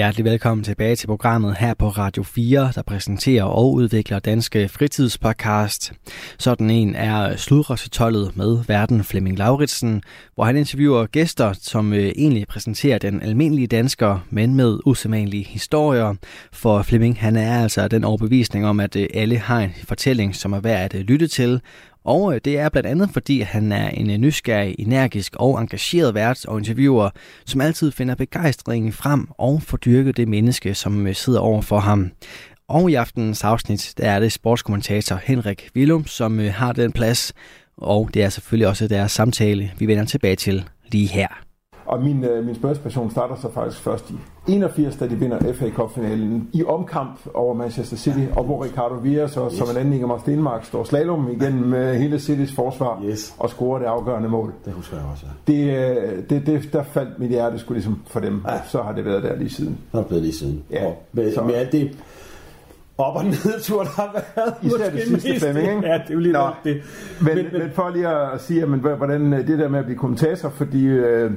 Hjertelig 0.00 0.24
velkommen 0.24 0.64
tilbage 0.64 0.96
til 0.96 1.06
programmet 1.06 1.56
her 1.56 1.74
på 1.74 1.88
Radio 1.88 2.22
4, 2.22 2.72
der 2.74 2.82
præsenterer 2.82 3.44
og 3.44 3.72
udvikler 3.72 4.18
danske 4.18 4.68
fritidspodcast. 4.68 5.92
Sådan 6.38 6.70
en 6.70 6.94
er 6.94 7.36
Sludrøsetollet 7.36 8.36
med 8.36 8.58
verden 8.66 9.04
Flemming 9.04 9.38
Lauritsen, 9.38 10.02
hvor 10.34 10.44
han 10.44 10.56
interviewer 10.56 11.06
gæster, 11.06 11.52
som 11.52 11.92
øh, 11.92 12.04
egentlig 12.04 12.46
præsenterer 12.48 12.98
den 12.98 13.22
almindelige 13.22 13.66
dansker, 13.66 14.18
men 14.30 14.54
med 14.54 14.78
usædvanlige 14.86 15.44
historier. 15.44 16.14
For 16.52 16.82
Flemming 16.82 17.20
han 17.20 17.36
er 17.36 17.62
altså 17.62 17.88
den 17.88 18.04
overbevisning 18.04 18.66
om, 18.66 18.80
at 18.80 18.96
øh, 18.96 19.06
alle 19.14 19.38
har 19.38 19.60
en 19.60 19.74
fortælling, 19.84 20.36
som 20.36 20.52
er 20.52 20.60
værd 20.60 20.84
at 20.84 20.94
øh, 20.94 21.00
lytte 21.00 21.26
til, 21.26 21.60
og 22.04 22.34
øh, 22.34 22.40
det 22.44 22.58
er 22.58 22.68
blandt 22.68 22.88
andet, 22.88 23.10
fordi 23.12 23.40
han 23.40 23.72
er 23.72 23.88
en 23.88 24.10
øh, 24.10 24.16
nysgerrig, 24.16 24.74
energisk 24.78 25.36
og 25.36 25.60
engageret 25.60 26.14
vært 26.14 26.46
og 26.46 26.58
interviewer, 26.58 27.10
som 27.46 27.60
altid 27.60 27.92
finder 27.92 28.14
begejstringen 28.14 28.92
frem 28.92 29.28
og 29.38 29.62
får 29.62 29.76
dyrket 29.76 30.16
det 30.16 30.28
menneske, 30.28 30.74
som 30.74 31.06
øh, 31.06 31.14
sidder 31.14 31.40
over 31.40 31.62
for 31.62 31.78
ham. 31.78 32.10
Og 32.68 32.90
i 32.90 32.94
aftenens 32.94 33.44
afsnit, 33.44 33.94
der 33.98 34.10
er 34.10 34.20
det 34.20 34.32
sportskommentator 34.32 35.20
Henrik 35.24 35.70
Willum, 35.76 36.06
som 36.06 36.38
har 36.38 36.72
den 36.72 36.92
plads. 36.92 37.32
Og 37.76 38.10
det 38.14 38.22
er 38.22 38.28
selvfølgelig 38.28 38.68
også 38.68 38.88
deres 38.88 39.12
samtale, 39.12 39.72
vi 39.78 39.86
vender 39.86 40.04
tilbage 40.04 40.36
til 40.36 40.64
lige 40.92 41.08
her. 41.08 41.49
Og 41.90 42.02
min, 42.02 42.24
øh, 42.24 42.46
min 42.46 42.54
spørgsmål 42.54 43.10
starter 43.10 43.36
så 43.36 43.52
faktisk 43.52 43.82
først 43.82 44.10
i 44.10 44.14
81, 44.48 44.96
da 44.96 45.06
de 45.06 45.14
vinder 45.14 45.52
FA 45.52 45.70
Cup-finalen 45.70 46.48
i 46.52 46.64
omkamp 46.64 47.20
over 47.34 47.54
Manchester 47.54 47.96
City, 47.96 48.26
og 48.36 48.44
hvor 48.44 48.64
Ricardo 48.64 48.94
Villa 48.94 49.26
så 49.26 49.46
yes. 49.46 49.52
som 49.58 49.70
en 49.70 49.76
anden 49.76 49.94
Ingemar 49.94 50.18
Stenmark 50.18 50.64
står 50.64 50.84
slalom 50.84 51.30
igennem 51.30 51.74
øh, 51.74 51.94
hele 51.94 52.18
Citys 52.18 52.54
forsvar 52.54 53.02
yes. 53.04 53.34
og 53.38 53.50
scorer 53.50 53.78
det 53.78 53.86
afgørende 53.86 54.28
mål. 54.28 54.52
Det 54.64 54.72
husker 54.72 54.96
jeg 54.96 55.06
også, 55.12 55.26
ja. 55.26 55.52
Det, 55.52 55.92
øh, 56.12 56.22
det, 56.30 56.46
det, 56.46 56.72
der 56.72 56.82
faldt 56.82 57.18
mit 57.18 57.30
hjerte 57.30 57.58
skulle 57.58 57.76
ligesom 57.76 58.02
for 58.06 58.20
dem, 58.20 58.42
ja. 58.48 58.60
så 58.68 58.82
har 58.82 58.92
det 58.92 59.04
været 59.04 59.22
der 59.22 59.36
lige 59.36 59.50
siden. 59.50 59.72
Det 59.72 60.00
har 60.00 60.02
blevet 60.02 60.22
lige 60.22 60.34
siden. 60.34 60.64
Ja. 60.70 60.86
Og 60.86 61.02
med, 61.12 61.34
så, 61.34 61.42
med 61.42 61.54
alt 61.54 61.72
det 61.72 61.96
op- 62.98 63.16
og 63.16 63.24
nedtur, 63.24 63.82
der 63.82 63.90
har 63.90 64.22
været. 64.36 64.54
Især 64.62 64.90
det 64.90 65.02
sidste 65.02 65.30
mest, 65.30 65.46
ikke? 65.46 65.86
Ja, 65.86 65.94
det 65.94 66.10
er 66.10 66.14
jo 66.14 66.18
lige 66.18 66.32
Nå, 66.32 66.48
det. 66.64 66.82
Men, 67.20 67.36
men, 67.36 67.46
men, 67.52 67.70
for 67.74 67.90
lige 67.90 68.08
at 68.08 68.40
sige, 68.40 68.66
men, 68.66 68.80
hvordan 68.80 69.32
det 69.32 69.58
der 69.58 69.68
med 69.68 69.78
at 69.78 69.84
blive 69.84 69.98
kommentator, 69.98 70.48
fordi... 70.48 70.84
Øh, 70.84 71.30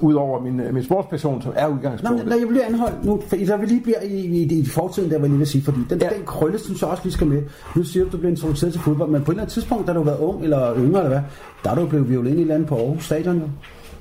Udover 0.00 0.40
min, 0.40 0.60
min 0.72 0.84
sportsperson, 0.84 1.42
som 1.42 1.52
er 1.56 1.66
udgangspunktet. 1.66 2.26
Nå, 2.26 2.34
jeg 2.34 2.46
vil 2.46 2.52
lige 2.52 2.64
anholde 2.64 2.96
nu, 3.06 3.20
for 3.26 3.36
der 3.36 3.56
vil 3.56 3.68
lige 3.68 3.80
blive 3.82 3.96
i, 4.04 4.26
i, 4.26 4.42
i, 4.42 4.60
i 4.60 4.66
fortiden, 4.66 5.10
der 5.10 5.16
vil 5.16 5.22
jeg 5.22 5.30
lige 5.30 5.38
vil 5.38 5.46
sige, 5.46 5.64
fordi 5.64 5.78
den, 5.90 5.98
ja. 6.00 6.08
den 6.08 6.24
krølle, 6.26 6.58
synes 6.58 6.82
jeg 6.82 6.90
også 6.90 7.02
lige 7.04 7.12
skal 7.12 7.26
med. 7.26 7.42
Nu 7.76 7.82
siger 7.82 8.04
du, 8.04 8.10
du 8.10 8.16
bliver 8.16 8.30
introduceret 8.30 8.72
til 8.72 8.82
fodbold, 8.82 9.10
men 9.10 9.24
på 9.24 9.30
et 9.30 9.34
eller 9.34 9.42
andet 9.42 9.52
tidspunkt, 9.52 9.86
da 9.86 9.92
du 9.92 9.98
har 9.98 10.04
været 10.04 10.18
ung 10.18 10.44
eller 10.44 10.76
yngre, 10.76 10.98
eller 10.98 11.08
hvad, 11.08 11.20
der 11.64 11.70
er 11.70 11.74
du 11.74 11.86
blevet 11.86 12.10
violin 12.10 12.38
i 12.38 12.44
land 12.44 12.66
på 12.66 12.76
Aarhus 12.76 13.04
Stadion, 13.04 13.36
jo. 13.36 13.48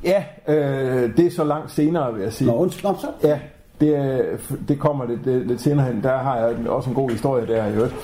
Ja, 0.04 0.24
øh, 0.48 1.18
det 1.18 1.26
er 1.26 1.32
så 1.32 1.44
langt 1.44 1.72
senere, 1.72 2.14
vil 2.14 2.24
jeg 2.24 2.34
sige. 2.34 2.48
Nå, 2.48 2.58
undskyld, 2.58 2.92
så. 3.00 3.08
Ja, 3.24 3.40
det, 3.82 4.22
det 4.68 4.80
kommer 4.80 5.06
lidt, 5.06 5.26
lidt, 5.26 5.48
lidt 5.48 5.62
senere 5.62 5.86
hen. 5.86 6.04
Der 6.04 6.18
har 6.18 6.38
jeg 6.38 6.70
også 6.70 6.90
en 6.90 6.96
god 6.96 7.10
historie 7.10 7.48
der 7.48 7.68
i 7.68 7.74
øvrigt, 7.74 7.96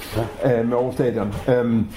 ja. 0.44 0.59
øh, 0.59 0.67
med 0.67 0.77
Aarhus 0.77 0.94
Stadion. 0.94 1.33
Øhm, 1.47 1.88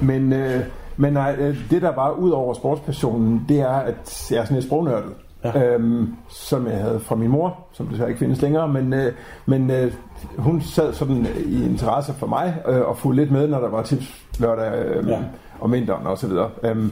men... 0.00 0.32
Øh, 0.32 0.60
men 0.96 1.12
nej, 1.12 1.36
øh, 1.38 1.70
det 1.70 1.82
der 1.82 1.94
var 1.94 2.10
ud 2.10 2.30
over 2.30 2.54
sportspassionen, 2.54 3.44
det 3.48 3.60
er, 3.60 3.68
at 3.68 4.28
jeg 4.30 4.38
er 4.38 4.44
sådan 4.44 4.54
lidt 4.54 4.66
sprognørdet. 4.66 5.12
Ja. 5.44 5.74
Øhm, 5.74 6.14
som 6.28 6.66
jeg 6.66 6.78
havde 6.78 7.00
fra 7.00 7.14
min 7.14 7.30
mor, 7.30 7.58
som 7.72 7.86
desværre 7.86 8.08
ikke 8.08 8.18
findes 8.18 8.42
længere, 8.42 8.68
men, 8.68 8.92
øh, 8.92 9.12
men 9.46 9.70
øh, 9.70 9.92
hun 10.38 10.60
sad 10.60 10.92
sådan 10.92 11.26
i 11.46 11.64
interesse 11.64 12.12
for 12.12 12.26
mig 12.26 12.56
øh, 12.68 12.80
og 12.80 12.96
fulgte 12.98 13.22
lidt 13.22 13.32
med, 13.32 13.48
når 13.48 13.60
der 13.60 13.68
var 13.68 13.82
tips 13.82 14.24
lørdag 14.38 14.84
øh, 14.84 15.08
ja. 15.08 15.18
om 15.60 15.72
vinteren 15.72 16.06
og 16.06 16.18
så 16.18 16.26
videre. 16.26 16.50
Øhm, 16.62 16.90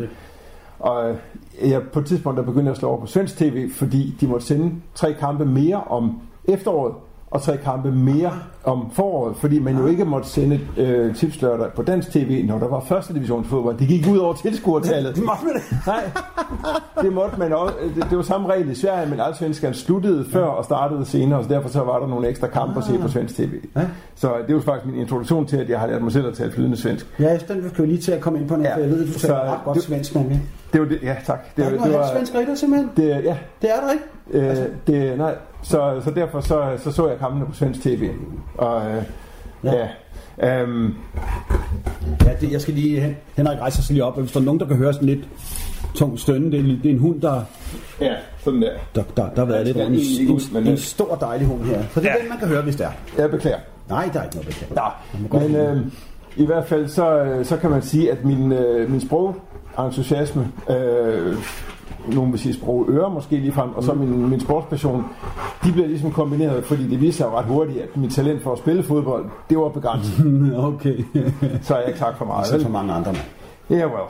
og 0.79 1.15
jeg, 1.63 1.83
på 1.93 1.99
et 1.99 2.07
tidspunkt 2.07 2.37
der 2.37 2.45
begyndte 2.45 2.65
jeg 2.65 2.73
at 2.73 2.77
slå 2.79 2.89
over 2.89 3.01
på 3.01 3.07
svensk 3.07 3.37
tv, 3.37 3.71
fordi 3.71 4.17
de 4.21 4.27
måtte 4.27 4.47
sende 4.47 4.75
tre 4.95 5.15
kampe 5.15 5.45
mere 5.45 5.83
om 5.85 6.21
efteråret, 6.45 6.95
og 7.31 7.43
tre 7.43 7.57
kampe 7.57 7.93
mere 7.93 8.33
om 8.65 8.91
foråret, 8.93 9.37
fordi 9.37 9.59
man 9.59 9.77
jo 9.77 9.87
ikke 9.87 10.05
måtte 10.05 10.29
sende 10.29 10.61
øh, 10.77 11.15
tipslørdag 11.15 11.73
på 11.77 11.83
dansk 11.83 12.11
tv, 12.11 12.45
når 12.47 12.59
der 12.59 12.69
var 12.69 12.81
første 12.81 13.15
divisionsfodbold. 13.15 13.79
Det 13.79 13.89
gik 13.89 14.07
ud 14.11 14.19
over 14.19 14.35
tilskuertallet. 14.35 15.17
Det 15.17 15.25
måtte 15.25 15.45
man 15.45 15.55
det? 15.55 15.63
Nej, 15.87 16.11
det 17.03 17.13
måtte 17.13 17.39
man 17.39 17.53
også. 17.53 17.75
Det, 17.97 18.07
det 18.11 18.17
var 18.17 18.23
samme 18.23 18.49
regel 18.49 18.71
i 18.71 18.75
Sverige, 18.75 19.11
men 19.11 19.21
allsvenskan 19.21 19.75
sluttede 19.75 20.25
før 20.33 20.45
og 20.45 20.65
startede 20.65 21.07
senere, 21.07 21.43
så 21.43 21.49
derfor 21.49 21.69
så 21.69 21.81
var 21.81 21.99
der 21.99 22.07
nogle 22.07 22.29
ekstra 22.29 22.47
kampe 22.47 22.79
at 22.79 22.85
se 22.85 22.99
på 22.99 23.09
svensk 23.09 23.37
tv. 23.37 23.53
Ja. 23.77 23.83
Så 24.15 24.33
det 24.47 24.55
var 24.55 24.61
faktisk 24.61 24.87
min 24.87 25.01
introduktion 25.01 25.47
til, 25.47 25.57
at 25.57 25.71
jeg 25.71 25.81
har 25.81 25.87
lært 25.87 26.03
mig 26.03 26.13
selv 26.13 26.27
at 26.27 26.35
tale 26.35 26.53
flydende 26.53 26.77
svensk. 26.77 27.07
Ja, 27.19 27.39
den 27.49 27.73
vil 27.77 27.89
lige 27.89 28.01
til 28.01 28.13
at 28.13 28.21
komme 28.21 28.39
ind 28.39 28.49
på 28.49 28.57
noget, 28.57 28.69
ja. 28.69 28.75
for 28.75 28.81
jeg 28.81 28.91
ved, 28.91 29.09
at 29.09 29.15
du 29.15 29.19
taler 29.19 29.53
ret 29.53 29.65
godt 29.65 29.83
svensk, 29.83 30.15
nemlig. 30.15 30.43
Det 30.73 30.81
var 30.81 30.87
det, 30.87 30.99
ja 31.03 31.17
tak. 31.27 31.57
Det, 31.57 31.63
ja, 31.63 31.71
det, 31.71 31.81
det 31.81 31.93
var 31.93 32.11
svensk 32.15 32.35
rigtig 32.35 32.59
simpelthen? 32.59 32.91
Det, 32.97 33.09
ja. 33.09 33.37
Det 33.63 33.71
er 33.71 33.81
der 33.81 33.93
ikke? 33.93 34.05
Øh, 34.31 34.51
altså. 34.51 34.65
det, 34.87 35.19
nej, 35.19 35.35
så, 35.63 36.01
så 36.05 36.11
derfor 36.11 36.41
så, 36.41 36.77
så, 36.79 36.93
så 36.93 37.09
jeg 37.09 37.19
kampene 37.19 37.47
på 37.47 37.53
svensk 37.55 37.83
tv. 37.83 38.11
Og 38.59 38.91
øh, 38.91 39.03
ja. 39.65 39.73
ja 39.75 40.63
um, 40.65 40.97
ja, 42.25 42.31
det, 42.41 42.53
jeg 42.53 42.61
skal 42.61 42.75
lige, 42.75 43.17
Henrik 43.37 43.59
rejser 43.59 43.83
sig 43.83 43.95
lige 43.95 44.05
op, 44.05 44.21
hvis 44.21 44.33
der 44.33 44.41
er 44.41 44.45
nogen, 44.45 44.61
der 44.61 44.67
kan 44.67 44.77
høre 44.77 44.93
sådan 44.93 45.09
lidt 45.09 45.29
tung 45.95 46.19
stønne, 46.19 46.53
det 46.53 46.61
er, 46.61 46.65
det 46.65 46.87
er 46.87 46.91
en 46.91 46.99
hund, 46.99 47.21
der... 47.21 47.43
Ja, 48.01 48.15
sådan 48.45 48.63
der. 48.63 48.71
Der, 48.95 49.03
der, 49.17 49.31
der 49.31 49.37
har 49.37 49.45
været 49.45 49.67
lidt 49.67 49.77
en, 49.77 49.93
en, 49.93 50.57
en, 50.57 50.67
en, 50.67 50.79
stor 50.79 51.15
dejlig 51.15 51.47
hund 51.47 51.65
her. 51.65 51.83
Så 51.95 52.01
det 52.01 52.11
er 52.11 52.15
ja. 52.15 52.21
den, 52.21 52.29
man 52.29 52.39
kan 52.39 52.49
høre, 52.49 52.63
hvis 52.63 52.77
det 52.77 52.87
er. 52.87 52.91
Jeg 53.19 53.31
beklager. 53.31 53.59
Nej, 53.89 54.11
der 54.13 54.21
er 54.21 54.25
ikke 54.25 54.37
noget 54.37 54.49
beklager. 54.49 54.75
Nej, 54.75 55.41
men 55.41 55.57
øh, 55.57 55.87
i 56.37 56.47
hvert 56.47 56.67
fald 56.67 56.89
så, 56.89 57.39
så 57.43 57.57
kan 57.57 57.71
man 57.71 57.83
sige, 57.83 58.13
at 58.13 58.25
min, 58.25 58.53
øh, 58.53 58.91
min 58.91 59.01
sprog 59.01 59.37
entusiasme, 59.79 60.49
øh, 60.71 61.37
nogen 62.15 62.33
vil 62.33 62.41
sige 62.41 62.55
sprog 62.55 62.87
ører 62.89 63.09
måske 63.09 63.37
lige 63.37 63.53
frem, 63.53 63.71
og 63.75 63.85
så 63.85 63.95
min, 63.95 64.29
min 64.29 64.41
sportspassion, 64.41 65.05
de 65.65 65.73
bliver 65.73 65.89
ligesom 65.89 66.13
kombineret, 66.13 66.65
fordi 66.65 66.89
det 66.89 67.01
viser 67.01 67.17
sig 67.17 67.25
jo 67.25 67.39
ret 67.39 67.45
hurtigt, 67.45 67.79
at 67.79 67.97
mit 67.97 68.13
talent 68.13 68.43
for 68.43 68.53
at 68.53 68.59
spille 68.59 68.83
fodbold, 68.83 69.25
det 69.51 69.59
var 69.59 69.69
begrænset. 69.69 70.27
okay. 70.73 71.05
så 71.63 71.75
er 71.75 71.79
jeg 71.79 71.89
ikke 71.89 71.99
sagt 71.99 72.19
for 72.19 72.25
meget. 72.25 72.47
Så 72.47 72.63
for 72.63 72.69
mange 72.69 72.93
andre. 72.93 73.15
Ja, 73.71 73.75
yeah, 73.75 73.93
well. 73.93 74.09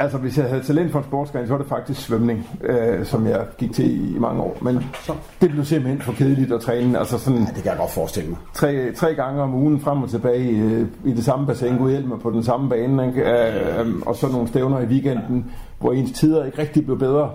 Altså, 0.00 0.18
hvis 0.18 0.38
jeg 0.38 0.48
havde 0.48 0.62
talent 0.62 0.92
for 0.92 0.98
en 0.98 1.04
sportsgren, 1.04 1.46
så 1.46 1.52
var 1.52 1.58
det 1.58 1.68
faktisk 1.68 2.00
svømning, 2.00 2.48
øh, 2.62 3.06
som 3.06 3.26
jeg 3.26 3.46
gik 3.58 3.72
til 3.72 4.16
i 4.16 4.18
mange 4.18 4.42
år. 4.42 4.58
Men 4.62 4.84
så. 5.02 5.12
det 5.40 5.50
blev 5.50 5.64
simpelthen 5.64 6.02
for 6.02 6.12
kedeligt 6.12 6.52
at 6.52 6.60
træne. 6.60 6.98
Altså 6.98 7.18
sådan, 7.18 7.38
ja, 7.38 7.44
det 7.44 7.62
kan 7.62 7.70
jeg 7.70 7.78
godt 7.78 7.90
forestille 7.90 8.30
mig. 8.30 8.38
Tre, 8.54 8.92
tre 8.92 9.14
gange 9.14 9.42
om 9.42 9.54
ugen 9.54 9.80
frem 9.80 10.02
og 10.02 10.10
tilbage 10.10 10.50
i, 10.50 10.60
øh, 10.60 10.86
i 11.04 11.12
det 11.12 11.24
samme 11.24 11.46
bassin, 11.46 11.78
gå 11.78 11.88
hjælp 11.88 12.20
på 12.22 12.30
den 12.30 12.42
samme 12.42 12.68
bane, 12.68 13.06
ikke? 13.06 13.20
Øh, 13.20 13.86
øh, 13.86 13.94
og 14.06 14.16
så 14.16 14.28
nogle 14.28 14.48
stævner 14.48 14.80
i 14.80 14.84
weekenden, 14.84 15.36
ja. 15.36 15.52
hvor 15.80 15.92
ens 15.92 16.12
tider 16.12 16.44
ikke 16.44 16.58
rigtig 16.58 16.84
blev 16.84 16.98
bedre. 16.98 17.30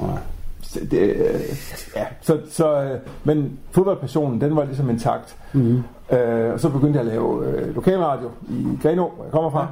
Ja. 0.00 0.06
Det, 0.90 1.00
øh, 1.00 1.40
ja, 1.96 2.04
så, 2.20 2.38
så, 2.50 2.82
øh, 2.82 2.98
men 3.24 3.58
fodboldpassionen, 3.70 4.40
den 4.40 4.56
var 4.56 4.64
ligesom 4.64 4.90
intakt. 4.90 5.36
Mm-hmm. 5.52 5.82
Øh, 6.16 6.52
og 6.52 6.60
så 6.60 6.68
begyndte 6.68 6.98
jeg 6.98 7.06
at 7.06 7.12
lave 7.12 7.46
øh, 7.46 7.74
lokalradio 7.74 8.30
i 8.48 8.78
Grenå, 8.82 9.12
hvor 9.16 9.24
jeg 9.24 9.32
kommer 9.32 9.50
fra. 9.50 9.60
Ja. 9.60 9.66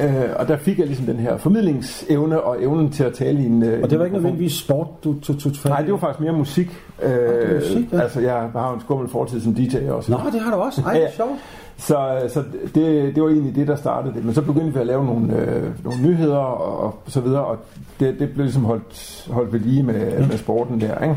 Øh, 0.00 0.24
og 0.36 0.48
der 0.48 0.56
fik 0.56 0.78
jeg 0.78 0.86
ligesom 0.86 1.06
den 1.06 1.16
her 1.16 1.36
formidlingsevne 1.36 2.40
og 2.40 2.62
evnen 2.62 2.90
til 2.90 3.04
at 3.04 3.14
tale 3.14 3.42
i 3.42 3.46
en 3.46 3.62
øh, 3.62 3.82
Og 3.82 3.90
det 3.90 3.98
var 3.98 4.04
ikke 4.04 4.16
nødvendigvis 4.16 4.52
sport, 4.52 4.86
du 5.04 5.20
tog 5.20 5.38
tog 5.38 5.52
Nej, 5.64 5.82
det 5.82 5.92
var 5.92 5.98
faktisk 5.98 6.20
mere 6.20 6.32
musik. 6.32 6.84
Øh, 7.02 7.10
ah, 7.10 7.54
musik 7.54 7.92
ja. 7.92 8.00
Altså, 8.00 8.20
jeg 8.20 8.34
har 8.52 8.74
en 8.74 8.80
skummel 8.80 9.08
fortid 9.08 9.40
som 9.40 9.54
DJ 9.54 9.88
også. 9.88 10.12
Nå, 10.12 10.18
det 10.32 10.40
har 10.40 10.56
du 10.56 10.62
også. 10.62 10.82
Ej, 10.82 10.98
ja. 10.98 11.10
sjovt. 11.10 11.38
Så, 11.78 12.22
så 12.28 12.42
det, 12.74 13.14
det 13.14 13.22
var 13.22 13.28
egentlig 13.28 13.54
det, 13.54 13.68
der 13.68 13.76
startede 13.76 14.14
det. 14.14 14.24
Men 14.24 14.34
så 14.34 14.42
begyndte 14.42 14.74
vi 14.74 14.80
at 14.80 14.86
lave 14.86 15.04
nogle, 15.04 15.36
øh, 15.36 15.84
nogle 15.84 16.02
nyheder 16.02 16.36
og, 16.36 16.80
og 16.80 16.98
så 17.06 17.20
videre, 17.20 17.44
og 17.44 17.58
det, 18.00 18.18
det 18.18 18.30
blev 18.30 18.44
ligesom 18.44 18.64
holdt, 18.64 19.28
holdt 19.30 19.52
ved 19.52 19.60
lige 19.60 19.82
med, 19.82 20.26
med 20.28 20.38
sporten 20.38 20.80
der. 20.80 21.02
Ikke? 21.02 21.16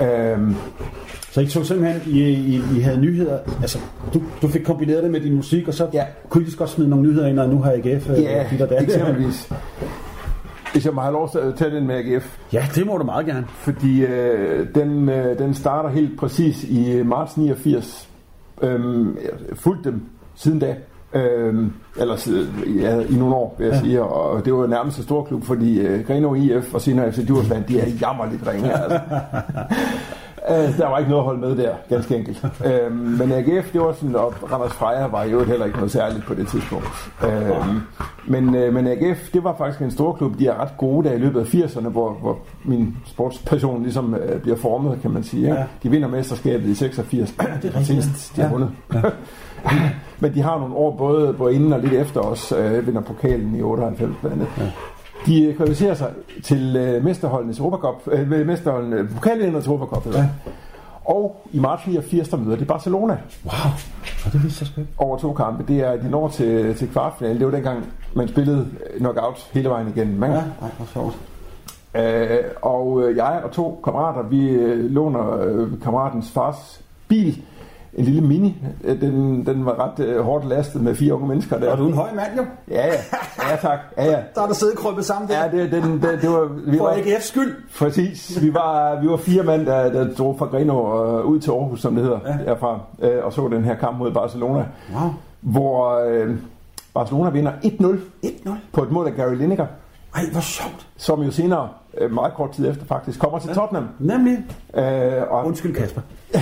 Øhm, 0.00 0.56
så 1.30 1.40
I 1.40 1.46
tog 1.46 1.66
simpelthen, 1.66 2.14
I, 2.14 2.20
I, 2.20 2.62
I 2.76 2.80
havde 2.80 3.00
nyheder, 3.00 3.38
altså 3.62 3.78
du, 4.14 4.22
du 4.42 4.48
fik 4.48 4.62
kombineret 4.62 5.02
det 5.02 5.10
med 5.10 5.20
din 5.20 5.34
musik, 5.34 5.68
og 5.68 5.74
så 5.74 5.88
ja. 5.92 6.04
kunne 6.28 6.42
I 6.42 6.44
lige 6.44 6.56
godt 6.56 6.70
smide 6.70 6.88
nogle 6.90 7.08
nyheder 7.08 7.26
ind, 7.26 7.38
og 7.38 7.48
nu 7.48 7.62
har 7.62 7.72
AGF 7.72 8.10
øh, 8.10 8.22
ja, 8.22 8.46
dit 8.50 8.60
og 8.60 8.68
dat. 8.68 8.82
eksempelvis. 8.82 9.52
Hvis 10.72 10.86
jeg 10.86 10.94
må 10.94 11.00
have 11.00 11.12
lov 11.12 11.30
til 11.30 11.38
at 11.38 11.54
tage 11.56 11.70
den 11.70 11.86
med 11.86 11.94
AGF. 11.94 12.36
Ja, 12.52 12.66
det 12.74 12.86
må 12.86 12.98
du 12.98 13.04
meget 13.04 13.26
gerne. 13.26 13.46
Fordi 13.48 14.04
øh, 14.04 14.66
den, 14.74 15.08
øh, 15.08 15.38
den 15.38 15.54
starter 15.54 15.88
helt 15.88 16.18
præcis 16.18 16.64
i 16.64 17.02
marts 17.02 17.36
89. 17.36 18.08
Øhm, 18.62 19.16
jeg 19.22 19.56
fulgte 19.56 19.90
dem 19.90 20.02
siden 20.34 20.58
da. 20.58 20.76
Øhm, 21.14 21.72
eller 22.00 22.40
ja, 22.80 23.00
i 23.00 23.14
nogle 23.14 23.34
år, 23.34 23.54
vil 23.58 23.66
jeg 23.66 23.74
ja. 23.74 23.80
sige. 23.80 24.02
Og 24.02 24.44
det 24.44 24.54
var 24.54 24.66
nærmest 24.66 24.98
en 24.98 25.04
stor 25.04 25.24
klub, 25.24 25.44
fordi 25.44 25.80
øh, 25.80 26.06
Greno 26.06 26.34
IF 26.34 26.74
og 26.74 26.80
senere 26.80 27.12
FC 27.12 27.26
Djursland, 27.26 27.64
de 27.64 27.80
er 27.80 27.86
jammerligt 28.00 28.46
ringe. 28.46 28.72
Altså. 28.72 29.00
Øh, 30.50 30.78
der 30.78 30.88
var 30.88 30.98
ikke 30.98 31.10
noget 31.10 31.22
at 31.22 31.24
holde 31.24 31.40
med 31.40 31.56
der, 31.56 31.74
ganske 31.88 32.16
enkelt. 32.16 32.44
Øh, 32.64 32.92
men 32.92 33.32
AGF, 33.32 33.72
det 33.72 33.80
var 33.80 33.92
sådan, 33.92 34.16
og 34.16 34.34
Randers 34.52 34.72
Freja 34.72 35.06
var 35.06 35.24
jo 35.24 35.44
heller 35.44 35.64
ikke 35.66 35.76
noget 35.78 35.92
særligt 35.92 36.24
på 36.26 36.34
det 36.34 36.48
tidspunkt. 36.48 36.86
Øh, 37.24 37.66
men, 38.26 38.54
øh, 38.54 38.74
men 38.74 38.86
AGF, 38.86 39.30
det 39.32 39.44
var 39.44 39.54
faktisk 39.58 39.80
en 39.82 39.90
stor 39.90 40.12
klub. 40.12 40.38
De 40.38 40.46
er 40.46 40.60
ret 40.60 40.72
gode 40.78 41.08
der 41.08 41.14
i 41.14 41.18
løbet 41.18 41.40
af 41.40 41.44
80'erne, 41.54 41.88
hvor, 41.88 42.12
hvor 42.12 42.38
min 42.64 42.96
sportspassion 43.06 43.82
ligesom 43.82 44.14
øh, 44.14 44.40
bliver 44.40 44.56
formet, 44.56 44.98
kan 45.02 45.10
man 45.10 45.22
sige. 45.22 45.42
Ikke? 45.42 45.54
Ja. 45.54 45.64
De 45.82 45.90
vinder 45.90 46.08
mesterskabet 46.08 46.68
i 46.68 46.74
86. 46.74 47.30
det 47.30 47.40
er 47.74 47.78
rigtigt. 47.78 48.32
De 48.36 48.40
har 48.42 48.48
Ja. 48.48 48.52
vundet. 48.52 48.70
men 50.20 50.34
de 50.34 50.42
har 50.42 50.58
nogle 50.58 50.74
år 50.74 50.96
både, 50.96 51.32
både 51.32 51.54
inden 51.54 51.72
og 51.72 51.80
lidt 51.80 51.92
efter 51.92 52.20
os, 52.20 52.52
øh, 52.58 52.86
vinder 52.86 53.00
pokalen 53.00 53.54
i 53.54 53.62
98 53.62 54.10
blandt 54.20 54.34
andet. 54.36 54.48
Ja. 54.58 54.64
De 55.26 55.54
kvalificerer 55.56 55.94
sig 55.94 56.12
til 56.42 56.76
øh, 56.76 57.04
mesterholdenes 57.04 57.58
Europacup, 57.58 58.08
øh, 58.12 58.46
mesterholdene, 58.46 58.96
øh, 58.96 59.10
pokalvindernes 59.10 59.66
Europacup, 59.66 60.04
hedder 60.04 60.18
Ja. 60.18 60.28
Og 61.04 61.46
i 61.52 61.58
marts 61.58 61.82
84, 61.82 62.28
der 62.28 62.36
møder 62.36 62.56
de 62.56 62.64
Barcelona 62.64 63.18
Wow, 63.44 63.52
og 64.26 64.32
det 64.32 64.42
vidste 64.42 64.62
jeg 64.62 64.66
sgu 64.66 64.80
ikke. 64.80 64.92
over 64.98 65.18
to 65.18 65.32
kampe. 65.32 65.64
Det 65.68 65.80
er, 65.80 65.96
de 65.96 66.10
når 66.10 66.28
til, 66.28 66.74
til 66.74 66.88
kvartfinalen. 66.88 67.38
Det 67.38 67.46
var 67.46 67.52
dengang, 67.52 67.84
man 68.14 68.28
spillede 68.28 68.66
knockout 68.98 69.50
hele 69.52 69.68
vejen 69.68 69.88
igennem. 69.88 70.22
Ikke? 70.22 70.34
Ja, 70.34 70.40
ej, 70.40 70.68
hvor 70.76 70.86
sjovt. 70.92 71.18
Øh, 71.94 72.38
og 72.62 73.02
øh, 73.02 73.16
jeg 73.16 73.40
og 73.44 73.50
to 73.50 73.80
kammerater, 73.84 74.22
vi 74.22 74.48
øh, 74.48 74.90
låner 74.90 75.40
øh, 75.40 75.68
kammeratens 75.82 76.30
fars 76.30 76.80
bil. 77.08 77.42
En 77.94 78.04
lille 78.04 78.20
mini. 78.20 78.56
Øh, 78.84 79.00
Den, 79.00 79.46
den 79.46 79.66
var 79.66 79.84
ret 79.84 80.04
øh, 80.04 80.20
hårdt 80.24 80.48
lastet 80.48 80.82
med 80.82 80.94
fire 80.94 81.14
unge 81.14 81.28
mennesker 81.28 81.58
der. 81.58 81.70
Og 81.72 81.78
du 81.78 81.84
er 81.84 81.88
en 81.88 81.94
høj 81.94 82.08
mand, 82.14 82.36
jo. 82.36 82.44
Ja, 82.70 82.86
ja. 82.86 82.92
Ja, 83.50 83.56
tak. 83.56 83.78
Ja, 83.96 84.04
ja. 84.04 84.18
Der 84.34 84.42
er 84.42 84.46
der 84.46 84.54
siddet 84.54 84.76
krøbet 84.78 85.04
sammen 85.04 85.28
der. 85.28 85.44
Ja, 85.44 85.50
det, 85.50 85.72
den, 85.72 85.82
den, 85.82 86.02
det 86.02 86.30
var... 86.30 86.48
Vi 86.66 86.78
For 86.78 86.84
var, 86.84 86.92
AGF's 86.94 87.20
skyld. 87.28 87.54
Præcis. 87.78 88.42
Vi 88.42 88.54
var, 88.54 89.00
vi 89.00 89.08
var 89.08 89.16
fire 89.16 89.42
mand, 89.42 89.66
der, 89.66 89.92
der 89.92 90.14
drog 90.14 90.38
fra 90.38 90.46
Greno 90.46 90.78
og 90.84 91.26
ud 91.28 91.40
til 91.40 91.50
Aarhus, 91.50 91.80
som 91.80 91.94
det 91.94 92.04
hedder, 92.04 92.18
ja. 92.26 92.50
derfra, 92.50 92.80
øh, 93.02 93.24
og 93.24 93.32
så 93.32 93.48
den 93.48 93.64
her 93.64 93.74
kamp 93.74 93.98
mod 93.98 94.12
Barcelona, 94.12 94.64
Wow. 94.94 95.10
hvor 95.40 96.00
øh, 96.08 96.36
Barcelona 96.94 97.30
vinder 97.30 97.52
1-0 97.52 98.26
1-0. 98.26 98.50
på 98.72 98.82
et 98.82 98.90
mål 98.90 99.06
af 99.06 99.14
Gary 99.14 99.34
Lineker, 99.34 99.66
Ej, 100.14 100.22
hvor 100.32 100.40
sjovt. 100.40 100.86
som 100.96 101.22
jo 101.22 101.30
senere, 101.30 101.68
øh, 101.98 102.12
meget 102.12 102.34
kort 102.34 102.50
tid 102.52 102.70
efter 102.70 102.84
faktisk, 102.86 103.20
kommer 103.20 103.38
til 103.38 103.54
Tottenham. 103.54 103.88
Nemlig. 103.98 104.38
Øh, 104.76 105.22
og 105.30 105.46
Undskyld, 105.46 105.74
Kasper. 105.74 106.00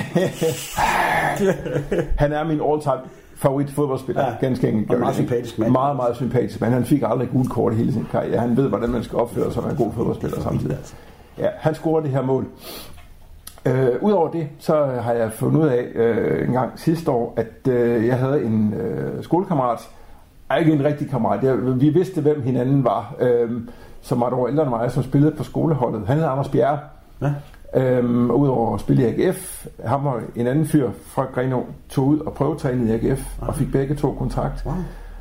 han 2.22 2.32
er 2.32 2.44
min 2.44 2.60
all-time 2.72 3.00
favorit 3.36 3.70
fodboldspiller, 3.70 4.22
Ja. 4.22 4.28
ja. 4.28 4.34
ganske 4.40 4.68
enkelt. 4.68 4.90
Og 4.90 4.98
meget 5.00 5.14
sympatisk 5.14 5.58
mand. 5.58 5.72
Meget, 5.72 5.96
meget 5.96 6.16
sympatisk, 6.16 6.60
men 6.60 6.72
han 6.72 6.84
fik 6.84 7.02
aldrig 7.06 7.28
gult 7.32 7.50
kort 7.50 7.74
hele 7.74 7.92
sin 7.92 8.06
karriere. 8.10 8.40
Han 8.40 8.56
ved, 8.56 8.68
hvordan 8.68 8.90
man 8.90 9.02
skal 9.02 9.18
opføre 9.18 9.44
sig 9.44 9.52
som 9.52 9.70
en 9.70 9.76
god 9.76 9.92
fodboldspiller 9.92 10.40
samtidig. 10.40 10.76
Ja, 11.38 11.48
han 11.58 11.74
scorer 11.74 12.00
det 12.00 12.10
her 12.10 12.22
mål. 12.22 12.46
Øh, 13.66 13.88
Udover 14.00 14.30
det, 14.30 14.48
så 14.58 14.84
har 14.84 15.12
jeg 15.12 15.32
fundet 15.32 15.60
ud 15.60 15.66
af 15.66 15.86
øh, 15.94 16.48
en 16.48 16.52
gang 16.54 16.70
sidste 16.76 17.10
år, 17.10 17.34
at 17.36 17.72
øh, 17.72 18.06
jeg 18.06 18.18
havde 18.18 18.44
en 18.44 18.74
øh, 18.74 19.24
skolekammerat, 19.24 19.78
ikke 20.58 20.72
en 20.72 20.84
rigtig 20.84 21.10
kammerat, 21.10 21.44
jeg, 21.44 21.80
vi 21.80 21.88
vidste, 21.88 22.20
hvem 22.20 22.42
hinanden 22.42 22.84
var, 22.84 23.14
øh, 23.20 23.50
som 24.02 24.20
var 24.20 24.26
et 24.26 24.32
år 24.32 24.48
ældre 24.48 24.62
end 24.62 24.70
mig, 24.70 24.90
som 24.90 25.02
spillede 25.02 25.32
på 25.32 25.44
skoleholdet. 25.44 26.06
Han 26.06 26.16
hed 26.16 26.24
Anders 26.24 26.48
Bjerre. 26.48 26.78
Ja. 27.22 27.32
Øhm, 27.74 28.30
Udover 28.30 28.74
at 28.74 28.80
spille 28.80 29.02
i 29.02 29.06
AGF, 29.06 29.66
ham 29.84 30.06
og 30.06 30.20
en 30.36 30.46
anden 30.46 30.66
fyr 30.66 30.90
fra 31.06 31.24
Greno 31.34 31.62
tog 31.88 32.06
ud 32.06 32.18
og 32.18 32.32
prøvetrænede 32.32 32.88
i 32.88 33.08
AGF, 33.08 33.22
og 33.40 33.54
fik 33.54 33.72
begge 33.72 33.94
to 33.94 34.12
kontrakt. 34.12 34.66
Wow. 34.66 34.74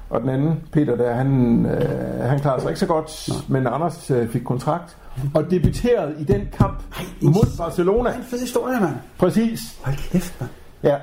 Og 0.09 0.21
den 0.21 0.29
anden, 0.29 0.63
Peter, 0.71 0.95
der, 0.95 1.13
han, 1.13 1.65
øh, 1.65 2.19
han 2.19 2.39
klarede 2.39 2.61
sig 2.61 2.69
ikke 2.69 2.79
så 2.79 2.85
godt, 2.85 3.29
men 3.49 3.67
Anders 3.67 4.11
øh, 4.11 4.29
fik 4.29 4.43
kontrakt. 4.43 4.97
Og 5.33 5.51
debuterede 5.51 6.15
i 6.19 6.23
den 6.23 6.41
kamp 6.53 6.83
Ej, 6.97 7.05
mod 7.21 7.57
Barcelona. 7.57 8.09
En 8.09 8.23
fed 8.23 8.39
historie, 8.39 8.79
mand. 8.79 8.93
Præcis. 9.17 9.59
Hold 9.83 10.11
kæft, 10.11 10.41
mand. 10.41 10.51
Ja. 10.83 10.95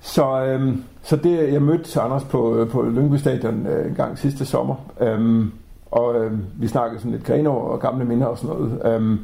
Så, 0.00 0.44
øhm, 0.44 0.84
så 1.02 1.16
det, 1.16 1.52
jeg 1.52 1.62
mødte 1.62 2.00
Anders 2.00 2.24
på, 2.24 2.56
øh, 2.56 2.70
på 2.70 2.82
Lyngby 2.82 3.16
Stadion 3.16 3.66
øh, 3.66 3.88
en 3.88 3.94
gang 3.94 4.18
sidste 4.18 4.44
sommer. 4.44 4.74
Øhm, 5.00 5.52
og 5.92 6.16
øhm, 6.16 6.44
vi 6.58 6.68
snakkede 6.68 7.00
sådan 7.00 7.12
lidt 7.12 7.24
greno 7.24 7.56
og 7.56 7.80
gamle 7.80 8.04
minder 8.04 8.26
og 8.26 8.38
sådan 8.38 8.56
noget. 8.56 8.82
Øhm, 8.84 9.18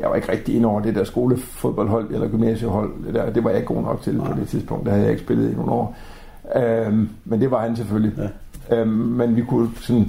jeg 0.00 0.10
var 0.10 0.16
ikke 0.16 0.32
rigtig 0.32 0.56
ind 0.56 0.66
over 0.66 0.80
det 0.80 0.94
der 0.94 1.04
skolefodboldhold 1.04 2.14
eller 2.14 2.28
gymnasiehold. 2.28 2.92
Det, 3.06 3.14
der, 3.14 3.30
det 3.30 3.44
var 3.44 3.50
jeg 3.50 3.58
ikke 3.58 3.74
god 3.74 3.82
nok 3.82 4.00
til 4.02 4.22
på 4.26 4.32
det 4.40 4.48
tidspunkt. 4.48 4.84
Der 4.84 4.90
havde 4.90 5.02
jeg 5.02 5.12
ikke 5.12 5.24
spillet 5.24 5.52
i 5.52 5.54
nogle 5.54 5.72
år. 5.72 5.96
Øhm, 6.56 7.08
men 7.24 7.40
det 7.40 7.50
var 7.50 7.60
han 7.60 7.76
selvfølgelig. 7.76 8.12
Ja. 8.70 8.80
Øhm, 8.80 8.90
men 8.90 9.36
vi 9.36 9.42
kunne 9.42 9.68
sådan... 9.80 10.08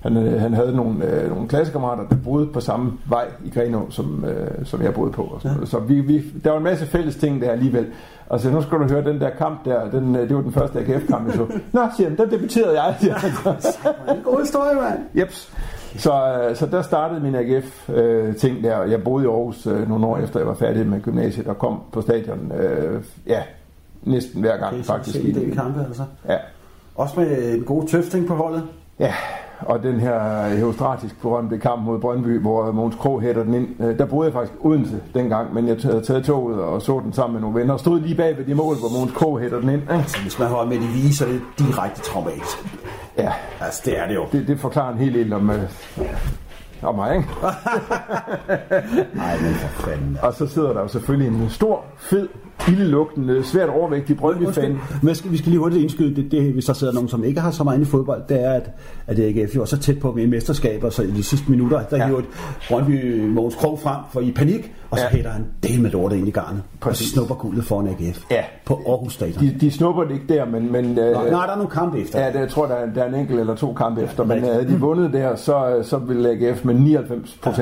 Han, 0.00 0.16
øh, 0.16 0.40
han 0.40 0.54
havde 0.54 0.76
nogle, 0.76 1.04
øh, 1.04 1.30
nogle 1.30 1.48
klassekammerater, 1.48 2.08
der 2.08 2.16
boede 2.24 2.46
på 2.46 2.60
samme 2.60 2.92
vej 3.06 3.26
i 3.44 3.50
Grenå, 3.50 3.86
som, 3.90 4.24
øh, 4.24 4.64
som 4.64 4.82
jeg 4.82 4.94
boede 4.94 5.12
på. 5.12 5.22
Og 5.22 5.40
sådan 5.42 5.60
ja. 5.60 5.66
Så 5.66 5.78
vi, 5.78 6.00
vi, 6.00 6.24
der 6.44 6.50
var 6.50 6.58
en 6.58 6.64
masse 6.64 6.86
fælles 6.86 7.16
ting 7.16 7.42
der 7.42 7.50
alligevel. 7.50 7.86
Og 8.28 8.40
så 8.40 8.50
nu 8.50 8.62
skal 8.62 8.78
du 8.78 8.88
høre 8.88 9.04
den 9.04 9.20
der 9.20 9.30
kamp 9.30 9.64
der, 9.64 9.90
den, 9.90 10.16
øh, 10.16 10.28
det 10.28 10.36
var 10.36 10.42
den 10.42 10.52
første 10.52 10.78
AGF-kamp, 10.78 11.26
jeg 11.26 11.34
så. 11.34 11.46
Nå, 11.72 11.80
siger 11.96 12.08
han, 12.08 12.18
der 12.18 12.26
debuterede 12.26 12.82
jeg, 12.82 12.96
siger 13.00 13.14
han 13.14 13.30
så. 13.60 13.78
En 14.08 14.22
god 14.24 14.40
historie, 14.40 14.74
mand. 14.74 14.98
Jeps. 15.14 15.52
Så, 15.96 16.12
øh, 16.12 16.56
så 16.56 16.66
der 16.66 16.82
startede 16.82 17.20
min 17.20 17.34
AGF-ting 17.34 18.64
der. 18.64 18.82
Jeg 18.82 19.04
boede 19.04 19.24
i 19.24 19.28
Aarhus 19.28 19.66
øh, 19.66 19.88
nogle 19.88 20.06
år 20.06 20.18
efter, 20.18 20.40
jeg 20.40 20.46
var 20.46 20.54
færdig 20.54 20.86
med 20.86 21.00
gymnasiet, 21.00 21.46
og 21.46 21.58
kom 21.58 21.80
på 21.92 22.00
stadion, 22.00 22.52
øh, 22.60 23.02
ja, 23.26 23.42
næsten 24.02 24.40
hver 24.40 24.56
gang 24.56 24.84
så 24.84 24.92
faktisk. 24.92 25.24
en 25.24 25.34
del 25.34 25.54
kampe, 25.54 25.84
altså. 25.88 26.02
Ja. 26.28 26.36
Også 26.94 27.20
med 27.20 27.54
en 27.54 27.64
god 27.64 27.88
tøfting 27.88 28.26
på 28.26 28.34
holdet. 28.34 28.62
Ja, 29.00 29.14
og 29.60 29.82
den 29.82 30.00
her 30.00 30.48
heostratisk 30.48 31.20
berømte 31.22 31.58
kamp 31.58 31.82
mod 31.84 31.98
Brøndby, 32.00 32.40
hvor 32.40 32.72
Måns 32.72 32.94
Krog 32.96 33.20
hætter 33.20 33.42
den 33.44 33.54
ind. 33.54 33.68
øh, 33.82 33.98
Der 33.98 34.04
boede 34.06 34.26
jeg 34.26 34.32
faktisk 34.32 34.52
Odense 34.60 35.00
dengang, 35.14 35.54
men 35.54 35.68
jeg 35.68 35.76
havde 35.82 36.00
taget 36.00 36.24
toget 36.24 36.60
og 36.60 36.82
så 36.82 37.00
den 37.04 37.12
sammen 37.12 37.32
med 37.32 37.40
nogle 37.40 37.60
venner. 37.60 37.74
Og 37.74 37.80
stod 37.80 38.00
lige 38.00 38.14
bag 38.14 38.36
ved 38.38 38.44
de 38.44 38.54
mål, 38.54 38.76
hvor 38.76 38.98
Måns 39.00 39.12
Krog 39.12 39.40
hætter 39.40 39.60
den 39.60 39.68
ind. 39.68 39.82
Ikke? 39.82 40.04
Så 40.06 40.22
hvis 40.22 40.38
man 40.38 40.48
holder 40.48 40.68
med 40.70 40.76
de 40.80 40.86
lige, 40.86 41.14
så 41.14 41.24
er 41.24 41.28
det 41.28 41.40
direkte 41.58 42.00
traumatisk. 42.00 42.64
Ja, 43.18 43.32
Altså, 43.60 43.82
det 43.84 43.98
er 43.98 44.06
det 44.06 44.14
jo. 44.14 44.24
det, 44.32 44.48
det 44.48 44.60
forklarer 44.60 44.92
en 44.92 44.98
hel 44.98 45.14
del 45.14 45.32
om, 45.32 45.50
øh, 45.50 45.58
om 46.82 46.94
mig. 46.94 47.16
Ikke? 47.16 47.28
Nej, 49.14 49.36
men 49.42 49.54
for 49.54 49.82
fanden. 49.82 50.18
Og 50.22 50.34
så 50.34 50.46
sidder 50.46 50.72
der 50.72 50.80
jo 50.80 50.88
selvfølgelig 50.88 51.28
en 51.42 51.50
stor, 51.50 51.84
fed, 51.98 52.28
ildelugtende, 52.68 53.44
svært 53.44 53.68
overvægtig 53.68 54.16
Brøndby-fan. 54.16 54.78
Men 55.02 55.14
skal, 55.14 55.30
vi 55.32 55.36
skal 55.36 55.50
lige 55.50 55.60
hurtigt 55.60 55.82
indskyde, 55.82 56.16
det, 56.22 56.30
det, 56.32 56.52
hvis 56.52 56.64
der 56.64 56.72
sidder 56.72 56.92
nogen, 56.92 57.08
som 57.08 57.24
ikke 57.24 57.40
har 57.40 57.50
så 57.50 57.64
meget 57.64 57.80
i 57.80 57.84
fodbold, 57.84 58.22
det 58.28 58.44
er, 58.44 58.52
at, 58.52 58.70
at 59.06 59.18
AGF 59.18 59.56
jo 59.56 59.60
er 59.60 59.64
så 59.64 59.78
tæt 59.78 59.98
på 60.00 60.10
vinde 60.12 60.30
mesterskaber, 60.30 60.90
så 60.90 61.02
i 61.02 61.10
de 61.10 61.22
sidste 61.22 61.50
minutter, 61.50 61.80
der 61.82 61.96
Ja. 61.96 62.02
ja. 62.02 62.06
hiver 62.08 62.22
Brøndby 62.68 63.20
Mogens 63.28 63.54
Krog 63.54 63.78
frem 63.80 63.96
for 64.12 64.20
i 64.20 64.30
panik, 64.32 64.72
og 64.90 64.98
så 64.98 65.04
Ja. 65.04 65.08
ja. 65.10 65.16
hætter 65.16 65.30
han 65.30 65.46
del 65.62 65.82
med 65.82 65.90
lortet 65.90 66.16
ind 66.16 66.28
i 66.28 66.30
garnet. 66.30 66.62
Og 66.72 66.80
Præcis. 66.80 67.06
så 67.06 67.12
snupper 67.12 67.34
guldet 67.34 67.64
foran 67.64 67.88
AGF. 67.88 68.22
Ja. 68.30 68.42
På 68.64 68.74
Aarhus 68.86 69.12
Stadion. 69.12 69.44
De, 69.44 69.56
de 69.60 69.70
snupper 69.70 70.04
det 70.04 70.14
ikke 70.14 70.34
der, 70.34 70.44
men... 70.44 70.72
men 70.72 70.84
øh, 70.98 71.12
nej, 71.12 71.24
der 71.46 71.52
er 71.52 71.56
nogle 71.56 71.70
kampe 71.70 71.98
efter. 72.00 72.20
Ja, 72.20 72.32
det, 72.32 72.38
jeg 72.38 72.48
tror, 72.48 72.66
der 72.66 72.74
er, 72.74 72.92
der 72.94 73.02
er 73.02 73.08
en 73.08 73.14
enkelt 73.14 73.40
eller 73.40 73.54
to 73.54 73.72
kampe 73.72 74.02
efter, 74.02 74.24
men 74.24 74.42
havde 74.44 74.68
de 74.68 74.80
vundet 74.80 75.12
der, 75.12 75.36
så, 75.36 75.80
så 75.82 75.98
ville 75.98 76.30
AGF 76.30 76.64
med 76.64 76.98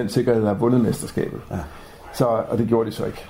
99% 0.04 0.08
sikkerhed 0.08 0.44
have 0.44 0.58
vundet 0.58 0.80
mesterskabet. 0.80 1.40
Ja. 1.50 1.56
Så, 2.14 2.24
og 2.24 2.58
det 2.58 2.66
gjorde 2.68 2.90
de 2.90 2.94
så 2.94 3.04
ikke. 3.04 3.26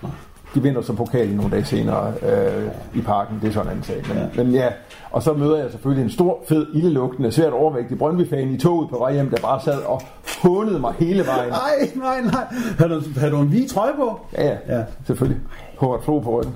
De 0.54 0.62
vinder 0.62 0.82
så 0.82 0.92
pokalen 0.92 1.36
nogle 1.36 1.50
dage 1.50 1.64
senere 1.64 2.12
øh, 2.22 2.68
i 2.94 3.00
parken, 3.00 3.38
det 3.42 3.49
er 3.49 3.52
sådan 3.52 3.66
en 3.66 3.70
anden 3.70 3.84
sag. 3.84 4.02
Men 4.08 4.16
ja. 4.16 4.42
men 4.44 4.54
ja, 4.54 4.68
og 5.11 5.23
så 5.23 5.32
møder 5.32 5.56
jeg 5.58 5.70
selvfølgelig 5.70 6.04
en 6.04 6.11
stor, 6.11 6.44
fed, 6.49 6.66
ildelugtende, 6.75 7.32
svært 7.32 7.52
overvægtig 7.52 7.99
Brøndby-fan 7.99 8.49
i 8.49 8.58
toget 8.58 8.90
på 8.90 8.99
vej 8.99 9.12
hjem, 9.14 9.30
der 9.30 9.37
bare 9.42 9.61
sad 9.61 9.78
og 9.82 10.02
hånede 10.42 10.78
mig 10.80 10.94
hele 10.99 11.26
vejen. 11.26 11.49
Nej, 11.50 11.90
nej, 11.94 12.20
nej. 12.20 12.44
Har 12.78 12.88
du, 12.88 13.02
har 13.20 13.28
du 13.30 13.40
en 13.40 13.49
hvid 13.49 13.68
trøje 13.68 13.92
på? 13.96 14.20
Ja, 14.38 14.44
ja, 14.46 14.56
Ja. 14.68 14.78
ja. 14.78 14.84
selvfølgelig. 15.06 15.40
Hårdt 15.78 16.04
flo 16.04 16.18
på 16.18 16.38
ryggen. 16.38 16.54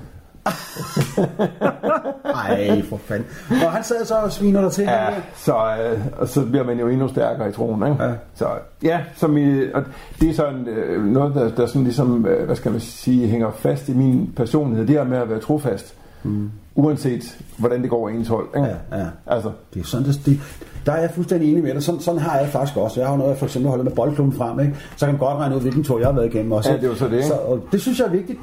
Nej, 2.25 2.81
for 2.89 2.97
fanden. 2.97 3.27
Og 3.65 3.71
han 3.71 3.83
sad 3.83 4.05
så 4.05 4.15
og 4.15 4.31
sviner 4.31 4.61
dig 4.61 4.71
til. 4.71 4.83
Ja, 4.83 5.07
så, 5.35 5.55
øh, 5.55 5.99
og 6.17 6.27
så 6.27 6.45
bliver 6.45 6.63
man 6.63 6.79
jo 6.79 6.87
endnu 6.87 7.07
stærkere 7.07 7.49
i 7.49 7.51
troen, 7.51 7.91
ikke? 7.91 8.03
Ja. 8.03 8.11
Så 8.35 8.47
ja, 8.83 8.99
som 9.15 9.37
i, 9.37 9.71
og 9.73 9.83
det 10.21 10.29
er 10.29 10.33
sådan 10.33 10.67
øh, 10.67 11.05
noget, 11.05 11.35
der, 11.35 11.49
der 11.49 11.65
sådan 11.65 11.83
ligesom, 11.83 12.25
øh, 12.25 12.45
hvad 12.45 12.55
skal 12.55 12.71
man 12.71 12.81
sige, 12.81 13.27
hænger 13.27 13.51
fast 13.51 13.89
i 13.89 13.93
min 13.93 14.33
personlighed, 14.35 14.87
det 14.87 14.95
her 14.95 15.03
med 15.03 15.17
at 15.17 15.29
være 15.29 15.39
trofast, 15.39 15.95
mm. 16.23 16.51
uanset 16.75 17.37
hvordan 17.57 17.81
det 17.81 17.89
går 17.89 18.09
i 18.09 18.13
ens 18.13 18.27
hold, 18.27 18.47
ikke? 18.55 18.67
Ja, 18.91 18.97
ja. 18.99 19.05
Altså, 19.27 19.51
Det 19.73 19.79
er 19.79 19.83
sådan, 19.85 20.07
det, 20.07 20.21
det, 20.25 20.39
der 20.85 20.91
er 20.91 21.01
jeg 21.01 21.11
fuldstændig 21.11 21.51
enig 21.51 21.63
med 21.63 21.73
dig. 21.73 21.83
Sådan, 21.83 22.01
sådan 22.01 22.19
har 22.19 22.39
jeg 22.39 22.47
faktisk 22.49 22.77
også. 22.77 22.99
Jeg 22.99 23.09
har 23.09 23.17
noget, 23.17 23.29
jeg 23.29 23.37
for 23.37 23.45
eksempel 23.45 23.69
holder 23.69 23.83
med 23.83 23.91
boldklubben 23.91 24.37
frem, 24.37 24.59
ikke? 24.59 24.75
så 24.97 25.05
kan 25.05 25.13
man 25.13 25.19
godt 25.19 25.37
regne 25.37 25.55
ud, 25.55 25.61
hvilken 25.61 25.83
tur 25.83 25.99
jeg 25.99 26.07
har 26.07 26.13
været 26.13 26.25
igennem 26.25 26.51
også. 26.51 26.69
Ja, 26.69 26.75
det 26.75 26.83
er 26.83 26.87
jo 26.87 26.95
så 26.95 27.05
det, 27.05 27.13
ikke? 27.13 27.27
Så, 27.27 27.33
og 27.33 27.59
det 27.71 27.81
synes 27.81 27.99
jeg 27.99 28.05
er 28.05 28.11
vigtigt. 28.11 28.39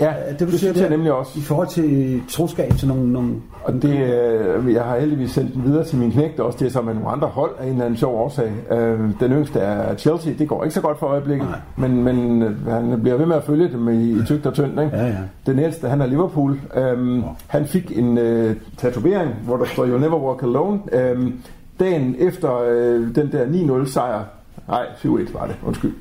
Ja, 0.00 0.12
det, 0.30 0.40
du 0.40 0.44
det 0.44 0.60
siger 0.60 0.72
synes 0.72 0.80
jeg 0.80 0.90
nemlig 0.90 1.12
også. 1.12 1.38
I 1.38 1.42
forhold 1.42 1.68
til 1.68 2.22
troskab 2.28 2.72
til 2.78 2.88
nogle... 2.88 3.12
nogle 3.12 3.34
Og 3.64 3.72
det, 3.72 3.98
øh, 3.98 4.72
jeg 4.72 4.82
har 4.82 4.98
heldigvis 4.98 5.30
sendt 5.30 5.54
den 5.54 5.64
videre 5.64 5.84
til 5.84 5.98
min 5.98 6.12
knægt 6.12 6.40
også, 6.40 6.58
det 6.58 6.66
er 6.66 6.70
så 6.70 6.82
med 6.82 6.94
nogle 6.94 7.08
andre 7.08 7.28
hold 7.28 7.50
af 7.58 7.64
en 7.64 7.70
eller 7.70 7.84
anden 7.84 7.98
sjov 7.98 8.14
årsag. 8.14 8.52
Øh, 8.70 9.00
den 9.20 9.32
yngste 9.32 9.58
er 9.58 9.96
Chelsea, 9.96 10.32
det 10.38 10.48
går 10.48 10.64
ikke 10.64 10.74
så 10.74 10.80
godt 10.80 10.98
for 10.98 11.06
øjeblikket, 11.06 11.48
Nej. 11.48 11.88
men, 11.88 12.04
men 12.04 12.42
øh, 12.42 12.66
han 12.66 13.00
bliver 13.02 13.16
ved 13.16 13.26
med 13.26 13.36
at 13.36 13.44
følge 13.44 13.68
dem 13.68 13.88
i, 13.88 14.10
i 14.10 14.22
tygt 14.26 14.46
og 14.46 14.54
tyndt. 14.54 14.80
Ikke? 14.80 14.96
Ja, 14.96 15.06
ja. 15.06 15.16
Den 15.46 15.58
ældste, 15.58 15.88
han 15.88 16.00
er 16.00 16.06
Liverpool. 16.06 16.60
Øhm, 16.76 17.22
han 17.46 17.66
fik 17.66 17.98
en 17.98 18.18
øh, 18.18 18.56
tatovering, 18.76 19.30
hvor 19.44 19.56
der 19.56 19.64
står, 19.64 19.86
You'll 19.86 20.00
never 20.00 20.18
walk 20.18 20.42
alone. 20.42 20.80
Øhm, 20.92 21.34
dagen 21.80 22.16
efter 22.18 22.62
øh, 22.70 23.14
den 23.14 23.32
der 23.32 23.84
9-0 23.84 23.92
sejr, 23.92 24.24
nej 24.68 24.86
7-1 24.96 25.38
var 25.38 25.46
det, 25.46 25.56
undskyld, 25.66 25.92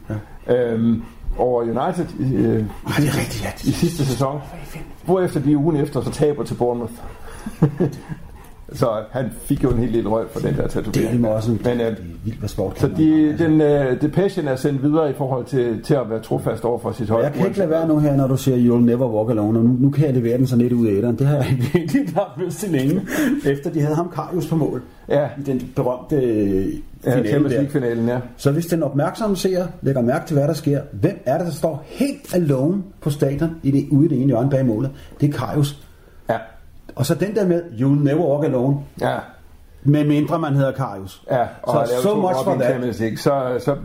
ja. 0.48 0.74
øhm, 0.74 1.04
over 1.42 1.62
United 1.62 2.06
i, 2.20 2.34
øh, 2.34 2.54
Ej, 2.54 2.94
det 2.98 3.08
er 3.08 3.20
rigtigt, 3.20 3.44
ja. 3.44 3.70
i 3.70 3.72
sidste 3.72 4.06
sæson. 4.06 4.42
Hvorefter 5.06 5.40
de 5.40 5.58
ugen 5.58 5.76
efter 5.76 6.02
så 6.02 6.12
taber 6.12 6.44
til 6.44 6.54
Bournemouth. 6.56 6.94
så 8.74 8.88
han 9.12 9.26
fik 9.44 9.64
jo 9.64 9.70
en 9.70 9.78
helt 9.78 9.92
lille 9.92 10.10
røg 10.10 10.26
for 10.32 10.40
den 10.40 10.56
der 10.56 10.68
Det 10.68 10.76
er 10.76 10.82
tatovering. 10.82 11.28
også 11.28 11.52
en 11.52 11.62
Men, 11.66 11.82
øh, 11.82 11.96
vildt, 12.26 12.40
hvad 12.40 12.50
sport 12.50 12.80
Så 12.80 12.88
de, 12.98 13.36
den, 13.38 13.62
øh, 13.62 14.02
det 14.02 14.12
passion 14.12 14.48
er 14.48 14.56
sendt 14.56 14.84
videre 14.84 15.10
i 15.10 15.14
forhold 15.14 15.46
til, 15.46 15.82
til 15.84 15.94
at 15.94 16.10
være 16.10 16.20
trofast 16.20 16.66
over 16.66 16.80
for 16.80 16.92
sit 16.92 17.10
hold. 17.10 17.24
Jeg 17.24 17.34
kan 17.34 17.46
ikke 17.48 17.58
lade 17.60 17.70
være 17.70 17.88
nu 17.88 18.00
her, 18.00 18.16
når 18.16 18.28
du 18.28 18.38
siger 18.38 18.58
You'll 18.58 18.82
Never 18.86 19.08
Walk 19.08 19.30
Alone, 19.30 19.60
og 19.60 19.66
nu, 19.66 19.76
nu 19.80 19.90
kan 19.90 20.06
jeg 20.06 20.14
levere 20.14 20.38
den 20.38 20.48
så 20.48 20.56
lidt 20.56 20.74
ud 20.74 20.88
af 20.88 20.92
æderen. 20.92 21.16
Det 21.16 21.28
har 21.28 21.36
jeg 21.36 21.58
virkelig 21.74 22.10
haft 22.16 22.46
lyst 22.46 22.60
til 22.60 22.70
længe, 22.70 23.02
efter 23.46 23.70
de 23.70 23.82
havde 23.82 23.96
ham 23.96 24.12
Karius 24.16 24.48
på 24.48 24.56
mål 24.56 24.82
Ja, 25.10 25.26
i 25.40 25.42
den 25.46 25.72
berømte 25.76 26.16
øh, 26.16 26.66
ja 27.06 27.12
finale 27.12 27.30
Champions. 27.30 27.54
League-finalen, 27.54 28.08
ja. 28.08 28.20
Så 28.38 28.52
hvis 28.52 28.66
den 28.66 28.84
opmærksomme 28.84 29.36
seer 29.36 29.68
lægger 29.82 30.02
mærke 30.02 30.28
til, 30.28 30.38
hvad 30.38 30.48
der 30.48 30.54
sker, 30.54 30.82
hvem 30.92 31.22
er 31.26 31.38
det, 31.38 31.46
der 31.48 31.54
står 31.54 31.84
helt 31.88 32.36
alone 32.36 32.84
på 33.02 33.10
stadion 33.10 33.50
i 33.64 33.72
det, 33.72 33.88
ude 33.92 34.06
i 34.06 34.10
det 34.10 34.18
ene 34.18 34.28
hjørne 34.28 34.50
bag 34.50 34.66
målet? 34.66 34.92
Det 35.22 35.30
er 35.30 35.34
Karius. 35.38 35.82
Og 36.96 37.06
så 37.06 37.16
den 37.16 37.36
der 37.36 37.48
med, 37.48 37.62
You'll 37.64 38.04
Never 38.04 38.26
Walk 38.26 38.46
Alone, 38.46 38.78
ja. 39.02 39.18
med 39.84 40.06
mindre 40.06 40.40
man 40.40 40.54
hedder 40.54 40.72
Karius. 40.72 41.24
Ja, 41.32 41.46
og 41.64 41.88
Så 41.88 42.02
so 42.02 42.16
much 42.16 42.44
for 42.44 42.54
that. 42.54 42.70
Champions 42.70 43.00
League, 43.00 43.18
så, 43.18 43.60
så, 43.60 43.76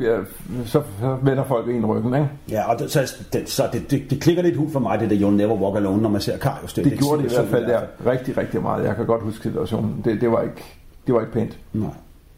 så, 0.65 0.83
så 1.01 1.17
vender 1.23 1.45
folk 1.45 1.69
en 1.69 1.87
ryggen, 1.87 2.15
ikke? 2.15 2.29
Ja, 2.51 2.73
og 2.73 2.79
det, 2.79 2.91
så, 2.91 3.17
det, 3.33 3.51
så 3.51 3.63
det, 3.73 3.91
det, 3.91 4.11
det 4.11 4.21
klikker 4.21 4.43
lidt 4.43 4.57
hul 4.57 4.71
for 4.71 4.81
mig, 4.81 5.01
det 5.01 5.11
der 5.11 5.17
You'll 5.17 5.35
Never 5.35 5.55
Walk 5.55 5.77
Alone, 5.77 6.03
når 6.03 6.09
man 6.09 6.21
ser 6.21 6.39
Karius. 6.39 6.73
Det 6.73 6.99
gjorde 6.99 7.23
det 7.23 7.33
i 7.33 7.35
hvert 7.35 7.49
fald 7.49 7.67
der 7.67 7.81
rigtig, 8.07 8.37
rigtig 8.37 8.63
meget. 8.63 8.85
Jeg 8.85 8.97
kan 8.97 9.07
godt 9.07 9.23
huske 9.23 9.43
situationen. 9.43 10.03
Det, 10.05 10.21
det, 10.21 10.31
var, 10.31 10.43
ikke, 10.43 10.65
det 11.07 11.15
var 11.15 11.21
ikke 11.21 11.33
pænt. 11.33 11.59
Nej. 11.73 11.91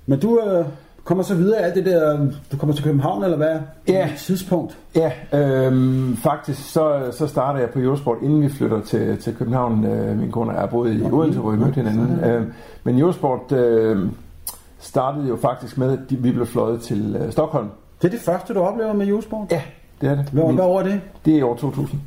Men 0.07 0.21
du 0.21 0.41
øh, 0.41 0.65
kommer 1.09 1.25
så 1.25 1.35
videre 1.35 1.59
alt 1.59 1.75
det 1.75 1.87
der, 1.87 2.27
du 2.53 2.57
kommer 2.57 2.75
til 2.75 2.85
København, 2.85 3.25
eller 3.25 3.37
hvad? 3.37 3.59
Ja. 3.89 4.09
Tidspunkt. 4.19 4.79
Ja, 4.95 5.13
øhm, 5.33 6.17
faktisk 6.17 6.73
så, 6.73 7.01
så 7.13 7.27
starter 7.27 7.61
jeg 7.61 7.71
på 7.71 7.79
Eurosport, 7.79 8.17
inden 8.23 8.43
vi 8.43 8.49
flytter 8.49 8.81
til, 8.81 9.19
til 9.19 9.35
København. 9.35 9.85
Øh, 9.85 10.19
min 10.19 10.31
kone 10.31 10.51
og 10.51 10.57
jeg 10.57 10.63
er 10.63 10.67
boet 10.67 10.95
i 10.95 11.03
Odense, 11.13 11.41
hvor 11.41 11.51
vi 11.51 11.57
mødte 11.57 11.75
hinanden. 11.75 12.25
Øh, 12.25 12.47
men 12.85 12.99
Eurosport 12.99 13.53
øh, 13.53 14.09
startede 14.79 15.29
jo 15.29 15.37
faktisk 15.37 15.79
med, 15.79 15.93
at 15.93 15.99
vi 16.09 16.33
blev 16.33 16.47
fløjet 16.47 16.81
til 16.81 17.17
øh, 17.21 17.33
Stockholm. 17.33 17.69
Det 18.03 18.09
er 18.09 18.13
det 18.13 18.21
første, 18.21 18.55
du 18.55 18.61
oplever 18.61 18.93
med 18.93 19.07
Jusport? 19.07 19.47
Ja, 19.51 19.63
det 20.01 20.09
er 20.09 20.15
det. 20.15 20.25
Hvad, 20.33 20.45
Min- 20.45 20.55
hvad 20.55 20.65
over 20.65 20.83
det? 20.83 21.01
Det 21.25 21.35
er 21.35 21.39
i 21.39 21.43
år 21.43 21.57
2000. 21.57 22.01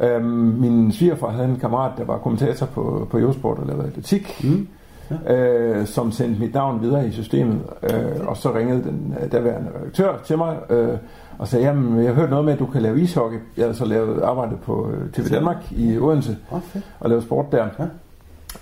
Øhm, 0.00 0.24
min 0.58 0.92
svigerfar 0.92 1.30
havde 1.30 1.48
en 1.48 1.56
kammerat, 1.56 1.92
der 1.98 2.04
var 2.04 2.18
kommentator 2.18 2.66
på, 2.66 3.08
på 3.10 3.18
Eurosport 3.18 3.58
og 3.58 3.66
lavede 3.66 3.86
atletik, 3.86 4.44
mm. 4.44 4.68
Ja. 5.10 5.34
øh, 5.34 5.86
som 5.86 6.12
sendte 6.12 6.40
mit 6.40 6.54
navn 6.54 6.82
videre 6.82 7.08
i 7.08 7.12
systemet. 7.12 7.60
Øh, 7.82 8.26
og 8.26 8.36
så 8.36 8.54
ringede 8.54 8.82
den 8.82 9.14
øh, 9.22 9.32
daværende 9.32 9.70
redaktør 9.80 10.18
til 10.24 10.38
mig 10.38 10.56
øh, 10.70 10.96
og 11.38 11.48
sagde, 11.48 11.64
jamen 11.64 11.98
jeg 11.98 12.06
har 12.06 12.14
hørt 12.20 12.30
noget 12.30 12.44
med, 12.44 12.52
at 12.52 12.58
du 12.58 12.66
kan 12.66 12.82
lave 12.82 13.00
ishockey. 13.00 13.38
Jeg 13.56 13.64
havde 13.64 13.74
så 13.74 13.84
lavet 13.84 14.22
arbejde 14.22 14.56
på 14.56 14.90
øh, 14.90 15.10
TV 15.12 15.28
Danmark 15.28 15.56
i 15.70 15.98
Odense 15.98 16.36
fedt. 16.72 16.84
og 17.00 17.08
lavede 17.08 17.24
sport 17.24 17.52
der, 17.52 17.68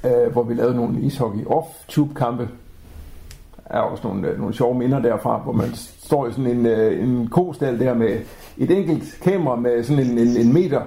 ja. 0.04 0.24
øh, 0.24 0.32
hvor 0.32 0.42
vi 0.42 0.54
lavede 0.54 0.76
nogle 0.76 1.00
ishockey 1.00 1.46
off-tube-kampe. 1.46 2.42
Der 2.42 2.48
er 3.70 3.80
også 3.80 4.08
nogle, 4.08 4.28
øh, 4.28 4.38
nogle 4.38 4.54
sjove 4.54 4.78
minder 4.78 4.98
derfra, 4.98 5.38
hvor 5.38 5.52
man 5.52 5.74
står 5.74 6.26
i 6.26 6.32
sådan 6.32 6.46
en, 6.46 6.66
øh, 6.66 7.02
en 7.02 7.28
kostal 7.28 7.80
der 7.80 7.94
med 7.94 8.18
et 8.58 8.70
enkelt 8.70 9.18
kamera 9.22 9.56
med 9.56 9.84
sådan 9.84 10.06
en, 10.06 10.18
en, 10.18 10.36
en 10.36 10.52
meter 10.52 10.80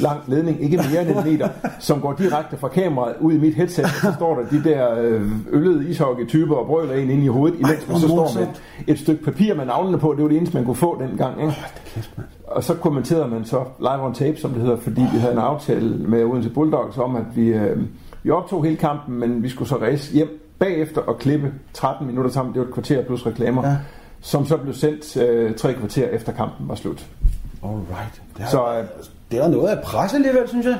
lang 0.00 0.20
ledning, 0.26 0.62
ikke 0.62 0.76
mere 0.76 1.02
end 1.02 1.18
en 1.18 1.32
meter, 1.32 1.48
som 1.88 2.00
går 2.00 2.12
direkte 2.12 2.56
fra 2.56 2.68
kameraet 2.68 3.14
ud 3.20 3.32
i 3.32 3.38
mit 3.38 3.54
headset, 3.54 3.84
og 3.84 3.90
så 3.90 4.12
står 4.16 4.34
der 4.34 4.48
de 4.48 4.64
der 4.64 5.00
øh, 5.00 5.22
øllede 5.50 5.88
ishockey-typer 5.88 6.54
og 6.54 6.66
brøler 6.66 6.94
en 6.94 7.10
ind 7.10 7.22
i 7.22 7.26
hovedet, 7.26 7.58
imens 7.58 7.88
man 7.88 7.96
så 7.96 8.08
står 8.08 8.30
med 8.38 8.42
et, 8.42 8.62
et 8.86 8.98
stykke 8.98 9.24
papir 9.24 9.54
med 9.54 9.66
navnene 9.66 9.98
på, 9.98 10.14
det 10.14 10.22
var 10.22 10.28
det 10.28 10.36
eneste, 10.36 10.56
man 10.56 10.64
kunne 10.64 10.76
få 10.76 11.02
dengang. 11.02 11.40
Ikke? 11.40 11.54
Og 12.46 12.64
så 12.64 12.74
kommenterede 12.74 13.28
man 13.28 13.44
så 13.44 13.64
live 13.78 14.04
on 14.04 14.14
tape, 14.14 14.36
som 14.36 14.50
det 14.50 14.62
hedder, 14.62 14.76
fordi 14.76 15.00
vi 15.12 15.18
havde 15.18 15.32
en 15.32 15.38
aftale 15.38 15.96
med 15.98 16.24
Odense 16.24 16.50
Bulldogs 16.50 16.98
om, 16.98 17.16
at 17.16 17.24
vi, 17.34 17.48
øh, 17.48 17.78
vi 18.22 18.30
optog 18.30 18.64
hele 18.64 18.76
kampen, 18.76 19.18
men 19.18 19.42
vi 19.42 19.48
skulle 19.48 19.68
så 19.68 19.76
race 19.76 20.12
hjem 20.12 20.49
bagefter 20.60 21.00
og 21.00 21.18
klippe 21.18 21.52
13 21.74 22.06
minutter 22.06 22.30
sammen. 22.30 22.54
Det 22.54 22.60
var 22.60 22.66
et 22.68 22.74
kvarter 22.74 23.04
plus 23.04 23.26
reklamer, 23.26 23.68
Ja. 23.68 23.76
som 24.20 24.46
så 24.46 24.56
blev 24.56 24.74
sendt 24.74 25.16
øh, 25.16 25.54
tre 25.54 25.74
kvarter 25.74 26.08
efter 26.08 26.32
kampen 26.32 26.68
var 26.68 26.74
slut. 26.74 27.06
Alright. 27.62 28.22
Det, 28.36 28.44
Så 28.44 28.50
så, 28.50 28.78
øh, 28.78 28.84
det 29.30 29.38
er 29.44 29.48
noget 29.48 29.68
af 29.68 29.82
pres 29.84 30.14
alligevel, 30.14 30.48
synes 30.48 30.66
jeg. 30.66 30.76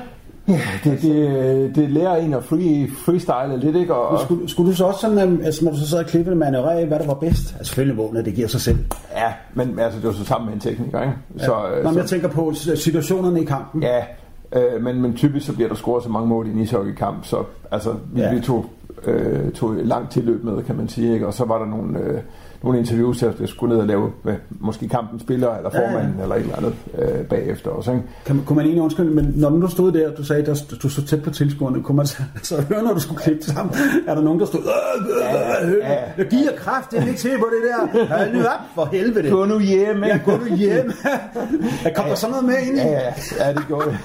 ja, 0.48 0.60
det, 0.84 1.02
det, 1.02 1.76
det 1.76 1.90
lærer 1.90 2.16
en 2.16 2.34
at 2.34 2.44
free, 2.44 2.88
freestyle 3.04 3.56
lidt, 3.66 3.76
ikke? 3.76 3.94
Og, 3.94 4.20
Skulle, 4.20 4.48
skulle 4.48 4.70
du 4.70 4.76
så 4.76 4.84
også 4.84 5.00
sådan, 5.00 5.18
øhm, 5.18 5.40
altså 5.44 5.64
når 5.64 5.72
du 5.72 5.78
så 5.78 5.88
sad 5.88 5.98
og 5.98 6.06
klippede, 6.06 6.36
manøvrere 6.36 6.80
af, 6.80 6.86
hvad 6.86 6.98
der 6.98 7.06
var 7.06 7.14
bedst? 7.14 7.54
Altså 7.58 7.64
selvfølgelig 7.64 7.96
vågnet, 7.98 8.24
det 8.24 8.34
giver 8.34 8.48
sig 8.48 8.60
selv. 8.60 8.78
ja, 9.16 9.32
men 9.54 9.78
altså, 9.78 9.98
det 9.98 10.06
var 10.06 10.12
så 10.12 10.24
sammen 10.24 10.46
med 10.46 10.54
en 10.54 10.60
tekniker, 10.60 11.00
ikke? 11.02 11.14
Så, 11.38 11.52
Ja. 11.52 11.76
øh, 11.78 11.84
Nå, 11.84 11.90
men 11.90 11.94
så, 11.94 12.00
jeg 12.00 12.08
tænker 12.08 12.28
på 12.28 12.52
situationerne 12.74 13.42
i 13.42 13.44
kampen. 13.44 13.82
Ja, 13.82 14.04
øh, 14.52 14.82
men, 14.82 15.02
men 15.02 15.14
typisk 15.16 15.46
så 15.46 15.52
bliver 15.54 15.68
der 15.68 15.74
scoret 15.76 16.02
så 16.04 16.08
mange 16.08 16.28
mål 16.28 16.46
i 16.46 16.50
en 16.50 16.58
ishockeykamp, 16.58 17.24
så 17.24 17.44
altså, 17.70 17.94
vi, 18.12 18.20
ja. 18.20 18.34
vi 18.34 18.40
tog, 18.40 18.66
øh, 19.06 19.52
tog 19.52 19.74
langt 19.84 20.12
tilløb 20.12 20.44
med, 20.44 20.62
kan 20.62 20.76
man 20.76 20.88
sige, 20.88 21.14
ikke? 21.14 21.26
og 21.26 21.34
så 21.34 21.44
var 21.44 21.58
der 21.58 21.66
nogle, 21.66 21.98
øh, 21.98 22.20
nogle 22.62 22.78
interviews, 22.78 23.22
jeg 23.22 23.32
skulle 23.46 23.74
ned 23.74 23.80
og 23.82 23.86
lave 23.88 24.10
med 24.22 24.34
måske 24.60 24.88
kampens 24.88 25.22
spiller, 25.22 25.56
eller 25.56 25.70
formanden, 25.70 26.12
ja, 26.12 26.16
ja. 26.18 26.22
eller 26.22 26.34
et 26.36 26.40
eller 26.40 26.56
andet 26.56 26.74
øh, 26.98 27.24
bagefter 27.24 27.70
også, 27.70 27.90
ikke? 27.92 28.04
Kan, 28.26 28.36
man- 28.36 28.44
kunne 28.44 28.56
man 28.56 28.64
egentlig 28.64 28.82
undskylde, 28.82 29.10
men 29.14 29.32
når 29.36 29.50
du 29.50 29.68
stod 29.68 29.92
der, 29.92 30.10
du 30.14 30.24
sagde, 30.24 30.50
at 30.50 30.64
du 30.82 30.88
stod 30.88 31.04
tæt 31.04 31.22
på 31.22 31.30
tilskuerne, 31.30 31.82
kunne 31.82 31.96
man 31.96 32.06
så, 32.06 32.22
så 32.42 32.62
høre, 32.62 32.82
når 32.82 32.94
du 32.94 33.00
skulle 33.00 33.20
klippe 33.22 33.42
sammen? 33.44 33.74
Er 34.06 34.14
der 34.14 34.22
nogen, 34.22 34.40
der 34.40 34.46
stod, 34.46 34.60
øh, 34.60 35.68
øh, 35.68 35.72
øh, 35.72 35.80
jeg 36.18 36.26
giver 36.30 36.50
kraft, 36.56 36.90
det 36.90 36.98
er 36.98 37.06
ikke 37.06 37.18
til 37.18 37.30
på 37.38 37.46
det 37.50 37.70
der. 38.00 38.06
Hold 38.18 38.32
nu 38.32 38.38
op 38.40 38.60
for 38.74 38.84
helvede. 38.92 39.30
Gå 39.30 39.44
nu 39.44 39.60
hjem, 39.60 40.04
Ja, 40.04 40.18
gå 40.24 40.30
nu 40.30 40.56
hjem. 40.56 40.92
Der 41.84 41.90
kom 41.96 42.04
der 42.08 42.14
sådan 42.14 42.30
noget 42.30 42.46
med 42.46 42.54
ind. 42.68 42.76
Ja, 42.76 42.90
ja, 42.90 43.12
ja, 43.46 43.52
det 43.52 43.62
gjorde 43.68 43.86
det. 43.90 43.98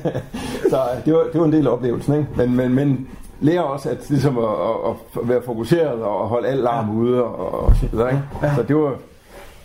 så 0.70 0.76
øh, 0.76 1.04
det 1.04 1.12
var, 1.14 1.22
det 1.32 1.40
var 1.40 1.46
en 1.46 1.52
del 1.52 1.66
af 1.66 1.70
oplevelsen, 1.70 2.14
ikke? 2.14 2.26
Men, 2.36 2.56
men, 2.56 2.74
men 2.74 3.06
lærer 3.42 3.60
også 3.60 3.90
at, 3.90 4.10
ligesom 4.10 4.38
at, 4.38 4.44
at, 4.44 5.22
at 5.22 5.28
være 5.28 5.42
fokuseret 5.42 6.02
og 6.02 6.28
holde 6.28 6.48
al 6.48 6.58
larm 6.58 6.96
ude 6.96 7.24
og, 7.24 7.64
og 7.64 7.76
så 7.76 8.06
ikke? 8.08 8.22
Så 8.56 8.62
det 8.68 8.76
var, 8.76 8.94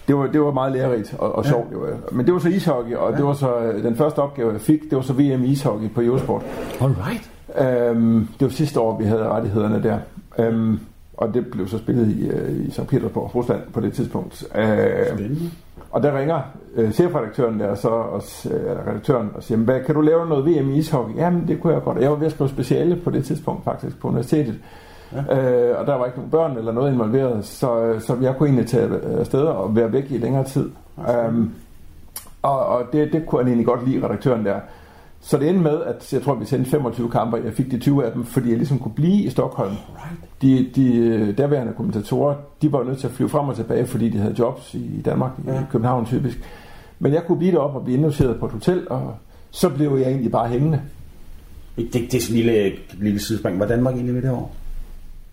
det 0.07 0.17
var, 0.17 0.27
det 0.27 0.41
var 0.41 0.51
meget 0.51 0.71
lærerigt 0.71 1.15
og, 1.19 1.35
og 1.35 1.45
sjovt. 1.45 1.69
Det 1.69 1.81
var. 1.81 1.87
Men 2.11 2.25
det 2.25 2.33
var 2.33 2.39
så 2.39 2.49
ishockey, 2.49 2.95
og 2.95 3.13
det 3.13 3.25
var 3.25 3.33
så 3.33 3.57
øh, 3.57 3.83
den 3.83 3.95
første 3.95 4.19
opgave, 4.19 4.51
jeg 4.51 4.61
fik, 4.61 4.81
det 4.81 4.95
var 4.95 5.01
så 5.01 5.13
VM 5.13 5.43
ishockey 5.43 5.89
på 5.89 6.01
Eurosport. 6.01 6.41
Alright. 6.81 7.31
Øhm, 7.59 8.27
det 8.39 8.45
var 8.45 8.49
sidste 8.49 8.79
år, 8.79 8.97
vi 8.97 9.05
havde 9.05 9.23
rettighederne 9.23 9.83
der. 9.83 9.97
Øhm, 10.39 10.79
og 11.17 11.33
det 11.33 11.47
blev 11.47 11.67
så 11.67 11.77
spillet 11.77 12.07
i, 12.07 12.27
øh, 12.27 12.67
i 12.67 12.71
St. 12.71 12.87
Petersborg, 12.87 13.35
Rusland 13.35 13.61
på 13.73 13.81
det 13.81 13.93
tidspunkt. 13.93 14.43
Øhm, 14.55 15.51
og 15.91 16.03
der 16.03 16.19
ringer 16.19 16.41
øh, 16.75 16.91
chefredaktøren 16.91 17.59
der 17.59 17.75
så, 17.75 17.89
og, 17.89 18.23
øh, 18.45 18.59
eller 18.59 18.87
redaktøren 18.87 19.31
og 19.35 19.43
siger, 19.43 19.57
hvad, 19.57 19.81
kan 19.85 19.95
du 19.95 20.01
lave 20.01 20.29
noget 20.29 20.45
VM 20.45 20.69
i 20.69 20.77
ishockey? 20.77 21.15
Jamen, 21.15 21.47
det 21.47 21.61
kunne 21.61 21.73
jeg 21.73 21.83
godt. 21.83 21.97
Og 21.97 22.03
Jeg 22.03 22.11
var 22.11 22.17
ved 22.17 22.25
at 22.25 22.31
skrive 22.31 22.49
speciale 22.49 22.95
på 22.95 23.09
det 23.09 23.25
tidspunkt 23.25 23.63
faktisk 23.63 23.99
på 23.99 24.07
universitetet. 24.07 24.59
Ja. 25.13 25.19
Øh, 25.19 25.79
og 25.79 25.87
der 25.87 25.95
var 25.95 26.05
ikke 26.05 26.17
nogen 26.17 26.31
børn 26.31 26.57
eller 26.57 26.71
noget 26.71 26.93
involveret, 26.93 27.45
så, 27.45 27.79
øh, 27.79 28.01
så 28.01 28.17
jeg 28.21 28.35
kunne 28.37 28.49
egentlig 28.49 28.67
tage 28.67 28.85
øh, 28.85 29.19
afsted 29.19 29.41
og 29.41 29.75
være 29.75 29.93
væk 29.93 30.11
i 30.11 30.17
længere 30.17 30.43
tid. 30.43 30.69
Øhm, 31.09 31.51
og 32.41 32.65
og 32.65 32.83
det, 32.93 33.13
det 33.13 33.25
kunne 33.25 33.41
han 33.41 33.47
egentlig 33.47 33.65
godt 33.67 33.89
lide, 33.89 34.05
redaktøren 34.05 34.45
der. 34.45 34.59
Så 35.27 35.37
det 35.37 35.49
endte 35.49 35.63
med, 35.63 35.81
at 35.85 36.13
jeg 36.13 36.21
tror, 36.21 36.35
vi 36.35 36.45
sendte 36.45 36.69
25 36.71 37.09
kampe. 37.11 37.41
Jeg 37.45 37.53
fik 37.53 37.71
de 37.71 37.79
20 37.79 38.05
af 38.05 38.11
dem, 38.11 38.25
fordi 38.25 38.49
jeg 38.49 38.57
ligesom 38.57 38.79
kunne 38.79 38.93
blive 38.93 39.23
i 39.23 39.29
Stockholm. 39.29 39.73
De, 40.41 40.69
de 40.75 40.95
øh, 40.97 41.37
derværende 41.37 41.73
kommentatorer, 41.77 42.35
de 42.61 42.71
var 42.71 42.83
nødt 42.83 42.99
til 42.99 43.07
at 43.07 43.13
flyve 43.13 43.29
frem 43.29 43.49
og 43.49 43.55
tilbage, 43.55 43.85
fordi 43.87 44.09
de 44.09 44.17
havde 44.17 44.35
jobs 44.39 44.73
i 44.73 45.01
Danmark, 45.05 45.31
i 45.47 45.49
Ja. 45.49 45.63
København 45.71 46.05
typisk. 46.05 46.39
Men 46.99 47.13
jeg 47.13 47.23
kunne 47.27 47.37
blive 47.37 47.51
deroppe 47.51 47.77
og 47.79 47.83
blive 47.83 47.95
indlogeret 47.97 48.39
på 48.39 48.45
et 48.45 48.51
hotel, 48.51 48.87
og 48.89 49.15
så 49.51 49.69
blev 49.69 49.97
jeg 49.97 50.07
egentlig 50.07 50.31
bare 50.31 50.47
hængende. 50.47 50.81
Det, 51.77 51.93
det 51.93 52.13
er 52.13 52.21
sådan 52.21 52.39
en 52.39 52.45
lille, 52.45 52.71
lille 52.93 53.19
sidespring. 53.19 53.59
Var 53.59 53.65
Danmark 53.67 53.93
egentlig 53.93 54.13
med 54.15 54.21
det 54.21 54.31
år? 54.31 54.55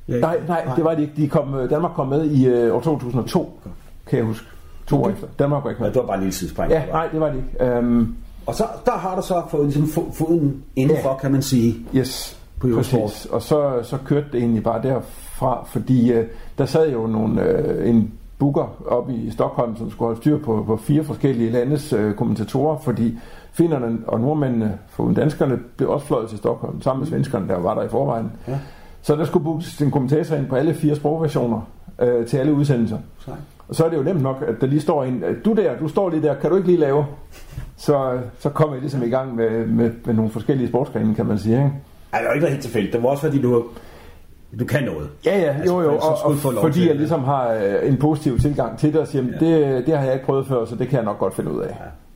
Ja, 0.08 0.20
Nej, 0.20 0.38
nej, 0.48 0.64
det 0.76 0.84
var 0.84 0.94
det 0.94 1.02
ikke. 1.02 1.12
De 1.16 1.28
kom, 1.28 1.54
øh, 1.54 1.70
Danmark 1.70 1.92
kom 1.94 2.08
med 2.08 2.24
i 2.30 2.46
øh, 2.46 2.74
år 2.74 2.80
2002, 2.80 3.60
kan 4.06 4.18
jeg 4.18 4.26
huske. 4.26 4.46
To 4.86 5.02
år 5.04 5.10
efter. 5.10 5.26
Danmark 5.38 5.64
var 5.64 5.70
ikke 5.70 5.82
Ja, 5.82 5.88
med. 5.88 5.94
det 5.94 6.00
var 6.00 6.06
bare 6.06 6.16
en 6.16 6.22
lille 6.22 6.34
sidespring. 6.34 6.70
Ja, 6.72 6.82
nej, 6.86 7.08
det 7.12 7.20
var 7.20 7.32
det 7.32 7.36
ikke. 7.36 7.78
Um, 7.78 8.16
Og 8.46 8.54
så, 8.54 8.64
der 8.86 8.92
har 8.92 9.16
du 9.16 9.22
så 9.22 9.42
fået 9.50 9.64
ligesom, 9.74 9.84
fo- 10.04 10.12
foden 10.18 10.62
indenfor, 10.76 11.08
Ja. 11.10 11.16
kan 11.16 11.32
man 11.32 11.42
sige. 11.42 11.74
Yes, 11.96 12.40
På 12.60 12.66
Eurosport. 12.68 13.00
præcis. 13.02 13.26
Og 13.26 13.42
så, 13.42 13.80
så 13.82 13.98
kørte 14.04 14.26
det 14.32 14.40
egentlig 14.40 14.62
bare 14.62 14.82
derfra, 14.82 15.64
fordi 15.66 16.12
øh, 16.12 16.26
der 16.58 16.66
sad 16.66 16.90
jo 16.92 17.06
nogle, 17.06 17.42
øh, 17.42 17.90
en 17.90 18.12
booker 18.38 18.76
op 18.88 19.10
i 19.10 19.30
Stockholm, 19.30 19.76
som 19.76 19.90
skulle 19.90 20.06
holde 20.06 20.20
styr 20.20 20.38
på, 20.38 20.64
på 20.66 20.76
fire 20.76 21.04
forskellige 21.04 21.50
landes 21.50 21.92
øh, 21.92 22.14
kommentatorer, 22.14 22.78
fordi 22.78 23.18
finnerne 23.52 23.98
og 24.06 24.20
nordmændene, 24.20 24.78
foruden 24.88 25.14
danskerne, 25.14 25.58
blev 25.76 25.90
også 25.90 26.06
fløjet 26.06 26.28
til 26.28 26.38
Stockholm, 26.38 26.82
sammen 26.82 27.00
med 27.00 27.08
svenskerne, 27.08 27.48
der 27.48 27.58
var 27.58 27.74
der 27.74 27.82
i 27.82 27.88
forvejen. 27.88 28.32
Ja. 28.48 28.58
Så 29.02 29.16
der 29.16 29.24
skulle 29.24 29.44
bookes 29.44 29.80
en 29.82 29.90
kommentator 29.90 30.36
ind 30.36 30.46
på 30.46 30.56
alle 30.56 30.74
fire 30.74 30.96
sprogversioner 30.96 31.60
øh, 31.98 32.26
til 32.26 32.36
alle 32.36 32.52
udsendelser. 32.54 32.98
Sej. 33.24 33.34
Og 33.68 33.74
så 33.74 33.84
er 33.84 33.90
det 33.90 33.96
jo 33.96 34.02
nemt 34.02 34.22
nok, 34.22 34.36
at 34.48 34.54
der 34.60 34.66
lige 34.66 34.80
står 34.80 35.04
en, 35.04 35.22
du 35.44 35.52
der, 35.52 35.78
du 35.78 35.88
står 35.88 36.10
lige 36.10 36.22
der, 36.22 36.34
kan 36.34 36.50
du 36.50 36.56
ikke 36.56 36.68
lige 36.68 36.78
lave? 36.80 37.04
Så, 37.76 38.20
så 38.38 38.48
kom 38.48 38.72
jeg 38.72 38.80
ligesom 38.80 39.02
i 39.02 39.08
gang 39.08 39.34
med, 39.34 39.66
med, 39.66 39.90
med 40.04 40.14
nogle 40.14 40.30
forskellige 40.30 40.68
sportsgrene, 40.68 41.14
kan 41.14 41.26
man 41.26 41.38
sige. 41.38 41.56
Ikke? 41.56 41.72
Ej, 42.12 42.18
det 42.20 42.28
var 42.28 42.34
ikke 42.34 42.46
helt 42.48 42.62
tilfældigt. 42.62 42.92
Det 42.92 43.02
var 43.02 43.08
også 43.08 43.22
fordi, 43.22 43.42
du 43.42 43.64
du 44.58 44.64
kan 44.64 44.84
noget. 44.84 45.08
Ja, 45.26 45.38
ja, 45.38 45.46
Altså, 45.46 45.74
jo, 45.74 45.82
jo, 45.82 45.98
og, 45.98 46.24
og 46.24 46.36
fordi 46.60 46.72
til 46.72 46.86
jeg 46.86 46.96
ligesom 46.96 47.24
har 47.24 47.52
øh, 47.52 47.88
en 47.88 47.96
positiv 47.96 48.38
tilgang 48.38 48.78
til 48.78 48.92
det, 48.92 49.00
og 49.00 49.08
siger, 49.08 49.24
ja. 49.24 49.46
det, 49.46 49.86
det 49.86 49.98
har 49.98 50.04
jeg 50.04 50.14
ikke 50.14 50.26
prøvet 50.26 50.46
før, 50.46 50.64
så 50.64 50.76
det 50.76 50.88
kan 50.88 50.96
jeg 50.96 51.04
nok 51.04 51.18
godt 51.18 51.34
finde 51.34 51.52
ud 51.52 51.60
af. 51.60 51.68
Ja. 51.68 51.74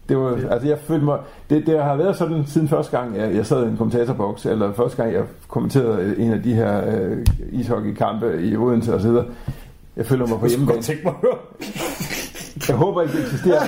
Det 0.08 0.16
var, 0.16 0.50
altså 0.50 0.68
jeg 0.68 0.78
følte 0.78 1.04
mig, 1.04 1.18
det, 1.50 1.66
det 1.66 1.82
har 1.82 1.96
været 1.96 2.16
sådan 2.16 2.46
siden 2.46 2.68
første 2.68 2.98
gang, 2.98 3.16
jeg, 3.16 3.34
jeg 3.34 3.46
sad 3.46 3.64
i 3.64 3.68
en 3.68 3.76
kommentatorbokс, 3.76 4.46
eller 4.46 4.72
første 4.72 5.02
gang, 5.02 5.14
jeg 5.14 5.22
kommenterede 5.48 6.18
en 6.18 6.32
af 6.32 6.42
de 6.42 6.54
her 6.54 6.82
øh, 6.86 7.26
ishockeykampe 7.52 8.40
i 8.42 8.56
Odense 8.56 8.94
og 8.94 9.00
så 9.00 9.08
videre. 9.08 9.24
Jeg 9.96 10.06
føler 10.06 10.26
mig 10.26 10.38
på 10.40 10.46
hjemmebane. 10.46 10.82
tænke 10.82 11.04
mig. 11.04 11.14
Jeg 12.68 12.76
håber 12.76 13.02
ikke, 13.02 13.14
det 13.14 13.22
eksisterer. 13.22 13.60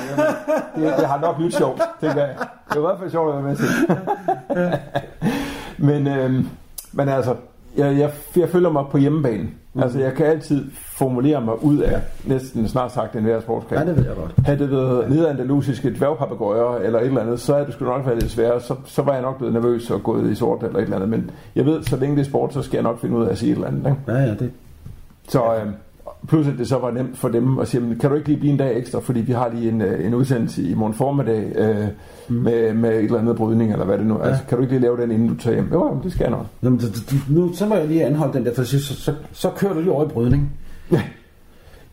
men 0.77 0.85
Det, 0.85 0.95
det 0.99 1.07
har 1.07 1.21
nok 1.21 1.39
nyt 1.41 1.55
sjovt, 1.57 1.81
tænker 2.01 2.21
jeg. 2.27 2.35
Det 2.69 2.75
er 2.75 2.79
i 2.79 2.81
hvert 2.81 2.99
fald 2.99 3.11
sjovt 3.11 3.29
at 3.29 3.35
være 3.35 3.43
med 3.43 3.57
til. 3.57 3.67
men, 5.89 6.07
øhm, 6.07 6.49
men 6.93 7.09
altså, 7.09 7.35
jeg, 7.77 7.99
jeg, 7.99 8.11
jeg 8.37 8.49
føler 8.49 8.71
mig 8.71 8.85
på 8.91 8.99
hjemmebane. 8.99 9.49
Mm. 9.75 9.83
Altså, 9.83 9.99
jeg 9.99 10.15
kan 10.15 10.27
altid 10.27 10.71
formulere 10.75 11.41
mig 11.41 11.65
ud 11.65 11.79
af 11.79 12.01
næsten 12.25 12.69
snart 12.69 12.93
sagt 12.93 13.17
en 13.17 13.23
hver 13.23 13.41
sportskamp. 13.41 13.81
Ja, 13.81 13.87
det 13.87 13.97
ved 13.97 14.05
jeg 14.07 14.17
godt. 14.17 14.33
Havde 14.47 14.59
det 14.59 14.71
været 14.71 15.11
nederandalusiske 15.11 15.91
dværgpapagøjer 15.95 16.79
eller 16.79 16.99
et 17.01 17.07
eller 17.07 17.21
andet, 17.21 17.41
så 17.41 17.55
er 17.55 17.65
det 17.65 17.75
sgu 17.75 17.85
nok 17.85 18.07
været 18.07 18.19
lidt 18.23 18.33
sværere. 18.33 18.61
Så, 18.61 18.75
så 18.87 19.03
var 19.03 19.13
jeg 19.13 19.23
nok 19.23 19.37
blevet 19.39 19.55
nervøs 19.55 19.91
og 19.91 20.03
gået 20.03 20.31
i 20.31 20.35
sort 20.35 20.63
eller 20.63 20.79
et 20.79 20.83
eller 20.83 20.97
andet. 20.97 21.09
Men 21.09 21.31
jeg 21.55 21.67
ved, 21.67 21.83
så 21.83 21.97
længe 21.97 22.17
det 22.17 22.23
er 22.23 22.27
sport, 22.29 22.55
så 22.55 22.63
skal 22.63 22.77
jeg 22.77 22.83
nok 22.83 23.01
finde 23.01 23.17
ud 23.17 23.25
af 23.27 23.31
at 23.31 23.39
sige 23.39 23.51
et 23.53 23.55
eller 23.55 23.69
andet. 23.69 23.87
Ikke? 23.87 23.99
Ja, 24.09 24.19
ja, 24.19 24.35
det, 24.35 24.51
Så 25.29 25.55
øh, 25.55 25.67
plus 26.29 26.47
at 26.47 26.55
det 26.59 26.69
så 26.69 26.79
var 26.79 26.91
nemt 26.91 27.19
for 27.19 27.29
dem 27.29 27.59
at 27.59 27.69
sige, 27.69 27.81
"Men 27.81 27.99
kan 27.99 28.11
du 28.11 28.17
ikke 28.17 28.29
lige 28.29 28.39
blive 28.39 28.53
en 28.53 28.59
dag 28.59 28.79
ekstra, 28.79 29.01
fordi 29.01 29.21
vi 29.21 29.33
har 29.33 29.51
lige 29.55 29.69
en, 29.69 29.81
øh, 29.81 30.07
en 30.07 30.15
udsendelse 30.15 30.63
i 30.63 30.75
morgen 30.75 30.95
formiddag 30.95 31.53
øh, 31.57 31.87
mm. 32.29 32.35
med, 32.35 32.75
med 32.75 32.91
et 32.91 33.05
eller 33.05 33.19
andet 33.19 33.37
brydning, 33.37 33.73
eller 33.73 33.85
hvad 33.85 33.99
det 33.99 34.07
nu 34.07 34.15
er. 34.15 34.25
Ja. 34.25 34.29
Altså, 34.29 34.45
kan 34.49 34.59
du 34.59 34.63
ikke 34.63 34.75
lige 34.75 34.83
lave 34.83 34.97
den, 34.97 35.11
inden 35.11 35.29
du 35.29 35.35
tager 35.35 35.55
hjem? 35.55 35.69
Jo, 35.73 35.87
jamen, 35.87 36.03
det 36.03 36.13
skal 36.13 36.25
jeg 36.25 36.31
nok. 36.31 36.47
Jamen, 36.63 36.81
nu, 37.29 37.53
så 37.55 37.67
må 37.67 37.75
jeg 37.75 37.89
lige 37.89 38.05
anholde 38.05 38.33
den 38.39 38.45
der, 38.45 38.55
for 38.55 38.63
så, 38.63 38.85
så, 38.85 38.95
så, 38.95 39.15
så 39.33 39.51
kører 39.57 39.73
du 39.73 39.81
lige 39.81 39.93
over 39.93 40.05
i 40.05 40.09
brydning. 40.09 40.53
Ja. 40.93 41.03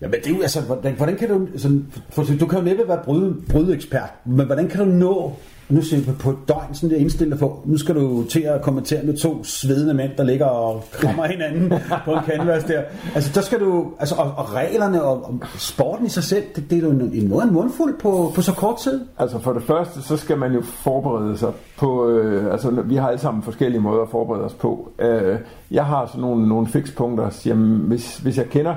Men 0.02 0.12
det 0.12 0.28
er 0.28 0.36
jo, 0.36 0.42
altså, 0.42 0.62
hvordan, 0.62 0.94
hvordan 0.94 1.16
kan 1.16 1.30
du, 1.30 1.48
sådan, 1.58 1.88
for, 2.10 2.24
du 2.40 2.46
kan 2.46 2.60
jo 2.60 2.66
næppe 2.66 2.84
være 2.88 3.00
bryde, 3.04 3.36
brydeekspert, 3.50 4.10
men 4.26 4.46
hvordan 4.46 4.68
kan 4.68 4.80
du 4.80 4.86
nå, 4.86 5.34
nu 5.70 5.82
ser 5.82 5.98
vi 5.98 6.12
på 6.20 6.30
et 6.30 6.38
døgn, 6.48 6.74
sådan 6.74 6.90
der 6.90 6.96
indstillet 6.96 7.40
for, 7.40 7.62
nu 7.66 7.78
skal 7.78 7.96
du 7.96 8.24
til 8.24 8.40
at 8.40 8.62
kommentere 8.62 9.04
med 9.04 9.18
to 9.18 9.44
svedende 9.44 9.94
mænd, 9.94 10.12
der 10.18 10.24
ligger 10.24 10.46
og 10.46 10.84
krammer 10.92 11.26
hinanden 11.34 11.74
på 12.06 12.14
en 12.14 12.20
canvas 12.26 12.64
der. 12.64 12.82
Altså, 13.16 13.32
der 13.36 13.42
skal 13.42 13.60
du, 13.60 13.92
altså, 14.00 14.16
og, 14.16 14.34
og 14.38 14.54
reglerne 14.54 15.04
og, 15.04 15.26
og, 15.26 15.40
sporten 15.58 16.06
i 16.06 16.10
sig 16.10 16.24
selv, 16.24 16.44
det, 16.56 16.70
det 16.70 16.78
er 16.78 16.82
jo 16.82 16.90
en, 16.90 17.12
en 17.14 17.30
måde 17.30 17.44
en 17.44 17.54
mundfuld 17.54 18.00
på, 18.00 18.32
på 18.36 18.42
så 18.42 18.54
kort 18.54 18.78
tid. 18.78 19.06
Altså 19.18 19.40
for 19.40 19.54
det 19.54 19.64
første, 19.64 20.02
så 20.02 20.18
skal 20.18 20.38
man 20.38 20.54
jo 20.54 20.62
forberede 20.62 21.38
sig 21.38 21.52
på, 21.78 22.10
øh, 22.10 22.52
altså 22.52 22.72
vi 22.86 22.96
har 22.96 23.08
alle 23.08 23.20
sammen 23.20 23.44
forskellige 23.44 23.82
måder 23.82 24.02
at 24.02 24.10
forberede 24.10 24.46
os 24.46 24.54
på. 24.54 24.92
Øh, 25.00 25.38
jeg 25.72 25.86
har 25.86 26.06
sådan 26.06 26.22
nogle, 26.22 26.48
nogle 26.50 26.68
fikspunkter, 26.68 27.42
jamen, 27.46 27.78
hvis, 27.78 28.18
hvis 28.18 28.38
jeg 28.38 28.46
kender 28.46 28.76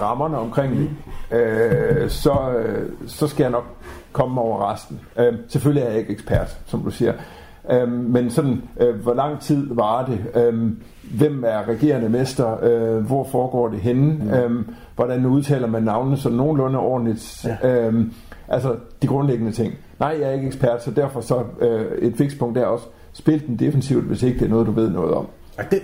rammerne 0.00 0.38
omkring 0.38 0.76
det, 0.76 0.90
øh, 1.38 2.10
så, 2.10 2.34
øh, 2.58 2.90
så 3.06 3.26
skal 3.26 3.44
jeg 3.44 3.50
nok 3.50 3.64
komme 4.14 4.40
over 4.40 4.72
resten. 4.72 5.00
Øh, 5.18 5.32
selvfølgelig 5.48 5.82
er 5.82 5.90
jeg 5.90 5.98
ikke 5.98 6.12
ekspert, 6.12 6.58
som 6.66 6.82
du 6.82 6.90
siger. 6.90 7.12
Øh, 7.70 7.88
men 7.88 8.30
sådan, 8.30 8.62
øh, 8.80 8.94
hvor 8.94 9.14
lang 9.14 9.40
tid 9.40 9.74
varer 9.74 10.06
det? 10.06 10.20
Øh, 10.34 10.70
hvem 11.14 11.44
er 11.46 11.68
regerende 11.68 12.08
mester? 12.08 12.64
Øh, 12.64 13.06
hvor 13.06 13.24
foregår 13.24 13.68
det 13.68 13.80
henne? 13.80 14.14
Mm. 14.14 14.30
Øh, 14.30 14.64
hvordan 14.96 15.26
udtaler 15.26 15.66
man 15.66 15.82
navnene 15.82 16.16
så 16.16 16.28
nogenlunde 16.28 16.78
ordentligt? 16.78 17.46
Ja. 17.62 17.88
Øh, 17.88 18.04
altså 18.48 18.76
de 19.02 19.06
grundlæggende 19.06 19.52
ting. 19.52 19.74
Nej, 20.00 20.16
jeg 20.20 20.28
er 20.28 20.32
ikke 20.32 20.46
ekspert, 20.46 20.82
så 20.82 20.90
derfor 20.90 21.20
så 21.20 21.42
øh, 21.60 21.98
et 21.98 22.14
fikspunkt 22.16 22.58
der 22.58 22.66
også. 22.66 22.84
Spil 23.12 23.46
den 23.46 23.56
defensivt, 23.56 24.04
hvis 24.04 24.22
ikke 24.22 24.38
det 24.38 24.44
er 24.44 24.50
noget, 24.50 24.66
du 24.66 24.72
ved 24.72 24.90
noget 24.90 25.14
om. 25.14 25.26
Ej, 25.58 25.64
den, 25.70 25.80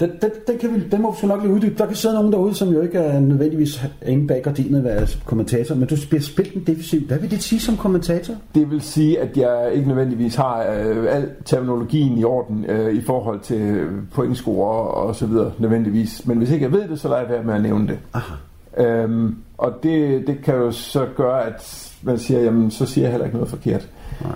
den, 0.00 0.10
den, 0.22 0.30
den, 0.46 0.58
kan 0.58 0.74
vi, 0.74 0.88
den 0.92 1.02
må 1.02 1.10
vi 1.10 1.16
sgu 1.16 1.26
nok 1.26 1.42
lige 1.42 1.52
uddybe. 1.52 1.74
Der 1.78 1.86
kan 1.86 1.96
sidde 1.96 2.14
nogen 2.14 2.32
derude, 2.32 2.54
som 2.54 2.68
jo 2.68 2.80
ikke 2.80 2.98
er 2.98 3.20
nødvendigvis 3.20 3.84
inde 4.06 4.26
bag 4.26 4.42
gardinet 4.42 4.84
være 4.84 5.06
kommentator, 5.26 5.74
men 5.74 5.88
du 5.88 5.96
bliver 6.08 6.22
spillet 6.22 6.54
den 6.54 6.62
defensivt. 6.66 7.06
Hvad 7.06 7.18
vil 7.18 7.30
det 7.30 7.42
sige 7.42 7.60
som 7.60 7.76
kommentator? 7.76 8.34
Det 8.54 8.70
vil 8.70 8.80
sige, 8.80 9.20
at 9.20 9.36
jeg 9.36 9.70
ikke 9.74 9.88
nødvendigvis 9.88 10.34
har 10.34 10.66
øh, 10.72 11.16
al 11.16 11.30
terminologien 11.44 12.18
i 12.18 12.24
orden 12.24 12.64
øh, 12.64 12.94
i 12.94 13.00
forhold 13.00 13.40
til 13.40 13.86
pointscorer 14.14 14.86
og 14.88 15.16
så 15.16 15.26
videre 15.26 15.52
nødvendigvis. 15.58 16.26
Men 16.26 16.38
hvis 16.38 16.50
ikke 16.50 16.64
jeg 16.64 16.72
ved 16.72 16.88
det, 16.88 17.00
så 17.00 17.08
lader 17.08 17.20
jeg 17.20 17.30
være 17.30 17.42
med 17.42 17.54
at 17.54 17.62
nævne 17.62 17.88
det. 17.88 17.98
Aha. 18.12 18.34
Øhm, 18.76 19.36
og 19.58 19.72
det, 19.82 20.26
det 20.26 20.42
kan 20.44 20.54
jo 20.54 20.70
så 20.70 21.06
gøre, 21.16 21.46
at 21.46 21.92
man 22.02 22.18
siger, 22.18 22.40
jamen 22.40 22.70
så 22.70 22.86
siger 22.86 23.04
jeg 23.04 23.10
heller 23.10 23.24
ikke 23.24 23.36
noget 23.36 23.50
forkert. 23.50 23.88
Nej. 24.20 24.32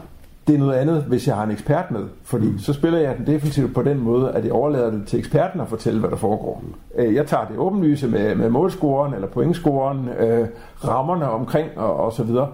Det 0.46 0.54
er 0.54 0.58
noget 0.58 0.74
andet, 0.74 1.02
hvis 1.02 1.26
jeg 1.28 1.36
har 1.36 1.44
en 1.44 1.50
ekspert 1.50 1.90
med, 1.90 2.00
fordi 2.24 2.46
mm. 2.46 2.58
så 2.58 2.72
spiller 2.72 2.98
jeg 2.98 3.16
den 3.18 3.26
defensivt 3.26 3.74
på 3.74 3.82
den 3.82 4.00
måde, 4.00 4.30
at 4.32 4.44
jeg 4.44 4.52
overlader 4.52 4.90
det 4.90 5.06
til 5.06 5.18
eksperten 5.18 5.60
at 5.60 5.68
fortælle, 5.68 6.00
hvad 6.00 6.10
der 6.10 6.16
foregår. 6.16 6.62
Øh, 6.98 7.14
Jeg 7.14 7.26
tager 7.26 7.44
det 7.44 7.58
åbenlyse 7.58 8.08
med, 8.08 8.34
med 8.34 8.50
målscoren 8.50 9.14
eller 9.14 9.28
pointscoren, 9.28 10.08
øh, 10.20 10.46
rammerne 10.88 11.30
omkring 11.30 11.68
og, 11.76 11.96
og 11.96 12.12
så 12.12 12.22
videre. 12.22 12.48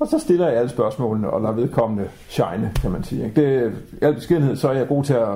Og 0.00 0.06
så 0.06 0.18
stiller 0.18 0.48
jeg 0.48 0.56
alle 0.56 0.68
spørgsmålene 0.70 1.30
og 1.30 1.40
lader 1.42 1.54
vedkommende 1.54 2.04
shine, 2.28 2.70
kan 2.80 2.90
man 2.90 3.02
sige. 3.04 3.24
ikke? 3.24 3.62
Det, 3.64 3.72
I 3.92 4.04
al 4.04 4.14
beskedenhed, 4.14 4.56
så 4.56 4.68
er 4.68 4.72
jeg 4.72 4.88
god 4.88 5.04
til 5.04 5.14
at, 5.14 5.28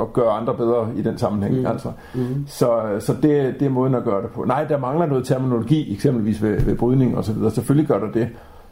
at 0.00 0.12
gøre 0.12 0.30
andre 0.30 0.54
bedre 0.54 0.88
i 0.96 1.02
den 1.02 1.18
sammenhæng. 1.18 1.60
Mm. 1.60 1.66
Altså. 1.66 1.88
Mm. 2.14 2.44
Så, 2.46 2.80
så 2.98 3.12
det, 3.22 3.54
det 3.60 3.66
er 3.66 3.70
måden 3.70 3.94
at 3.94 4.04
gøre 4.04 4.22
det 4.22 4.30
på. 4.30 4.44
Nej, 4.44 4.64
der 4.64 4.78
mangler 4.78 5.06
noget 5.06 5.24
terminologi, 5.26 5.94
eksempelvis 5.94 6.42
ved, 6.42 6.60
ved 6.60 6.76
brydning 6.76 7.16
og 7.16 7.24
så 7.24 7.32
videre. 7.32 7.50
Selvfølgelig 7.50 7.88
gør 7.88 7.98
der 7.98 8.12
det. 8.12 8.28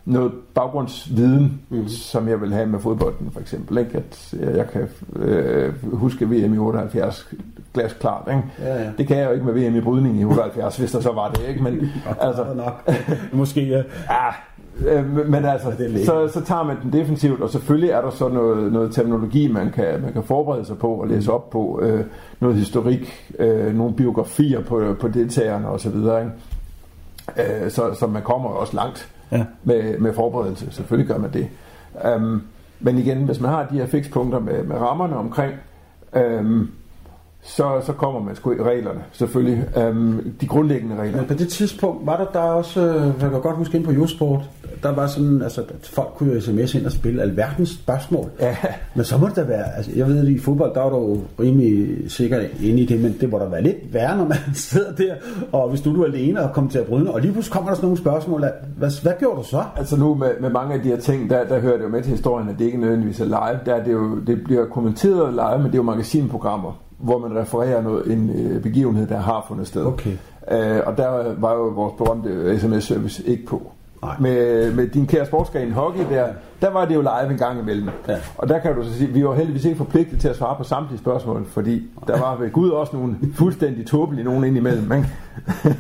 Noget 0.08 0.32
baggrundsviden, 0.54 1.60
mm. 1.68 1.88
som 1.88 2.28
jeg 2.28 2.40
vil 2.40 2.52
have 2.52 2.66
med 2.66 2.78
fodbolden 2.78 3.30
for 3.32 3.40
eksempel. 3.40 3.78
Ikke? 3.78 3.96
At 3.96 4.34
jeg 4.40 4.70
kan 4.70 4.88
øh, 5.16 5.74
huske 5.92 6.28
VM 6.28 6.54
i 6.54 6.58
78 6.58 7.28
glasklart. 7.74 8.28
Ikke? 8.28 8.42
Ja, 8.58 8.82
ja. 8.82 8.90
Det 8.98 9.06
kan 9.06 9.16
jeg 9.16 9.26
jo 9.26 9.32
ikke 9.32 9.44
med 9.44 9.52
VM 9.54 9.76
i 9.76 9.80
brydning 9.80 10.20
i 10.20 10.24
78, 10.24 10.76
hvis 10.76 10.92
der 10.92 11.00
så 11.00 11.12
var 11.12 11.30
det. 11.30 11.48
Ikke? 11.48 11.62
Men, 11.62 11.92
altså, 12.20 12.44
nok. 12.56 12.90
Måske, 13.32 13.68
ja. 13.68 13.82
Ja, 14.10 14.98
øh, 14.98 15.28
men 15.30 15.44
altså, 15.44 15.72
så, 16.04 16.28
så 16.28 16.44
tager 16.44 16.62
man 16.62 16.76
den 16.82 16.92
defensivt, 16.92 17.40
og 17.40 17.50
selvfølgelig 17.50 17.90
er 17.90 18.00
der 18.00 18.10
så 18.10 18.28
noget, 18.28 18.72
noget 18.72 18.92
terminologi, 18.92 19.52
man 19.52 19.70
kan, 19.70 20.02
man 20.02 20.12
kan 20.12 20.22
forberede 20.22 20.64
sig 20.64 20.78
på 20.78 20.94
og 20.94 21.08
læse 21.08 21.32
op 21.32 21.50
på, 21.50 21.80
øh, 21.82 22.04
noget 22.40 22.56
historik, 22.56 23.32
øh, 23.38 23.74
nogle 23.74 23.94
biografier 23.94 24.60
på, 24.60 24.96
på 25.00 25.08
deltagerne 25.08 25.68
osv., 25.68 25.96
ikke? 25.96 26.30
Øh, 27.64 27.70
så, 27.70 27.94
så 27.94 28.06
man 28.06 28.22
kommer 28.22 28.48
også 28.48 28.76
langt 28.76 29.08
Ja. 29.32 29.44
med, 29.64 29.98
med 29.98 30.14
forberedelse, 30.14 30.66
selvfølgelig 30.70 31.08
gør 31.08 31.18
man 31.18 31.32
det. 31.32 31.48
Um, 32.16 32.42
men 32.80 32.98
igen, 32.98 33.24
hvis 33.24 33.40
man 33.40 33.50
har 33.50 33.66
de 33.66 33.78
her 33.78 33.86
fikspunkter 33.86 34.38
med, 34.38 34.62
med 34.62 34.76
rammerne 34.76 35.16
omkring, 35.16 35.54
um, 36.40 36.70
så, 37.48 37.80
så 37.86 37.92
kommer 37.92 38.20
man 38.20 38.36
sgu 38.36 38.52
i 38.52 38.62
reglerne, 38.62 39.00
selvfølgelig. 39.12 39.64
Um, 39.76 40.34
de 40.40 40.46
grundlæggende 40.46 40.96
regler. 40.96 41.16
Men 41.16 41.26
på 41.26 41.34
det 41.34 41.48
tidspunkt 41.48 42.06
var 42.06 42.16
der, 42.16 42.24
der 42.24 42.38
også, 42.38 42.80
øh, 42.80 43.06
jeg 43.20 43.30
kan 43.30 43.40
godt 43.40 43.56
huske 43.56 43.76
ind 43.76 43.84
på 43.84 43.92
Josport, 43.92 44.40
der 44.82 44.94
var 44.94 45.06
sådan, 45.06 45.42
altså 45.42 45.60
at 45.60 45.90
folk 45.92 46.08
kunne 46.16 46.34
jo 46.34 46.40
sms 46.40 46.74
ind 46.74 46.86
og 46.86 46.92
spille 46.92 47.22
alverdens 47.22 47.68
spørgsmål. 47.68 48.30
Ja. 48.40 48.56
Men 48.94 49.04
så 49.04 49.18
må 49.18 49.28
det 49.28 49.36
da 49.36 49.42
være, 49.42 49.76
altså 49.76 49.90
jeg 49.96 50.06
ved, 50.06 50.18
at 50.18 50.28
i 50.28 50.38
fodbold, 50.38 50.74
der 50.74 50.82
er 50.82 50.90
du 50.90 50.96
jo 50.96 51.20
rimelig 51.40 52.10
sikkert 52.10 52.42
inde 52.62 52.82
i 52.82 52.86
det, 52.86 53.00
men 53.00 53.16
det 53.20 53.30
må 53.30 53.38
da 53.38 53.44
være 53.44 53.62
lidt 53.62 53.94
værre, 53.94 54.16
når 54.16 54.24
man 54.24 54.38
sidder 54.54 54.92
der, 54.94 55.14
og 55.52 55.68
hvis 55.68 55.80
du, 55.80 55.94
du 55.96 56.02
er 56.02 56.06
alene 56.06 56.42
og 56.42 56.52
kommer 56.52 56.70
til 56.70 56.78
at 56.78 56.86
bryde, 56.86 57.14
og 57.14 57.20
lige 57.20 57.32
pludselig 57.32 57.52
kommer 57.52 57.70
der 57.70 57.76
sådan 57.76 57.86
nogle 57.86 57.98
spørgsmål, 57.98 58.44
af, 58.44 58.52
hvad, 58.76 59.02
hvad 59.02 59.12
gjorde 59.18 59.36
du 59.36 59.46
så? 59.46 59.64
Altså 59.76 59.96
nu 59.96 60.14
med, 60.14 60.30
med 60.40 60.50
mange 60.50 60.74
af 60.74 60.80
de 60.80 60.88
her 60.88 61.00
ting, 61.00 61.30
der, 61.30 61.44
der 61.44 61.60
hører 61.60 61.76
det 61.76 61.84
jo 61.84 61.88
med 61.88 62.02
til 62.02 62.10
historien, 62.10 62.48
at 62.48 62.58
det 62.58 62.64
ikke 62.64 62.80
nødvendigvis 62.80 63.20
er 63.20 63.24
live. 63.24 63.60
Der 63.66 63.74
er 63.74 63.84
det, 63.84 63.92
jo, 63.92 64.18
det 64.18 64.44
bliver 64.44 64.66
kommenteret 64.66 65.34
live, 65.34 65.58
men 65.58 65.66
det 65.66 65.72
er 65.72 65.78
jo 65.78 65.82
magasinprogrammer, 65.82 66.87
hvor 66.98 67.18
man 67.18 67.38
refererer 67.38 67.82
noget, 67.82 68.12
en 68.12 68.30
øh, 68.30 68.62
begivenhed, 68.62 69.06
der 69.06 69.18
har 69.18 69.44
fundet 69.48 69.66
sted. 69.66 69.84
Okay. 69.84 70.12
Øh, 70.50 70.80
og 70.86 70.96
der 70.96 71.34
var 71.38 71.54
jo 71.54 71.62
vores 71.62 71.92
berømte 71.98 72.58
sms-service 72.60 73.22
ikke 73.26 73.46
på. 73.46 73.72
Nej. 74.02 74.16
Med, 74.20 74.72
med 74.74 74.88
din 74.88 75.06
kære 75.06 75.26
sportsgren 75.26 75.72
hockey 75.72 76.04
der, 76.10 76.28
der 76.62 76.70
var 76.70 76.84
det 76.84 76.94
jo 76.94 77.00
live 77.00 77.30
en 77.30 77.38
gang 77.38 77.60
imellem. 77.60 77.88
Ja. 78.08 78.16
Og 78.38 78.48
der 78.48 78.58
kan 78.58 78.74
du 78.74 78.84
så 78.84 78.94
sige, 78.94 79.08
vi 79.10 79.24
var 79.24 79.34
heldigvis 79.34 79.64
ikke 79.64 79.76
forpligtet 79.76 80.20
til 80.20 80.28
at 80.28 80.36
svare 80.36 80.56
på 80.56 80.64
samtlige 80.64 80.98
spørgsmål, 80.98 81.46
fordi 81.46 81.82
der 82.06 82.20
var 82.20 82.36
ved 82.36 82.50
Gud 82.50 82.70
også 82.70 82.96
nogle 82.96 83.16
fuldstændig 83.34 83.86
tåbelige 83.86 84.24
nogen 84.24 84.44
indimellem. 84.44 84.92
Ikke? 84.92 85.08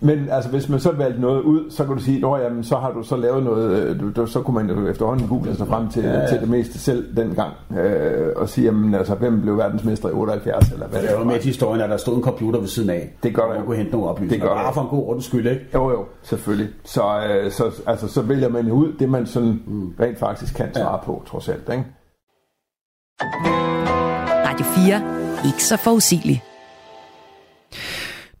Men 0.00 0.28
altså, 0.30 0.50
hvis 0.50 0.68
man 0.68 0.80
så 0.80 0.92
valgte 0.92 1.20
noget 1.20 1.42
ud, 1.42 1.70
så 1.70 1.84
kan 1.84 1.96
du 1.96 2.02
sige, 2.02 2.26
at 2.26 2.42
jamen, 2.44 2.64
så 2.64 2.76
har 2.76 2.92
du 2.92 3.02
så 3.02 3.16
lavet 3.16 3.44
noget, 3.44 3.70
øh, 3.82 4.00
du, 4.00 4.10
du, 4.10 4.26
så 4.26 4.40
kunne 4.40 4.54
man 4.54 4.70
jo 4.76 4.88
efterhånden 4.88 5.28
google 5.28 5.56
sig 5.56 5.66
frem 5.66 5.88
til, 5.88 6.02
Ja, 6.02 6.20
ja, 6.20 6.26
til 6.26 6.40
det 6.40 6.48
meste 6.48 6.78
selv 6.78 7.16
dengang, 7.16 7.52
øh, 7.78 8.32
og 8.36 8.48
sige, 8.48 8.64
jamen, 8.64 8.94
altså, 8.94 9.14
hvem 9.14 9.40
blev 9.40 9.56
verdensmester 9.56 10.08
i 10.08 10.12
78, 10.12 10.70
eller 10.72 10.86
hvad 10.88 11.00
Det 11.00 11.08
er 11.08 11.12
jo 11.12 11.18
var. 11.18 11.24
med 11.24 11.34
til 11.34 11.44
historien, 11.46 11.80
at 11.80 11.90
der 11.90 11.96
stod 11.96 12.16
en 12.16 12.22
computer 12.22 12.60
ved 12.60 12.68
siden 12.68 12.90
af. 12.90 13.14
Det 13.22 13.34
gør 13.34 13.42
der 13.42 13.58
jo. 13.60 13.64
kunne 13.64 13.76
hente 13.76 13.92
nogle 13.92 14.08
oplysninger. 14.08 14.44
Det 14.44 14.50
gør 14.50 14.56
der 14.56 14.62
Bare 14.64 14.74
for 14.74 14.80
en 14.80 14.88
god 14.88 15.08
ordens 15.08 15.24
skyld, 15.24 15.46
ikke? 15.46 15.66
Jo, 15.74 15.90
jo, 15.90 16.04
selvfølgelig. 16.22 16.68
Så, 16.84 17.02
øh, 17.30 17.50
så, 17.50 17.64
altså, 17.86 18.08
så 18.08 18.22
vælger 18.22 18.48
man 18.48 18.70
ud 18.72 18.92
det, 18.98 19.08
man 19.08 19.26
sådan 19.34 19.62
mm. 19.66 19.94
rent 20.00 20.18
faktisk 20.18 20.54
kan 20.54 20.74
svare 20.74 21.00
på, 21.04 21.22
trods 21.26 21.48
alt. 21.48 21.68
Ikke? 21.68 21.84
Radio 24.48 24.64
4. 24.64 25.48
Ikke 25.48 25.64
så 25.64 25.76
forudsigelig. 25.76 26.42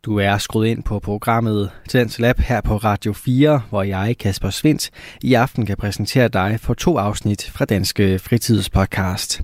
Du 0.04 0.18
er 0.18 0.38
skruet 0.38 0.66
ind 0.66 0.82
på 0.82 0.98
programmet 0.98 1.70
Tendens 1.88 2.18
Lab 2.18 2.38
her 2.38 2.60
på 2.60 2.76
Radio 2.76 3.12
4, 3.12 3.60
hvor 3.70 3.82
jeg, 3.82 4.16
Kasper 4.20 4.50
Svendt, 4.50 4.90
i 5.22 5.34
aften 5.34 5.66
kan 5.66 5.76
præsentere 5.76 6.28
dig 6.28 6.58
for 6.60 6.74
to 6.74 6.98
afsnit 6.98 7.50
fra 7.50 7.64
Danske 7.64 8.18
Fritidspodcast. 8.18 9.42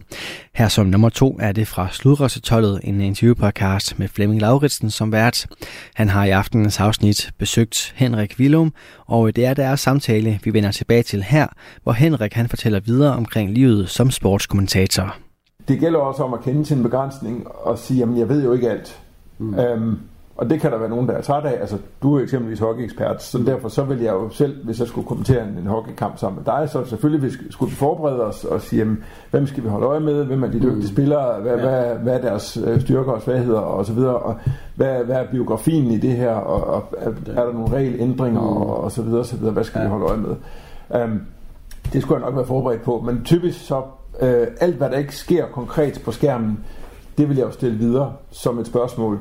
Her 0.54 0.68
som 0.68 0.86
nummer 0.86 1.08
to 1.08 1.38
er 1.40 1.52
det 1.52 1.68
fra 1.68 1.88
Sludrøsetollet, 1.90 2.80
en 2.84 3.00
interviewpodcast 3.00 3.98
med 3.98 4.08
Flemming 4.08 4.40
Lauritsen 4.40 4.90
som 4.90 5.12
vært. 5.12 5.46
Han 5.94 6.08
har 6.08 6.24
i 6.24 6.30
aftenens 6.30 6.80
afsnit 6.80 7.30
besøgt 7.38 7.92
Henrik 7.96 8.34
Willum, 8.38 8.72
og 9.06 9.36
det 9.36 9.44
er 9.44 9.54
deres 9.54 9.80
samtale, 9.80 10.40
vi 10.44 10.52
vender 10.52 10.72
tilbage 10.72 11.02
til 11.02 11.22
her, 11.22 11.46
hvor 11.82 11.92
Henrik 11.92 12.32
han 12.32 12.48
fortæller 12.48 12.80
videre 12.80 13.16
omkring 13.16 13.50
livet 13.50 13.88
som 13.88 14.10
sportskommentator. 14.10 15.16
Det 15.68 15.80
gælder 15.80 15.98
også 15.98 16.22
om 16.22 16.34
at 16.34 16.40
kende 16.40 16.66
sin 16.66 16.82
begrænsning 16.82 17.46
og 17.48 17.78
sige, 17.78 18.02
at 18.02 18.08
jeg 18.18 18.28
ved 18.28 18.44
jo 18.44 18.52
ikke 18.52 18.70
alt. 18.70 19.00
Mm. 19.38 19.58
Øhm, 19.58 19.98
og 20.40 20.50
det 20.50 20.60
kan 20.60 20.72
der 20.72 20.78
være 20.78 20.88
nogen, 20.88 21.08
der 21.08 21.14
er 21.14 21.20
træt 21.20 21.44
af. 21.44 21.60
Altså, 21.60 21.78
du 22.02 22.16
er 22.16 22.22
eksempelvis 22.22 22.58
hockeyekspert, 22.58 23.22
så 23.22 23.38
derfor 23.38 23.68
så 23.68 23.82
vil 23.82 23.98
jeg 23.98 24.12
jo 24.12 24.30
selv, 24.30 24.64
hvis 24.64 24.80
jeg 24.80 24.88
skulle 24.88 25.06
kommentere 25.06 25.42
en, 25.42 25.58
en 25.58 25.66
hockeykamp 25.66 26.18
sammen 26.18 26.42
med 26.44 26.54
dig, 26.54 26.68
så 26.68 26.84
selvfølgelig 26.84 27.32
skulle 27.50 27.70
vi 27.70 27.76
forberede 27.76 28.24
os 28.24 28.44
og 28.44 28.60
sige, 28.60 28.78
jamen, 28.78 29.04
hvem 29.30 29.46
skal 29.46 29.64
vi 29.64 29.68
holde 29.68 29.86
øje 29.86 30.00
med, 30.00 30.24
hvem 30.24 30.42
er 30.42 30.46
de 30.46 30.52
dygtige 30.52 30.74
mm. 30.74 30.82
spillere, 30.82 31.40
hvad, 31.40 31.56
ja. 31.56 31.60
hvad, 31.60 31.94
hvad 31.94 32.14
er 32.14 32.20
deres 32.20 32.58
øh, 32.66 32.80
styrker 32.80 33.12
og 33.12 33.22
svagheder 33.22 33.58
og 33.58 33.86
så 33.86 33.92
videre, 33.92 34.16
og 34.16 34.34
hvad, 34.74 35.04
hvad 35.04 35.16
er 35.16 35.30
biografien 35.30 35.90
i 35.90 35.98
det 35.98 36.16
her, 36.16 36.32
og, 36.32 36.74
og 36.74 36.94
er, 36.98 37.10
er 37.36 37.44
der 37.44 37.52
nogle 37.52 37.76
regelændringer 37.76 38.40
mm. 38.40 38.46
og, 38.46 38.84
og 38.84 38.92
så 38.92 39.02
videre, 39.02 39.24
så 39.24 39.36
videre, 39.36 39.52
hvad 39.52 39.64
skal 39.64 39.78
ja. 39.78 39.84
vi 39.84 39.90
holde 39.90 40.06
øje 40.06 40.18
med. 40.18 40.36
Um, 41.04 41.20
det 41.92 42.02
skulle 42.02 42.20
jeg 42.20 42.30
nok 42.30 42.36
være 42.36 42.46
forberedt 42.46 42.82
på, 42.82 43.02
men 43.06 43.24
typisk 43.24 43.66
så, 43.66 43.78
uh, 44.22 44.28
alt 44.60 44.76
hvad 44.76 44.90
der 44.90 44.98
ikke 44.98 45.16
sker 45.16 45.46
konkret 45.46 46.02
på 46.04 46.12
skærmen, 46.12 46.64
det 47.18 47.28
vil 47.28 47.36
jeg 47.36 47.46
jo 47.46 47.52
stille 47.52 47.78
videre 47.78 48.12
som 48.30 48.58
et 48.58 48.66
spørgsmål 48.66 49.18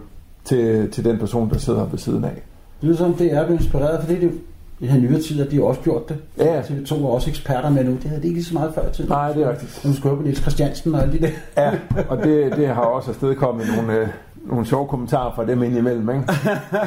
til, 0.50 0.92
til 0.92 1.06
den 1.06 1.18
person, 1.20 1.50
der 1.50 1.58
sidder 1.58 1.86
ved 1.86 2.00
siden 2.00 2.24
af. 2.24 2.42
Det 2.82 2.88
lyder 2.88 2.98
som, 2.98 3.14
det 3.14 3.34
er 3.34 3.46
blevet 3.46 3.62
inspireret, 3.62 4.00
for 4.02 4.08
det 4.08 4.24
er 4.24 4.28
det 4.30 4.40
i 4.80 4.88
her 4.88 5.00
nyere 5.00 5.22
tid, 5.22 5.42
at 5.42 5.52
de 5.52 5.56
har 5.56 5.64
også 5.64 5.82
gjort 5.82 6.10
det. 6.10 6.18
Ja. 6.38 6.62
TV2 6.62 7.02
var 7.02 7.08
også 7.10 7.30
eksperter 7.30 7.70
med 7.70 7.84
nu. 7.84 7.92
Det 7.92 8.04
havde 8.04 8.22
de 8.22 8.28
ikke 8.28 8.40
lige 8.40 8.46
så 8.46 8.54
meget 8.54 8.74
før 8.76 8.90
til. 8.90 9.10
Nej, 9.10 9.32
det 9.34 9.44
er 9.44 9.50
rigtigt. 9.52 9.82
Nu 9.86 9.94
skulle 9.94 10.18
på 10.18 10.24
Niels 10.24 10.42
Christiansen 10.42 10.96
og 10.96 11.02
alt 11.02 11.14
det 11.14 11.22
der. 11.22 11.30
Ja, 11.58 11.72
og 12.10 12.18
det, 12.18 12.56
det 12.56 12.68
har 12.68 12.82
også 12.82 13.10
afstedkommet 13.12 13.66
nogle, 13.78 14.00
øh, 14.00 14.08
nogle 14.46 14.66
sjove 14.66 14.88
kommentarer 14.88 15.36
fra 15.36 15.46
dem 15.46 15.64
indimellem, 15.64 16.10
ikke? 16.10 16.24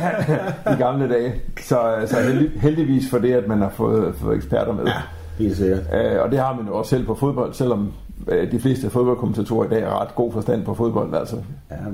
I 0.72 0.75
gamle 0.79 1.09
dage. 1.09 1.35
Så, 1.61 1.81
så 2.07 2.16
heldig, 2.20 2.51
heldigvis 2.61 3.11
for 3.11 3.18
det, 3.18 3.33
at 3.33 3.48
man 3.48 3.59
har 3.61 3.70
fået, 3.70 4.14
fået 4.14 4.37
eksperter 4.37 4.72
med. 4.72 4.85
Ja, 4.85 4.92
helt 5.38 5.57
sikkert. 5.57 5.81
Øh, 5.94 6.22
og 6.22 6.31
det 6.31 6.38
har 6.38 6.57
man 6.57 6.66
jo 6.66 6.77
også 6.79 6.90
selv 6.90 7.07
på 7.07 7.14
fodbold, 7.14 7.55
selvom 7.55 7.79
Øh, 7.79 7.92
de 8.53 8.61
fleste 8.61 8.90
fodboldkommentatorer 8.90 9.66
i 9.66 9.68
dag 9.68 9.85
har 9.85 10.01
ret 10.01 10.14
god 10.14 10.33
forstand 10.33 10.64
på 10.64 10.75
fodbold. 10.75 11.14
Altså, 11.14 11.37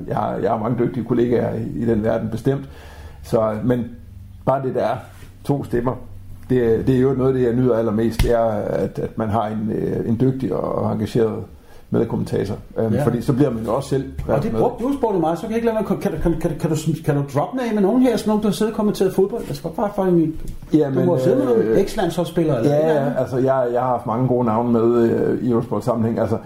jeg, 0.07 0.15
har, 0.15 0.35
jeg 0.35 0.51
har 0.51 0.57
mange 0.57 0.85
dygtige 0.85 1.03
kollegaer 1.03 1.53
i, 1.53 1.63
i 1.75 1.85
den 1.85 2.03
verden 2.03 2.29
bestemt. 2.29 2.69
Så, 3.23 3.57
men 3.63 3.85
bare 4.45 4.63
det 4.63 4.75
der 4.75 4.85
er 4.85 4.97
to 5.43 5.63
stemmer, 5.63 5.95
det, 6.49 6.87
det 6.87 6.95
er 6.95 6.99
jo 6.99 7.13
noget, 7.13 7.35
det 7.35 7.43
jeg 7.43 7.53
nyder 7.53 7.77
allermest, 7.77 8.23
det 8.23 8.31
er, 8.31 8.45
at, 8.49 8.99
at 8.99 9.17
man 9.17 9.29
har 9.29 9.47
en, 9.47 9.71
øh, 9.71 10.09
en 10.09 10.17
dygtig 10.19 10.53
og 10.53 10.93
engageret 10.93 11.43
med 11.91 12.05
kommentator. 12.05 12.55
Um, 12.75 12.93
ja. 12.93 13.05
Fordi 13.05 13.21
så 13.21 13.33
bliver 13.33 13.49
man 13.49 13.63
jo 13.63 13.75
også 13.75 13.89
selv 13.89 14.13
Og 14.27 14.43
det 14.43 14.51
brugte 14.51 14.83
du 14.83 14.93
spurgte 14.97 15.19
mig, 15.19 15.37
så 15.37 15.41
kan 15.41 15.49
jeg 15.49 15.57
ikke 15.57 15.65
lade 15.65 15.77
mig, 15.77 15.87
kan, 15.87 15.97
kan, 15.97 16.11
kan, 16.21 16.39
kan, 16.39 16.57
kan, 16.59 16.69
du, 16.69 16.75
kan 17.05 17.15
du 17.15 17.23
droppe 17.33 17.57
med 17.57 17.73
med 17.73 17.81
nogen 17.81 18.01
her, 18.01 18.17
sådan 18.17 18.29
nogen, 18.29 18.43
der 18.43 18.51
sidder 18.51 18.71
og 18.71 18.75
kommenteret 18.75 19.13
fodbold? 19.13 19.43
Jeg 19.47 19.55
skal 19.55 19.69
bare 19.69 19.91
få 19.95 20.03
min... 20.03 20.35
Ja, 20.73 20.89
men, 20.89 21.05
du 21.05 21.11
har 21.11 21.19
siddet 21.19 21.37
med 21.37 21.45
nogle 21.45 21.63
øh, 21.63 21.79
eks-landsholdsspillere? 21.79 22.59
Eller 22.59 22.75
ja, 22.75 23.03
ja, 23.03 23.13
altså 23.17 23.37
jeg, 23.37 23.67
jeg 23.73 23.81
har 23.81 23.87
haft 23.87 24.05
mange 24.05 24.27
gode 24.27 24.45
navne 24.45 24.71
med 24.71 25.11
øh, 25.11 25.43
i 25.43 25.49
Eurosport 25.49 25.83
sammenhæng. 25.83 26.19
Altså, 26.19 26.37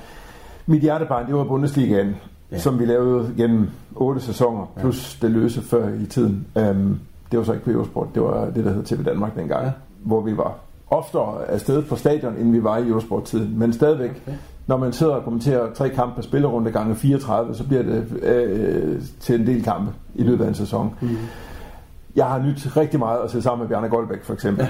mit 0.66 0.82
hjertebarn, 0.82 1.28
det 1.28 1.36
var 1.36 1.44
Bundesligaen, 1.44 2.16
ja. 2.52 2.58
som 2.58 2.80
vi 2.80 2.86
lavede 2.86 3.34
gennem 3.38 3.70
otte 3.96 4.22
sæsoner, 4.22 4.72
plus 4.80 5.18
ja. 5.22 5.28
det 5.28 5.36
løse 5.36 5.62
før 5.62 5.88
i 6.04 6.06
tiden. 6.06 6.48
Um, 6.56 7.00
det 7.32 7.40
var 7.40 7.46
så 7.46 7.54
ikke 7.54 7.66
på 7.66 7.72
Eurosport, 7.72 8.08
det 8.14 8.24
var 8.24 8.46
det, 8.56 8.66
der 8.66 8.72
hed 8.74 8.84
TV 8.84 9.04
Danmark 9.06 9.36
dengang, 9.36 9.66
ja. 9.66 9.72
hvor 10.04 10.22
vi 10.22 10.38
var 10.38 10.56
oftere 10.90 11.50
afsted 11.50 11.82
på 11.82 11.96
stadion, 11.96 12.36
end 12.40 12.52
vi 12.52 12.64
var 12.64 12.78
i 12.78 12.88
Eurosport-tiden. 12.88 13.60
Men 13.60 13.74
stadigvæk, 13.74 14.24
okay 14.28 14.38
når 14.68 14.78
man 14.78 14.94
sidder 14.94 15.14
og 15.14 15.24
kommenterer 15.24 15.74
tre 15.74 15.90
kampe 15.90 16.16
på 16.16 16.22
spillerunde 16.22 16.72
gange 16.72 16.96
34, 16.96 17.56
så 17.56 17.68
bliver 17.68 17.84
det 17.84 18.24
øh, 18.24 19.02
til 19.20 19.40
en 19.42 19.48
del 19.48 19.64
kampe 19.64 19.92
i 20.16 20.24
løbet 20.24 20.44
af 20.44 20.48
en 20.48 20.56
sæson. 20.56 20.96
Mm. 21.02 21.10
Jeg 22.16 22.26
har 22.26 22.40
nyt 22.40 22.78
rigtig 22.78 23.00
meget 23.00 23.20
at 23.24 23.32
se 23.32 23.42
sammen 23.42 23.64
med 23.64 23.70
Bjarne 23.70 23.90
Goldbæk 23.90 24.24
for 24.24 24.34
eksempel. 24.34 24.66
Ja. 24.66 24.70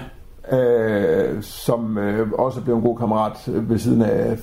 Øh, 0.52 1.42
som 1.42 1.98
øh, 1.98 2.32
også 2.32 2.62
blev 2.62 2.76
en 2.76 2.82
god 2.82 2.98
kammerat 2.98 3.38
ved 3.48 3.78
siden 3.78 4.02
af, 4.02 4.38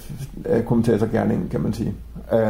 af 0.45 0.65
kommentatorgærningen, 0.65 1.49
kan 1.49 1.61
man 1.61 1.73
sige. 1.73 1.95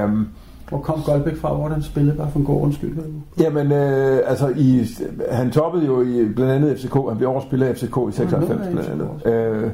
Um, 0.04 0.28
hvor 0.68 0.78
kom 0.78 1.02
Goldbæk 1.06 1.36
fra? 1.36 1.54
Hvor 1.54 1.68
han 1.68 1.82
spillede? 1.82 2.16
Bare 2.16 2.30
for 2.30 2.38
en 2.38 2.44
god 2.44 2.62
undskyld. 2.62 2.98
Jamen, 3.40 3.72
øh, 3.72 4.20
altså, 4.26 4.52
i, 4.56 4.86
han 5.30 5.50
toppede 5.50 5.86
jo 5.86 6.02
i 6.02 6.28
blandt 6.28 6.52
andet 6.52 6.78
FCK. 6.78 6.94
Han 7.08 7.16
blev 7.16 7.28
overspiller 7.28 7.66
af 7.66 7.76
FCK 7.76 7.96
i 8.08 8.12
96 8.12 8.68
blandt 8.68 8.88
andet. 8.88 9.26
Øh, 9.26 9.70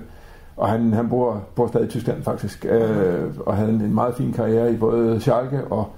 og 0.57 0.69
han, 0.69 0.93
han 0.93 1.09
bor, 1.09 1.43
bor 1.55 1.67
stadig 1.67 1.87
i 1.87 1.91
Tyskland 1.91 2.23
faktisk, 2.23 2.67
øh, 2.69 3.25
og 3.47 3.57
havde 3.57 3.71
en, 3.71 3.81
en 3.81 3.95
meget 3.95 4.15
fin 4.15 4.33
karriere 4.33 4.73
i 4.73 4.77
både 4.77 5.21
Schalke 5.21 5.65
og 5.65 5.89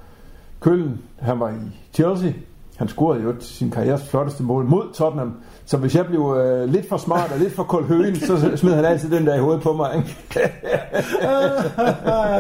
Køln. 0.61 1.01
Han 1.19 1.41
var 1.41 1.49
i 1.49 1.53
Chelsea. 1.95 2.33
Han 2.77 2.89
scorede 2.89 3.23
jo 3.23 3.35
sin 3.41 3.71
karrieres 3.71 4.09
flotteste 4.11 4.43
mål 4.43 4.65
mod 4.65 4.93
Tottenham. 4.95 5.35
Så 5.65 5.77
hvis 5.77 5.97
jeg 5.97 6.07
blev 6.07 6.37
øh, 6.39 6.69
lidt 6.69 6.89
for 6.89 6.97
smart 6.97 7.33
og 7.33 7.39
lidt 7.39 7.53
for 7.53 7.63
kold 7.63 7.85
høen, 7.85 8.17
så 8.17 8.57
smed 8.57 8.75
han 8.75 8.85
altid 8.85 9.11
den 9.11 9.27
der 9.27 9.35
i 9.35 9.39
hovedet 9.39 9.63
på 9.63 9.73
mig. 9.73 9.97
Ikke? 9.97 10.17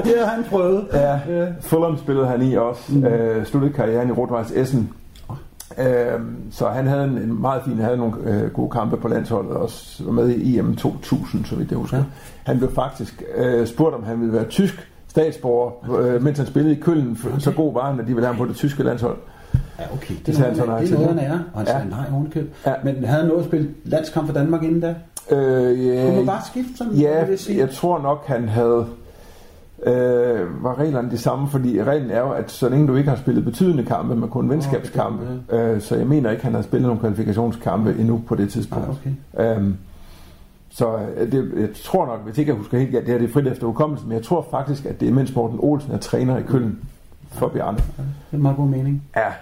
det 0.08 0.18
har 0.18 0.26
han 0.26 0.44
prøvet. 0.50 0.86
Ja, 0.92 1.20
Fulham 1.60 1.98
spillede 1.98 2.26
han 2.26 2.42
i 2.42 2.56
også. 2.56 2.94
Mm. 2.94 3.04
Øh, 3.04 3.46
sluttede 3.46 3.72
karrieren 3.72 4.08
i 4.08 4.12
Rotweiss 4.12 4.50
Essen 4.50 4.92
Øh, 5.78 6.20
så 6.50 6.68
han 6.68 6.86
havde 6.86 7.04
en, 7.04 7.18
en 7.18 7.40
meget 7.40 7.62
fin, 7.64 7.78
havde 7.78 7.96
nogle 7.96 8.14
øh, 8.24 8.50
gode 8.50 8.70
kampe 8.70 8.96
på 8.96 9.08
landsholdet, 9.08 9.52
og 9.52 9.70
var 10.00 10.12
med 10.12 10.28
i 10.30 10.58
EM 10.58 10.76
2000, 10.76 11.44
så 11.44 11.56
vidt 11.56 11.70
jeg 11.70 11.78
husker. 11.78 11.96
Ja. 11.96 12.04
Han 12.44 12.58
blev 12.58 12.74
faktisk 12.74 13.22
øh, 13.36 13.66
spurgt, 13.66 13.94
om 13.94 14.04
han 14.04 14.20
ville 14.20 14.32
være 14.32 14.44
tysk 14.44 14.90
statsborger, 15.08 15.98
øh, 16.00 16.22
mens 16.22 16.38
han 16.38 16.46
spillede 16.46 16.76
i 16.76 16.80
Køln, 16.80 17.18
okay. 17.26 17.38
så 17.38 17.52
god 17.52 17.72
var 17.72 17.90
han, 17.90 18.00
at 18.00 18.06
de 18.06 18.14
ville 18.14 18.26
have 18.26 18.36
ham 18.36 18.46
på 18.46 18.48
det 18.48 18.56
tyske 18.56 18.82
landshold. 18.82 19.16
Ja, 19.78 19.84
okay. 19.92 20.14
Det, 20.14 20.26
det, 20.26 20.38
er, 20.38 20.40
noget, 20.40 20.70
han, 20.70 20.86
det 20.86 20.92
er 20.92 20.98
noget, 20.98 21.20
han 21.20 21.30
er. 21.32 21.38
Og 21.52 21.58
han 21.58 21.66
sagde 21.66 21.88
nej, 21.88 22.04
ovenkøb. 22.12 22.54
Ja. 22.66 22.72
Men 22.84 23.04
havde 23.04 23.20
han 23.20 23.28
noget 23.28 23.40
at 23.40 23.46
spille 23.48 23.68
landskamp 23.84 24.26
for 24.26 24.34
Danmark 24.34 24.62
inden 24.62 24.80
da? 24.80 24.94
Øh, 25.30 25.86
ja, 25.86 26.04
Kunne 26.04 26.16
man 26.16 26.26
bare 26.26 26.42
skifte 26.46 26.76
sådan? 26.76 26.92
Ja, 26.92 27.24
jeg 27.48 27.70
tror 27.70 28.02
nok, 28.02 28.26
han 28.26 28.48
havde 28.48 28.86
øh, 29.86 30.64
var 30.64 30.78
reglerne 30.78 31.10
de 31.10 31.18
samme, 31.18 31.48
fordi 31.48 31.82
reglen 31.82 32.10
er 32.10 32.20
jo, 32.20 32.30
at 32.30 32.50
så 32.50 32.68
længe 32.68 32.88
du 32.88 32.96
ikke 32.96 33.10
har 33.10 33.16
spillet 33.16 33.44
betydende 33.44 33.84
kampe, 33.84 34.16
men 34.16 34.28
kun 34.28 34.50
venskabskampe, 34.50 35.22
oh, 35.22 35.56
okay. 35.58 35.74
øh, 35.74 35.80
så 35.80 35.96
jeg 35.96 36.06
mener 36.06 36.30
ikke, 36.30 36.40
at 36.40 36.44
han 36.44 36.54
har 36.54 36.62
spillet 36.62 36.86
nogle 36.86 37.00
kvalifikationskampe 37.00 37.96
endnu 37.98 38.22
på 38.26 38.34
det 38.34 38.50
tidspunkt. 38.50 38.84
Ah, 38.84 38.94
okay. 39.40 39.56
øhm, 39.56 39.76
så 40.70 40.98
øh, 41.16 41.32
det, 41.32 41.52
jeg 41.56 41.68
tror 41.84 42.06
nok, 42.06 42.24
hvis 42.24 42.38
ikke 42.38 42.50
jeg 42.50 42.58
husker 42.58 42.78
helt, 42.78 42.94
ja, 42.94 43.00
det 43.00 43.08
her 43.08 43.18
det 43.18 43.28
er 43.28 43.32
frit 43.32 43.46
efter 43.46 43.66
hukommelsen, 43.66 44.08
men 44.08 44.16
jeg 44.16 44.24
tror 44.24 44.46
faktisk, 44.50 44.86
at 44.86 45.00
det 45.00 45.08
er 45.08 45.12
mens 45.12 45.34
Morten 45.34 45.58
Olsen 45.62 45.92
er 45.92 45.98
træner 45.98 46.38
i 46.38 46.42
Køln 46.42 46.78
for 47.28 47.48
Bjarne. 47.48 47.78
Ja, 47.98 48.02
det 48.02 48.32
er 48.32 48.36
en 48.36 48.42
meget 48.42 48.56
god 48.56 48.68
mening. 48.68 49.02
Ja, 49.16 49.32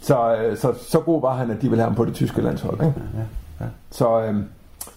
så, 0.00 0.36
øh, 0.36 0.56
så, 0.56 0.72
så 0.88 1.00
god 1.00 1.20
var 1.20 1.36
han, 1.36 1.50
at 1.50 1.62
de 1.62 1.68
ville 1.68 1.82
have 1.82 1.90
ham 1.90 1.96
på 1.96 2.04
det 2.04 2.14
tyske 2.14 2.42
landshold. 2.42 2.74
Ikke? 2.74 2.94
Ja, 3.14 3.18
ja, 3.18 3.24
ja. 3.64 3.70
Så, 3.90 4.22
øh, 4.22 4.34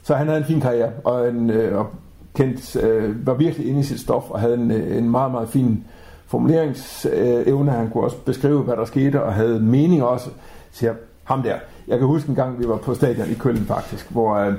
så 0.03 0.15
han 0.15 0.27
havde 0.27 0.39
en 0.39 0.45
fin 0.45 0.61
karriere, 0.61 0.91
og, 1.03 1.29
en, 1.29 1.49
øh, 1.49 1.79
og 1.79 1.87
kendt, 2.35 2.75
øh, 2.75 3.27
var 3.27 3.33
virkelig 3.33 3.67
inde 3.67 3.79
i 3.79 3.83
sit 3.83 3.99
stof 3.99 4.23
og 4.29 4.39
havde 4.39 4.53
en, 4.53 4.71
en 4.71 5.09
meget, 5.09 5.31
meget 5.31 5.49
fin 5.49 5.83
formuleringsevne. 6.27 7.71
Han 7.71 7.89
kunne 7.89 8.03
også 8.03 8.17
beskrive, 8.25 8.61
hvad 8.61 8.75
der 8.75 8.85
skete, 8.85 9.23
og 9.23 9.33
havde 9.33 9.59
mening 9.59 10.03
også. 10.03 10.29
Siger 10.71 10.93
ham 11.23 11.43
der. 11.43 11.55
Jeg 11.87 11.97
kan 11.97 12.07
huske 12.07 12.29
en 12.29 12.35
gang, 12.35 12.59
vi 12.59 12.67
var 12.67 12.77
på 12.77 12.93
stadion 12.93 13.29
i 13.29 13.33
Køln 13.33 13.65
faktisk, 13.65 14.11
hvor 14.11 14.35
øh, 14.35 14.53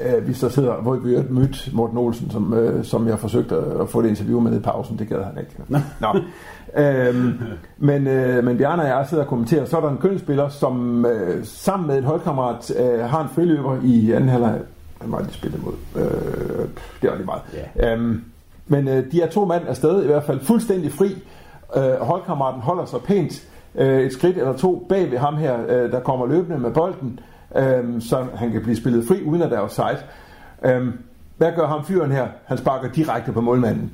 øh 0.00 0.28
vi 0.28 0.34
så 0.34 0.48
sidder, 0.48 0.74
hvor 0.74 0.96
vi 0.96 1.16
mødte 1.30 1.70
Morten 1.72 1.98
Olsen, 1.98 2.30
som, 2.30 2.54
øh, 2.54 2.84
som 2.84 3.08
jeg 3.08 3.18
forsøgte 3.18 3.56
at 3.80 3.88
få 3.88 4.02
det 4.02 4.08
interview 4.08 4.40
med 4.40 4.56
i 4.56 4.60
pausen. 4.60 4.98
Det 4.98 5.08
gad 5.08 5.22
han 5.22 5.38
ikke. 5.38 5.50
Nå. 6.00 6.08
øhm, 6.82 7.32
men, 7.78 8.06
øh, 8.06 8.44
men 8.44 8.58
Bjarne 8.58 8.82
og 8.82 8.88
jeg 8.88 9.06
sidder 9.08 9.22
og 9.22 9.28
kommenterer. 9.28 9.64
Så 9.64 9.76
er 9.76 9.80
der 9.80 9.90
en 9.90 9.98
kønsspiller, 9.98 10.48
som 10.48 11.06
øh, 11.06 11.44
sammen 11.44 11.86
med 11.86 11.98
et 11.98 12.04
holdkammerat 12.04 12.72
øh, 12.80 13.00
har 13.00 13.22
en 13.22 13.28
friløber 13.28 13.76
i 13.84 14.12
anden 14.12 14.28
halvleg 14.28 14.60
hvem 15.00 15.12
var 15.12 15.18
de 15.18 15.32
spillede 15.32 15.62
mod? 15.62 15.72
Øh, 15.96 16.68
det 17.02 17.10
var 17.10 17.14
lige 17.14 17.26
meget. 17.26 17.42
Yeah. 17.78 17.92
Øhm, 17.92 18.24
men 18.66 18.88
øh, 18.88 19.12
de 19.12 19.22
er 19.22 19.30
to 19.30 19.44
mand 19.44 19.68
afsted, 19.68 20.02
i 20.02 20.06
hvert 20.06 20.24
fald 20.24 20.40
fuldstændig 20.40 20.92
fri. 20.92 21.22
Øh, 21.76 22.00
holdkammeraten 22.00 22.60
holder 22.60 22.84
sig 22.84 23.00
pænt 23.00 23.48
øh, 23.74 24.00
et 24.00 24.12
skridt 24.12 24.36
eller 24.36 24.56
to 24.56 24.86
bag 24.88 25.10
ved 25.10 25.18
ham 25.18 25.36
her, 25.36 25.58
øh, 25.68 25.92
der 25.92 26.00
kommer 26.00 26.26
løbende 26.26 26.58
med 26.58 26.70
bolden, 26.70 27.20
øh, 27.56 28.02
så 28.02 28.26
han 28.34 28.52
kan 28.52 28.62
blive 28.62 28.76
spillet 28.76 29.08
fri, 29.08 29.22
uden 29.22 29.42
at 29.42 29.50
der 29.50 29.56
er 29.56 29.60
offside. 29.60 29.98
Øh, 30.64 30.86
hvad 31.36 31.52
gør 31.56 31.66
ham 31.66 31.84
fyren 31.84 32.12
her? 32.12 32.28
Han 32.44 32.58
sparker 32.58 32.88
direkte 32.92 33.32
på 33.32 33.40
målmanden 33.40 33.92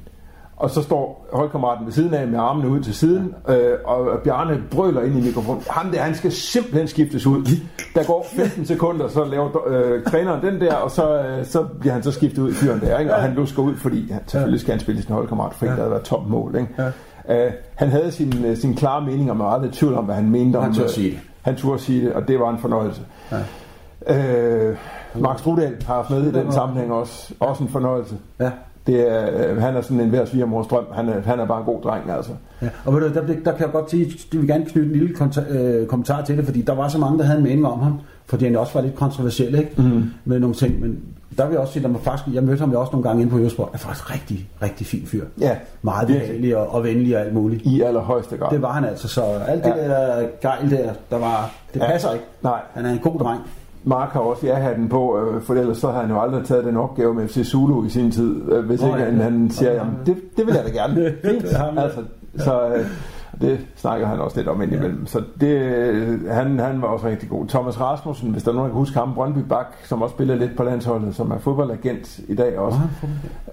og 0.57 0.71
så 0.71 0.83
står 0.83 1.27
holdkammeraten 1.33 1.87
ved 1.87 1.93
siden 1.93 2.15
af 2.15 2.29
med 2.29 2.39
armene 2.39 2.69
ud 2.69 2.81
til 2.81 2.95
siden, 2.95 3.35
øh, 3.49 3.73
og 3.85 4.19
Bjarne 4.25 4.63
brøler 4.71 5.03
ind 5.03 5.19
i 5.19 5.21
mikrofonen. 5.21 5.63
Han 5.71 5.93
der, 5.93 6.03
han 6.03 6.15
skal 6.15 6.33
simpelthen 6.33 6.89
skiftes 6.89 7.27
ud. 7.27 7.45
Der 7.95 8.05
går 8.05 8.27
15 8.37 8.67
sekunder, 8.67 9.09
så 9.09 9.25
laver 9.25 9.69
øh, 9.69 10.05
træneren 10.05 10.43
den 10.43 10.61
der, 10.61 10.75
og 10.75 10.91
så, 10.91 11.23
øh, 11.23 11.47
så 11.47 11.65
bliver 11.81 11.93
han 11.93 12.03
så 12.03 12.13
skiftet 12.13 12.43
ud 12.43 12.51
i 12.51 12.55
fyren 12.55 12.81
der, 12.81 12.99
ikke? 12.99 13.15
og 13.15 13.23
han 13.23 13.35
lusker 13.35 13.63
ud, 13.63 13.77
fordi 13.77 14.13
han, 14.13 14.21
selvfølgelig 14.27 14.61
skal 14.61 14.73
han 14.73 14.81
spille 14.81 15.03
sin 15.03 15.15
holdkammerat, 15.15 15.55
for 15.55 15.65
ikke 15.65 15.73
ja. 15.73 15.77
der 15.77 15.83
havde 15.83 15.91
været 15.91 16.03
top 16.03 16.27
mål. 16.29 16.57
Ikke? 16.57 16.93
Ja. 17.29 17.47
Uh, 17.47 17.53
han 17.75 17.89
havde 17.89 18.13
sin, 18.13 18.47
uh, 18.51 18.57
sin 18.57 18.75
klare 18.75 19.05
mening, 19.05 19.31
og 19.31 19.37
man 19.37 19.47
var 19.47 19.53
aldrig 19.53 19.73
tvivl 19.73 19.95
om, 19.95 20.05
hvad 20.05 20.15
han 20.15 20.31
mente 20.31 20.57
om... 20.57 20.63
Han 20.63 20.75
tør 20.75 20.87
sige 20.87 21.11
det. 21.11 21.21
han 21.43 21.57
turde 21.57 21.79
sige 21.79 22.05
det, 22.05 22.13
og 22.13 22.29
det 22.29 22.41
var 22.41 22.51
en 22.51 22.59
fornøjelse. 22.59 23.03
Ja. 23.33 23.39
Øh, 24.69 24.77
Mark 25.15 25.39
Strudal 25.39 25.77
har 25.87 25.95
haft 25.95 26.11
med 26.11 26.23
i 26.23 26.33
den 26.33 26.53
sammenhæng 26.53 26.93
også. 26.93 27.35
Også 27.41 27.63
en 27.63 27.69
fornøjelse. 27.69 28.17
Ja. 28.41 28.51
Det 28.87 29.13
er, 29.13 29.51
øh, 29.51 29.63
han 29.63 29.77
er 29.77 29.81
sådan 29.81 30.01
en 30.01 30.09
hver 30.09 30.25
svigermors 30.25 30.67
drøm. 30.67 30.85
Han 30.93 31.09
er, 31.09 31.21
han 31.27 31.41
er 31.41 31.47
bare 31.47 31.59
en 31.61 31.65
god 31.67 31.83
dreng, 31.83 32.11
altså. 32.11 32.31
Ja, 32.63 32.69
og 32.85 32.95
ved 32.95 33.01
du, 33.01 33.15
der, 33.15 33.21
der, 33.27 33.53
kan 33.53 33.61
jeg 33.61 33.71
godt 33.73 33.91
sige, 33.91 34.05
det 34.33 34.41
vil 34.41 34.49
gerne 34.49 34.65
knytte 34.65 34.89
en 34.91 34.97
lille 34.99 35.15
konta- 35.17 35.53
øh, 35.57 35.87
kommentar 35.87 36.23
til 36.25 36.37
det, 36.37 36.45
fordi 36.45 36.63
der 36.63 36.75
var 36.75 36.89
så 36.89 36.99
mange, 36.99 37.19
der 37.19 37.25
havde 37.25 37.39
en 37.39 37.45
mening 37.45 37.67
om 37.67 37.81
ham, 37.81 38.01
fordi 38.27 38.45
han 38.45 38.57
også 38.57 38.75
var 38.75 38.81
lidt 38.81 38.95
kontroversiel, 38.95 39.55
ikke? 39.59 39.71
Mm. 39.77 40.05
Med 40.25 40.39
nogle 40.41 40.55
ting, 40.55 40.81
men 40.81 40.99
der 41.39 41.45
vil 41.47 41.53
jeg 41.53 41.61
også 41.61 41.73
sige, 41.73 41.85
at 41.85 41.91
man 41.91 42.01
faktisk, 42.01 42.35
jeg 42.35 42.43
mødte 42.43 42.61
ham 42.61 42.73
jo 42.73 42.81
også 42.81 42.93
nogle 42.93 43.09
gange 43.09 43.23
inde 43.23 43.33
på 43.33 43.39
Eurosport, 43.39 43.69
er 43.73 43.79
faktisk 43.79 44.15
rigtig, 44.15 44.49
rigtig 44.63 44.87
fin 44.87 45.07
fyr. 45.07 45.25
Ja, 45.41 45.57
Meget 45.83 46.07
behagelig 46.07 46.57
og, 46.57 46.75
og 46.75 46.85
venlig 46.85 47.17
og 47.17 47.23
alt 47.23 47.35
muligt. 47.35 47.63
I 47.63 47.81
allerhøjeste 47.83 48.37
grad. 48.37 48.51
Det 48.51 48.63
var 48.63 48.73
han 48.73 48.85
altså, 48.85 49.09
så 49.09 49.23
alt 49.23 49.65
det 49.65 49.71
Ja. 49.77 49.89
der 49.89 50.27
gejl 50.43 50.71
der, 50.71 50.93
der 51.11 51.19
var, 51.19 51.51
det 51.75 51.81
Ja. 51.81 51.87
passer 51.87 52.13
ikke. 52.13 52.25
Nej. 52.43 52.61
Han 52.75 52.87
er 52.87 52.91
en 52.93 52.99
god 52.99 53.19
dreng. 53.19 53.41
Mark 53.87 54.09
har 54.13 54.21
også 54.21 54.47
ja-hatten 54.47 54.89
på, 54.89 55.19
øh, 55.19 55.43
for 55.43 55.55
ellers 55.55 55.79
så 55.79 55.91
har 55.91 56.01
han 56.01 56.11
jo 56.11 56.21
aldrig 56.21 56.45
taget 56.45 56.65
den 56.65 56.77
opgave 56.77 57.15
med 57.15 57.29
FC 57.29 57.45
Zulu 57.45 57.85
i 57.85 57.89
sin 57.89 58.11
tid, 58.11 58.53
øh, 58.53 58.65
hvis 58.67 58.81
Nå, 58.81 58.87
ikke 58.87 58.99
ja, 58.99 59.05
han, 59.05 59.17
ja. 59.17 59.23
han 59.23 59.51
siger, 59.51 59.71
Ja. 59.73 59.77
jamen 59.79 59.95
det, 60.07 60.17
det 60.37 60.47
vil 60.47 60.55
jeg 60.55 60.65
da 60.65 60.71
gerne. 60.71 61.05
Det 61.43 61.53
han. 61.57 61.79
altså, 61.79 62.01
så 62.37 62.67
øh, 62.67 62.87
det 63.41 63.59
snakker 63.77 64.07
han 64.07 64.21
også 64.21 64.37
lidt 64.37 64.49
om 64.49 64.63
indimellem. 64.63 65.07
Så 65.07 65.23
det, 65.41 65.49
øh, 65.49 66.31
han, 66.31 66.59
han 66.59 66.83
var 66.83 66.89
også 66.89 67.07
rigtig 67.07 67.29
god. 67.29 67.47
Thomas 67.47 67.81
Rasmussen, 67.81 68.31
hvis 68.31 68.43
der 68.43 68.51
er 68.51 68.55
nogen, 68.55 68.69
der 68.69 68.75
kan 68.75 68.79
huske 68.79 68.99
ham, 68.99 69.15
Brøndby 69.15 69.39
Bak, 69.39 69.67
som 69.85 70.03
også 70.03 70.13
spiller 70.13 70.35
lidt 70.35 70.57
på 70.57 70.63
landsholdet, 70.63 71.15
som 71.15 71.31
er 71.31 71.39
fodboldagent 71.39 72.19
i 72.29 72.35
dag 72.35 72.59
også. 72.59 72.79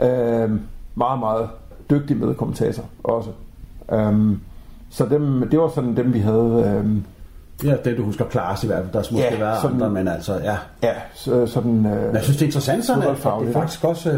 Øh, 0.02 0.52
meget, 0.96 1.20
meget 1.20 1.50
dygtig 1.90 2.18
med 2.18 2.34
kommentator 2.36 2.84
også. 3.04 3.30
Um, 4.10 4.42
så 4.90 5.06
dem, 5.06 5.48
det 5.52 5.60
var 5.60 5.68
sådan 5.68 5.98
dem, 5.98 6.14
vi 6.14 6.20
havde... 6.20 6.76
øhm, 6.80 7.04
Ja, 7.64 7.76
det 7.86 7.98
du 7.98 8.04
husker 8.04 8.26
Klaas 8.26 8.64
i 8.64 8.68
hvert 8.68 8.80
fald, 8.84 8.94
der 8.94 9.02
skulle 9.02 9.20
måske 9.24 9.34
Ja, 9.38 9.44
være 9.46 9.62
sådan- 9.62 9.76
andre, 9.76 9.90
men 9.90 10.08
altså, 10.08 10.34
ja. 10.44 10.56
ja, 10.84 10.94
så, 11.14 11.46
sådan... 11.46 11.72
Øh, 11.86 12.06
Men 12.06 12.16
jeg 12.16 12.24
synes, 12.24 12.38
det 12.38 12.42
er 12.42 12.48
interessant 12.48 12.86
sådan, 12.86 13.04
at, 13.04 13.10
at 13.10 13.32
det 13.46 13.54
faktisk 13.54 13.84
også, 13.84 14.10
øh, 14.12 14.18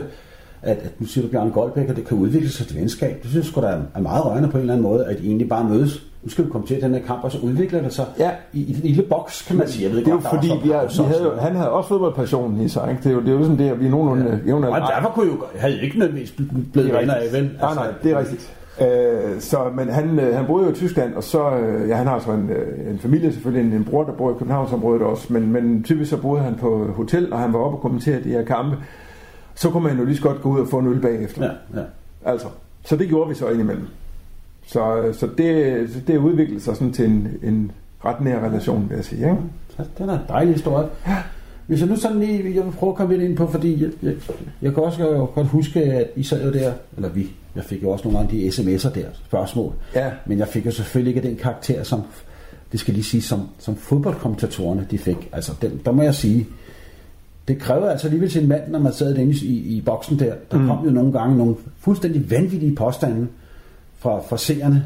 at, 0.61 0.77
at 0.77 1.01
nu 1.01 1.07
siger 1.07 1.25
du 1.27 1.31
Bjørn 1.31 1.51
Goldbæk, 1.51 1.89
at 1.89 1.95
det 1.95 2.07
kan 2.07 2.17
udvikle 2.17 2.49
sig 2.49 2.67
til 2.67 2.77
venskab. 2.77 3.19
Det 3.23 3.29
synes 3.31 3.51
jeg 3.55 3.63
da 3.63 3.67
er- 3.95 4.01
meget 4.01 4.25
rørende 4.25 4.49
på 4.49 4.57
en 4.57 4.61
eller 4.61 4.73
anden 4.73 4.83
måde, 4.83 5.05
at 5.05 5.19
I 5.19 5.27
egentlig 5.27 5.49
bare 5.49 5.63
mødes. 5.63 6.03
Nu 6.23 6.29
skal 6.29 6.45
vi 6.45 6.49
komme 6.49 6.67
til 6.67 6.81
den 6.81 6.93
her 6.93 7.01
kamp, 7.01 7.23
og 7.23 7.31
så 7.31 7.37
udvikler 7.43 7.81
det 7.81 7.93
sig 7.93 8.05
Ja. 8.19 8.29
i, 8.53 8.59
i 8.63 8.71
en 8.73 8.79
lille 8.83 9.03
boks, 9.03 9.41
kan 9.47 9.55
man 9.57 9.67
sige. 9.67 9.83
Jeg 9.83 9.91
ved 9.91 9.99
Det 9.99 10.07
er 10.07 10.11
jo 10.11 10.19
fordi, 10.19 10.47
vi 10.63 10.71
er, 10.71 11.03
vi 11.03 11.03
havde, 11.09 11.23
jo- 11.23 11.35
han 11.39 11.55
havde 11.55 11.69
også 11.69 11.87
fodboldpassionen 11.87 12.61
i 12.61 12.69
sig. 12.69 12.87
Ikke? 12.89 13.03
Det, 13.03 13.09
er 13.09 13.13
jo, 13.13 13.21
det 13.21 13.29
er 13.29 13.33
jo 13.33 13.43
sådan 13.43 13.57
det, 13.59 13.69
at 13.69 13.79
vi 13.79 13.85
er 13.85 13.89
nogenlunde... 13.89 14.39
Ja. 14.45 14.51
noget. 14.51 14.65
Og 14.67 14.81
derfor 14.95 15.09
kunne 15.09 15.25
jo, 15.31 15.43
havde 15.57 15.75
I 15.77 15.79
ikke 15.81 15.99
nødvendigvis 15.99 16.33
blevet 16.73 16.93
venner 16.93 17.13
af, 17.13 17.27
vel? 17.33 17.49
Nej, 17.61 17.73
nej, 17.75 17.87
det 18.03 18.11
er 18.11 18.19
rigtigt. 18.19 18.53
Øh, 18.81 19.41
så, 19.41 19.71
men 19.75 19.89
han, 19.89 20.19
øh, 20.19 20.35
han 20.35 20.45
boede 20.45 20.65
jo 20.65 20.71
i 20.71 20.75
Tyskland, 20.75 21.13
og 21.13 21.23
så, 21.23 21.49
øh, 21.49 21.89
ja, 21.89 21.95
han 21.95 22.07
har 22.07 22.19
så 22.19 22.31
en, 22.31 22.49
øh, 22.49 22.91
en 22.91 22.99
familie 22.99 23.33
selvfølgelig, 23.33 23.67
en, 23.67 23.73
en 23.73 23.85
bror, 23.85 24.03
der 24.03 24.11
bor 24.11 24.31
i 24.31 24.33
Københavnsområdet 24.33 25.01
også, 25.01 25.33
men, 25.33 25.51
men 25.51 25.83
typisk 25.83 26.09
så 26.09 26.17
boede 26.17 26.43
han 26.43 26.55
på 26.55 26.91
hotel, 26.95 27.33
og 27.33 27.39
han 27.39 27.53
var 27.53 27.59
oppe 27.59 27.77
og 27.77 27.81
kommenterede 27.81 28.23
de 28.23 28.29
her 28.29 28.45
kampe. 28.45 28.77
Så 29.55 29.69
kunne 29.69 29.83
man 29.83 29.97
jo 29.97 30.05
lige 30.05 30.17
så 30.17 30.23
godt 30.23 30.41
gå 30.41 30.49
ud 30.49 30.59
og 30.59 30.67
få 30.67 30.79
en 30.79 30.87
øl 30.87 31.01
bagefter. 31.01 31.43
Ja, 31.45 31.79
ja. 31.79 31.85
Altså, 32.25 32.47
så 32.83 32.95
det 32.95 33.07
gjorde 33.07 33.29
vi 33.29 33.35
så 33.35 33.49
indimellem. 33.49 33.87
Så, 34.65 35.09
så 35.13 35.27
det, 35.37 36.03
det 36.07 36.17
udviklede 36.17 36.61
sig 36.61 36.75
sådan 36.75 36.93
til 36.93 37.05
en, 37.05 37.27
en 37.43 37.71
ret 38.05 38.21
nær 38.21 38.39
relation, 38.39 38.89
vil 38.89 38.95
jeg 38.95 39.05
sige. 39.05 39.21
Ikke? 39.21 39.37
Så 39.69 39.83
Den 39.97 40.09
er 40.09 40.13
en 40.13 40.25
dejlig 40.27 40.53
historie. 40.53 40.87
Hvis 41.67 41.79
jeg 41.79 41.89
nu 41.89 41.95
sådan 41.95 42.19
lige, 42.19 42.55
jeg 42.55 42.65
vil 42.65 42.71
prøve 42.71 42.89
at 42.89 42.95
komme 42.95 43.17
lidt 43.17 43.29
ind 43.29 43.37
på, 43.37 43.47
fordi 43.47 43.83
jeg, 43.83 43.91
jeg, 44.03 44.13
jeg 44.61 44.73
kan 44.73 44.83
også 44.83 45.03
jo 45.03 45.25
godt 45.25 45.47
huske, 45.47 45.83
at 45.83 46.07
I 46.15 46.23
sad 46.23 46.45
jo 46.45 46.53
der, 46.53 46.73
eller 46.95 47.09
vi, 47.09 47.27
jeg 47.55 47.63
fik 47.63 47.83
jo 47.83 47.89
også 47.89 48.07
nogle 48.07 48.19
af 48.19 48.27
de 48.27 48.47
sms'er 48.47 48.93
der, 48.93 49.05
spørgsmål. 49.25 49.73
Ja. 49.95 50.11
Men 50.25 50.39
jeg 50.39 50.47
fik 50.47 50.65
jo 50.65 50.71
selvfølgelig 50.71 51.15
ikke 51.15 51.27
den 51.27 51.37
karakter, 51.37 51.83
som, 51.83 52.01
det 52.71 52.79
skal 52.79 52.93
lige 52.93 53.03
sige, 53.03 53.21
som, 53.21 53.41
som 53.59 53.75
fodboldkommentatorerne 53.75 54.87
de 54.91 54.97
fik. 54.97 55.29
Altså, 55.31 55.51
den, 55.61 55.81
der 55.85 55.91
må 55.91 56.01
jeg 56.01 56.15
sige, 56.15 56.47
det 57.47 57.59
kræver 57.59 57.89
altså 57.89 58.07
alligevel 58.07 58.29
til 58.29 58.41
en 58.41 58.49
mand, 58.49 58.71
når 58.71 58.79
man 58.79 58.93
sad 58.93 59.17
inde 59.17 59.33
i, 59.33 59.45
i, 59.45 59.77
i 59.77 59.81
boksen 59.81 60.19
der. 60.19 60.33
Der 60.51 60.59
mm. 60.59 60.67
kom 60.67 60.85
jo 60.85 60.91
nogle 60.91 61.11
gange 61.11 61.37
nogle 61.37 61.55
fuldstændig 61.79 62.31
vanvittige 62.31 62.75
påstande 62.75 63.27
fra, 63.97 64.19
fra 64.19 64.37
seerne, 64.37 64.85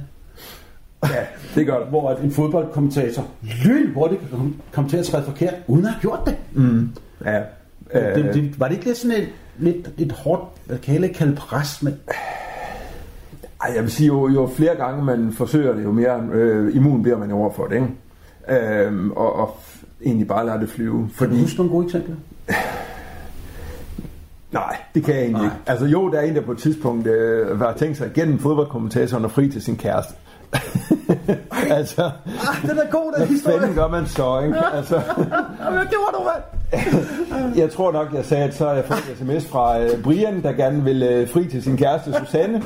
Ja, 1.03 1.25
det 1.55 1.65
gør 1.65 1.79
det. 1.79 1.87
hvor 1.87 2.09
at 2.09 2.19
en 2.23 2.31
fodboldkommentator 2.31 3.27
lynhurtigt 3.65 4.21
kan 4.21 4.53
komme- 4.71 4.89
til 4.89 4.97
at 4.97 5.05
træde 5.05 5.23
forkert, 5.25 5.53
uden 5.67 5.85
at 5.85 5.91
have 5.91 6.01
gjort 6.01 6.19
det. 6.25 6.35
Ja. 7.25 7.39
Øh, 7.93 8.15
det, 8.23 8.33
det, 8.33 8.59
var 8.59 8.67
det 8.67 8.73
ikke 8.75 8.85
lidt 8.85 8.97
sådan 8.97 9.17
et, 9.17 9.29
lidt 9.57 9.89
et 9.97 10.11
hårdt, 10.11 10.41
jeg 10.69 10.81
kan 10.81 11.03
ikke 11.03 11.15
kalde 11.15 11.35
pres, 11.35 11.83
men 11.83 11.93
Ej, 13.63 13.71
jeg 13.75 13.83
vil 13.83 13.91
sige, 13.91 14.07
jo, 14.07 14.27
jo 14.29 14.47
flere 14.55 14.75
gange 14.75 15.03
man 15.05 15.31
forsøger 15.31 15.73
det, 15.75 15.83
jo 15.83 15.91
mere 15.91 16.29
øh, 16.33 16.75
immun 16.75 17.03
bliver 17.03 17.17
man 17.17 17.31
over 17.31 17.53
for 17.53 17.65
det, 17.65 17.75
ikke? 17.75 17.87
Øhm, 18.85 19.11
og, 19.11 19.35
og 19.35 19.57
egentlig 20.05 20.27
bare 20.27 20.45
lade 20.45 20.59
det 20.59 20.69
flyve. 20.69 20.91
kan 20.97 21.07
du 21.07 21.13
Fordi, 21.13 21.41
huske 21.41 21.57
nogle 21.57 21.71
gode 21.71 21.85
eksempler? 21.85 22.15
nej, 24.51 24.77
det 24.95 25.03
kan 25.03 25.13
jeg 25.15 25.21
egentlig 25.23 25.41
Nej. 25.41 25.51
ikke. 25.51 25.57
Altså 25.67 25.85
jo, 25.85 26.11
der 26.11 26.19
er 26.19 26.23
en, 26.25 26.35
der 26.35 26.41
på 26.41 26.51
et 26.51 26.57
tidspunkt 26.57 27.07
øh, 27.07 27.59
var 27.59 27.73
tænkt 27.73 27.97
sig 27.97 28.11
gennem 28.13 28.39
fodboldkommentatoren 28.39 29.25
og 29.25 29.31
fri 29.31 29.49
til 29.49 29.61
sin 29.61 29.75
kæreste. 29.77 30.13
Altså, 31.69 32.03
Ah, 32.03 32.69
den 32.69 32.77
er 32.79 32.89
god, 32.91 33.13
den 33.17 33.27
hvad 33.27 33.59
fanden 33.59 33.75
gør 33.75 33.87
man 33.87 34.07
så, 34.07 34.41
ikke? 34.45 34.57
Altså, 34.73 34.95
det 35.91 35.97
var 36.03 36.11
du, 36.17 36.23
mand. 36.23 37.55
jeg 37.61 37.69
tror 37.71 37.91
nok, 37.91 38.07
jeg 38.13 38.25
sagde, 38.25 38.43
at 38.43 38.55
så 38.55 38.65
har 38.65 38.73
jeg 38.73 38.85
fået 38.85 38.99
en 39.21 39.27
sms 39.41 39.47
fra 39.51 39.79
øh, 39.81 39.89
Brian, 40.03 40.43
der 40.43 40.51
gerne 40.51 40.83
vil 40.83 41.03
øh, 41.03 41.29
fri 41.29 41.45
til 41.47 41.63
sin 41.63 41.77
kæreste 41.77 42.13
Susanne. 42.13 42.57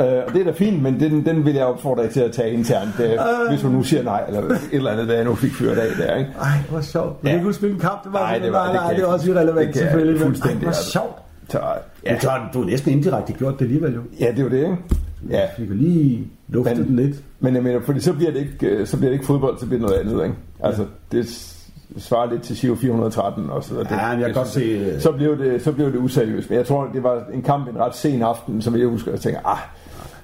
Øh, 0.00 0.22
og 0.26 0.32
det 0.32 0.40
er 0.40 0.44
da 0.44 0.50
fint, 0.50 0.82
men 0.82 1.00
den, 1.00 1.26
den 1.26 1.44
vil 1.44 1.54
jeg 1.54 1.64
opfordre 1.64 2.02
dig 2.02 2.10
til 2.10 2.20
at 2.20 2.32
tage 2.32 2.50
internt, 2.50 3.00
øh, 3.00 3.10
hvis 3.48 3.62
hun 3.62 3.72
nu 3.72 3.82
siger 3.82 4.02
nej, 4.02 4.24
eller 4.28 4.40
et 4.42 4.58
eller 4.72 4.90
andet, 4.90 5.06
hvad 5.06 5.14
jeg 5.16 5.24
nu 5.24 5.34
fik 5.34 5.52
fyret 5.52 5.78
af 5.78 5.86
der, 5.98 6.14
ikke? 6.16 6.30
Ej, 6.40 6.48
hvor 6.70 6.80
sjovt. 6.80 7.16
Ja. 7.24 7.36
du 7.36 7.42
kunne 7.42 7.54
spille 7.54 7.74
en 7.74 7.80
kamp, 7.80 8.04
det 8.04 8.12
var 8.12 8.18
Nej, 8.18 8.38
det 8.38 8.52
var- 8.52 8.58
nej, 8.58 8.66
det 8.66 8.74
nej, 8.74 8.82
kan 8.86 8.96
det 8.96 9.02
er 9.02 9.06
jeg 9.06 9.14
også 9.14 9.26
ikke. 9.28 9.34
irrelevant, 9.40 9.66
Det 9.66 9.74
kan 9.74 9.82
jeg 9.82 9.90
selvfølgelig. 9.90 10.20
men- 10.20 10.26
fuldstændig, 10.28 10.56
Ej, 10.56 10.60
hvor 10.60 10.68
altså. 10.68 10.90
sjovt. 10.90 11.16
Så, 11.48 11.58
Ja. 12.06 12.12
Men 12.12 12.20
så 12.20 12.28
har 12.30 12.50
du 12.54 12.58
næsten 12.60 12.92
indirekte 12.92 13.32
gjort 13.32 13.54
det 13.58 13.64
alligevel 13.64 13.94
jo. 13.94 14.00
ja, 14.20 14.26
det 14.30 14.38
er 14.38 14.42
jo 14.42 14.48
det, 14.48 14.56
ikke? 14.58 14.76
Ja, 15.30 15.40
Vi 15.58 15.66
kan 15.66 15.76
lige 15.76 16.26
lufte 16.48 16.74
Men- 16.74 16.84
den 16.86 16.96
lidt. 16.96 17.16
Men 17.40 17.54
jeg 17.54 17.62
mener, 17.62 17.80
fordi 17.80 18.00
så 18.00 18.12
bliver 18.12 18.30
det 18.32 18.40
ikke, 18.40 18.66
øh, 18.66 18.86
så 18.86 18.96
bliver 18.96 19.08
det 19.10 19.14
ikke 19.14 19.26
fodbold, 19.26 19.58
så 19.58 19.66
bliver 19.66 19.80
det 19.80 19.88
noget 19.90 20.00
andet, 20.14 20.24
ikke? 20.24 20.36
Altså, 20.60 20.84
det 21.12 21.26
s- 21.28 21.68
svarer 21.98 22.30
lidt 22.30 22.42
til 22.42 22.56
Giro 22.56 22.74
413 22.74 23.50
og 23.50 23.64
så 23.64 23.70
videre. 23.70 23.84
Det- 23.84 23.90
Ja, 23.90 24.06
jeg 24.06 24.16
kan 24.18 24.26
det 24.26 24.34
godt 24.34 24.48
se, 24.48 24.60
øh, 24.60 25.00
Så 25.00 25.12
blev, 25.12 25.38
det, 25.38 25.62
så 25.62 25.72
blev 25.72 25.92
det 25.92 25.98
useriøst. 25.98 26.50
Men 26.50 26.58
jeg 26.58 26.66
tror, 26.66 26.86
det 26.94 27.02
var 27.02 27.24
en 27.32 27.42
kamp 27.42 27.68
en 27.68 27.78
ret 27.78 27.94
sen 27.96 28.22
aften, 28.22 28.62
som 28.62 28.76
jeg 28.78 28.86
husker, 28.86 29.10
jeg 29.10 29.20
tænker, 29.20 29.40
ah, 29.46 29.58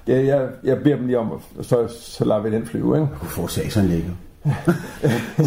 jeg, 0.07 0.25
jeg, 0.25 0.47
jeg 0.63 0.77
beder 0.83 0.95
dem 0.95 1.05
lige 1.05 1.19
om, 1.19 1.31
og 1.31 1.41
så, 1.61 1.87
så 1.99 2.25
lader 2.25 2.41
vi 2.41 2.51
den 2.51 2.65
flyve, 2.65 2.95
ikke? 2.95 3.07
Du 3.21 3.25
få 3.25 3.47
sagsanlæg 3.47 4.03
jo. 4.07 4.13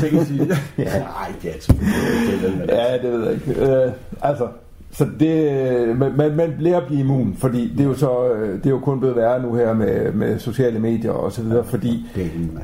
Tænk 0.00 0.12
at 0.14 0.26
sige. 0.26 0.48
Ja. 0.78 0.84
Nej, 0.98 1.32
det 1.42 1.48
er 1.50 1.52
altid 1.54 1.74
det 1.74 2.68
Ja, 2.68 2.98
det 3.02 3.12
ved 3.12 3.24
jeg 3.24 3.32
ikke. 3.34 3.60
Øh, 3.72 3.92
altså, 4.22 4.48
så 4.90 5.06
det, 5.20 5.98
man, 5.98 6.36
man, 6.36 6.54
bliver 6.58 6.76
at 6.76 6.86
blive 6.86 7.00
immun, 7.00 7.34
fordi 7.38 7.68
det 7.68 7.80
er 7.80 7.84
jo 7.84 7.94
så, 7.94 8.32
øh, 8.32 8.58
det 8.58 8.66
er 8.66 8.70
jo 8.70 8.78
kun 8.78 8.98
blevet 8.98 9.16
værre 9.16 9.42
nu 9.42 9.54
her 9.54 9.72
med, 9.72 10.12
med 10.12 10.38
sociale 10.38 10.78
medier 10.78 11.10
og 11.10 11.32
så 11.32 11.42
videre, 11.42 11.64
fordi 11.64 12.06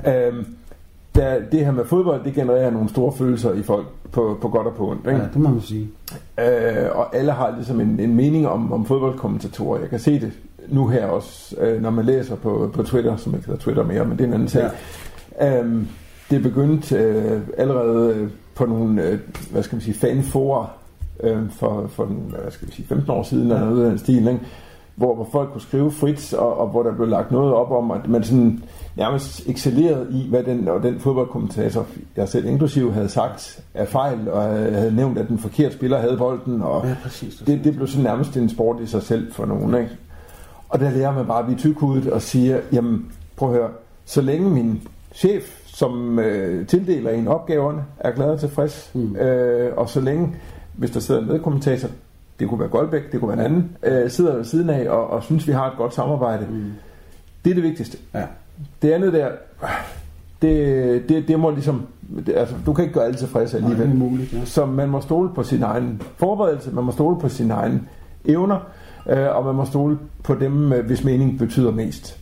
øhm, 0.07 0.47
der, 1.15 1.41
det 1.53 1.65
her 1.65 1.73
med 1.73 1.85
fodbold, 1.85 2.25
det 2.25 2.35
genererer 2.35 2.71
nogle 2.71 2.89
store 2.89 3.13
følelser 3.13 3.53
i 3.53 3.63
folk 3.63 3.87
på, 4.13 4.39
på 4.41 4.49
godt 4.49 4.67
og 4.67 4.75
på 4.75 4.91
ondt. 4.91 5.07
Ikke? 5.07 5.19
Ja, 5.19 5.27
det 5.27 5.37
må 5.37 5.49
man 5.49 5.61
sige. 5.61 5.89
Øh, 6.41 6.87
og 6.93 7.17
alle 7.17 7.33
har 7.33 7.55
ligesom 7.57 7.81
en, 7.81 8.01
en 8.01 8.15
mening 8.15 8.49
om, 8.49 8.73
om 8.73 8.87
fodboldkommentatorer. 8.87 9.81
Jeg 9.81 9.89
kan 9.89 9.99
se 9.99 10.21
det 10.21 10.33
nu 10.69 10.89
her 10.89 11.07
også, 11.07 11.57
øh, 11.61 11.83
når 11.83 11.91
man 11.91 12.05
læser 12.05 12.37
på, 12.37 12.71
på 12.75 12.83
Twitter, 12.83 13.17
som 13.17 13.35
ikke 13.35 13.47
hedder 13.47 13.61
Twitter 13.61 13.85
mere, 13.85 14.05
men 14.05 14.13
det 14.13 14.21
er 14.21 14.29
en 14.29 14.35
anden 14.35 14.49
sag. 14.49 14.71
Ja. 15.41 15.59
Øhm, 15.61 15.89
det 16.31 16.39
er 16.39 16.43
begyndt 16.43 16.93
øh, 16.93 17.41
allerede 17.59 18.15
øh, 18.15 18.29
på 18.55 18.67
nogle, 18.67 19.03
øh, 19.03 19.19
hvad 19.51 19.63
skal 19.63 19.77
man 19.77 19.83
sige, 19.83 19.95
fanforer 19.95 20.84
øh, 21.23 21.51
for, 21.51 21.87
for 21.89 22.05
den, 22.05 22.17
hvad 22.29 22.51
skal 22.51 22.69
vi 22.69 22.73
sige, 22.73 22.87
15 22.87 23.11
år 23.11 23.23
siden, 23.23 23.51
eller 23.51 23.65
noget 23.65 23.85
af 23.85 23.91
den 23.91 23.99
stil, 23.99 24.29
ikke? 24.29 24.41
Hvor, 24.97 25.15
hvor 25.15 25.29
folk 25.33 25.53
kunne 25.53 25.61
skrive 25.61 25.91
frit, 25.91 26.35
og, 26.35 26.59
og 26.59 26.69
hvor 26.69 26.83
der 26.83 26.95
blev 26.95 27.09
lagt 27.09 27.31
noget 27.31 27.55
op 27.55 27.71
om, 27.71 27.91
at 27.91 28.09
man 28.09 28.25
sådan 28.25 28.63
nærmest 28.97 29.49
excellerede 29.49 30.07
i, 30.11 30.29
hvad 30.29 30.43
den, 30.43 30.69
og 30.69 30.83
den 30.83 31.01
fodboldkommentator, 31.01 31.87
jeg 32.17 32.29
selv 32.29 32.47
inklusive, 32.47 32.93
havde 32.93 33.09
sagt 33.09 33.65
af 33.75 33.89
fejl, 33.89 34.29
og 34.29 34.43
havde 34.43 34.97
nævnt, 34.97 35.19
at 35.19 35.29
den 35.29 35.39
forkerte 35.39 35.75
spiller 35.75 35.99
havde 35.99 36.17
bolden, 36.17 36.63
og 36.63 36.87
Ja, 36.87 36.97
præcis. 37.03 37.43
det, 37.47 37.65
det 37.65 37.75
blev 37.75 37.87
sådan 37.87 38.05
nærmest 38.05 38.37
en 38.37 38.49
sport 38.49 38.81
i 38.81 38.87
sig 38.87 39.03
selv 39.03 39.33
for 39.33 39.47
nogen. 39.47 39.75
Ikke? 39.75 39.91
Og 40.69 40.81
der 40.81 40.91
lærer 40.91 41.13
man 41.13 41.27
bare 41.27 41.39
at 41.39 41.45
blive 41.45 41.59
tykhudet 41.59 42.13
og 42.13 42.23
siger, 42.23 42.61
jamen 42.73 43.13
prøv 43.37 43.49
at 43.49 43.55
høre, 43.55 43.71
så 44.05 44.21
længe 44.21 44.51
min 44.51 44.83
chef, 45.13 45.61
som 45.67 46.19
øh, 46.19 46.67
tildeler 46.67 47.11
en 47.11 47.29
opgaverne, 47.29 47.85
er 47.99 48.11
glad 48.11 48.27
og 48.27 48.41
tilfreds, 48.41 48.91
mm. 48.95 49.17
øh, 49.17 49.73
og 49.77 49.89
så 49.89 50.01
længe, 50.01 50.35
hvis 50.77 50.91
der 50.91 51.01
sidder 51.01 51.21
en 51.21 51.27
medkommentator, 51.27 51.89
det 52.41 52.49
kunne 52.49 52.61
være 52.61 52.69
Goldbæk, 52.69 53.13
det 53.13 53.21
kunne 53.21 53.37
være 53.37 53.47
en 53.47 53.53
anden, 53.53 53.77
øh, 53.83 54.11
sidder 54.11 54.37
ved 54.37 54.45
siden 54.45 54.71
af 54.71 54.89
og, 54.91 55.11
og 55.11 55.23
synes, 55.23 55.47
vi 55.47 55.53
har 55.53 55.71
et 55.71 55.77
godt 55.77 55.95
samarbejde. 55.95 56.47
Mm. 56.51 56.73
Det 57.45 57.51
er 57.51 57.55
det 57.55 57.63
vigtigste. 57.63 57.99
Ja. 58.15 58.23
Det 58.83 58.91
andet 58.93 59.13
der, 59.13 59.29
det, 60.43 61.09
det, 61.09 61.29
det 61.29 61.41
må 61.41 61.51
ligesom, 61.51 61.83
det, 62.27 62.35
altså, 62.37 62.55
du 62.67 62.73
kan 62.73 62.85
ikke 62.85 62.95
gøre 62.95 63.05
alle 63.05 63.17
tilfredse 63.17 63.61
Nej, 63.61 63.69
det 63.69 63.81
alligevel. 63.81 64.03
er 64.03 64.09
muligt, 64.11 64.33
ja. 64.33 64.45
Så 64.45 64.67
man 64.67 64.89
må 64.89 65.01
stole 65.01 65.31
på 65.35 65.43
sin 65.43 65.63
egen 65.63 66.03
forberedelse, 66.17 66.71
man 66.71 66.85
må 66.85 66.93
stole 66.93 67.21
på 67.21 67.29
sine 67.29 67.55
egne 67.55 67.81
evner, 68.25 68.59
øh, 69.11 69.37
og 69.37 69.45
man 69.45 69.55
må 69.55 69.65
stole 69.65 69.99
på 70.23 70.35
dem, 70.35 70.73
øh, 70.73 70.87
hvis 70.87 71.05
mening 71.05 71.39
betyder 71.39 71.71
mest. 71.71 72.19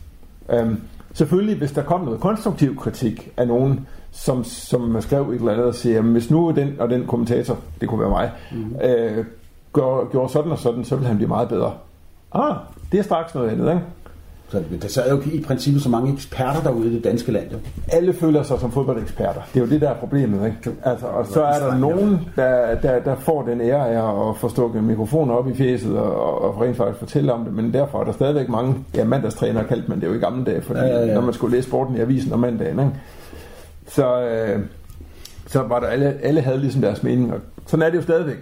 Øhm, 0.49 0.81
selvfølgelig, 1.13 1.57
hvis 1.57 1.71
der 1.71 1.83
kom 1.83 2.01
noget 2.01 2.19
konstruktiv 2.19 2.75
kritik 2.77 3.31
af 3.37 3.47
nogen, 3.47 3.87
som, 4.13 4.43
som 4.43 5.01
skrev 5.01 5.29
et 5.29 5.35
eller 5.35 5.51
andet 5.51 5.65
og 5.65 5.75
siger, 5.75 6.01
hvis 6.01 6.31
nu 6.31 6.51
den 6.55 6.75
og 6.79 6.89
den 6.89 7.05
kommentator, 7.07 7.57
det 7.81 7.89
kunne 7.89 7.99
være 7.99 8.09
mig, 8.09 8.31
mm. 8.51 8.75
øh, 8.83 9.25
gør, 9.73 10.09
gjorde 10.11 10.31
sådan 10.31 10.51
og 10.51 10.59
sådan, 10.59 10.85
så 10.85 10.95
ville 10.95 11.07
han 11.07 11.17
blive 11.17 11.27
meget 11.27 11.49
bedre. 11.49 11.73
Ah, 12.33 12.55
det 12.91 12.99
er 12.99 13.03
straks 13.03 13.35
noget 13.35 13.49
andet, 13.49 13.69
ikke? 13.69 13.81
Så 14.53 14.63
der 14.81 14.87
sad 14.87 15.11
jo 15.11 15.21
i 15.33 15.41
princippet 15.41 15.83
så 15.83 15.89
mange 15.89 16.13
eksperter 16.13 16.61
derude 16.61 16.87
i 16.91 16.95
det 16.95 17.03
danske 17.03 17.31
land. 17.31 17.51
Jo. 17.51 17.57
Alle 17.87 18.13
føler 18.13 18.43
sig 18.43 18.59
som 18.59 18.71
fodboldeksperter. 18.71 19.41
Det 19.53 19.59
er 19.59 19.65
jo 19.65 19.69
det, 19.69 19.81
der 19.81 19.89
er 19.89 19.93
problemet. 19.93 20.45
Ikke? 20.45 20.79
Altså, 20.83 21.05
og 21.05 21.27
så 21.27 21.43
er 21.43 21.59
der 21.59 21.77
nogen, 21.77 22.19
der, 22.35 22.75
der, 22.75 22.99
der 22.99 23.15
får 23.15 23.41
den 23.41 23.61
ære 23.61 23.89
af 23.89 24.29
at 24.29 24.37
få 24.37 24.49
stukket 24.49 24.83
mikrofoner 24.83 25.33
op 25.33 25.49
i 25.49 25.53
fjeset 25.53 25.97
og, 25.97 26.41
og 26.41 26.61
rent 26.61 26.77
faktisk 26.77 26.99
fortælle 26.99 27.33
om 27.33 27.43
det. 27.43 27.53
Men 27.53 27.73
derfor 27.73 27.99
er 27.99 28.03
der 28.03 28.11
stadigvæk 28.11 28.49
mange, 28.49 28.75
ja 28.95 29.03
mandagstræner 29.03 29.63
kaldte 29.63 29.89
man 29.89 30.01
det 30.01 30.07
jo 30.07 30.13
i 30.13 30.17
gamle 30.17 30.45
dage, 30.45 30.61
fordi, 30.61 30.79
ja, 30.79 30.87
ja, 30.87 31.05
ja. 31.05 31.13
når 31.13 31.21
man 31.21 31.33
skulle 31.33 31.55
læse 31.55 31.67
sporten 31.67 31.95
i 31.95 31.99
avisen 31.99 32.33
om 32.33 32.39
mandagen. 32.39 32.79
Ikke? 32.79 32.91
Så, 33.87 34.21
øh, 34.21 34.59
så 35.47 35.61
var 35.61 35.79
der 35.79 35.87
alle, 35.87 36.17
alle 36.21 36.41
havde 36.41 36.59
ligesom 36.59 36.81
deres 36.81 37.03
mening, 37.03 37.33
og 37.33 37.39
sådan 37.65 37.85
er 37.85 37.89
det 37.89 37.97
jo 37.97 38.01
stadigvæk. 38.01 38.37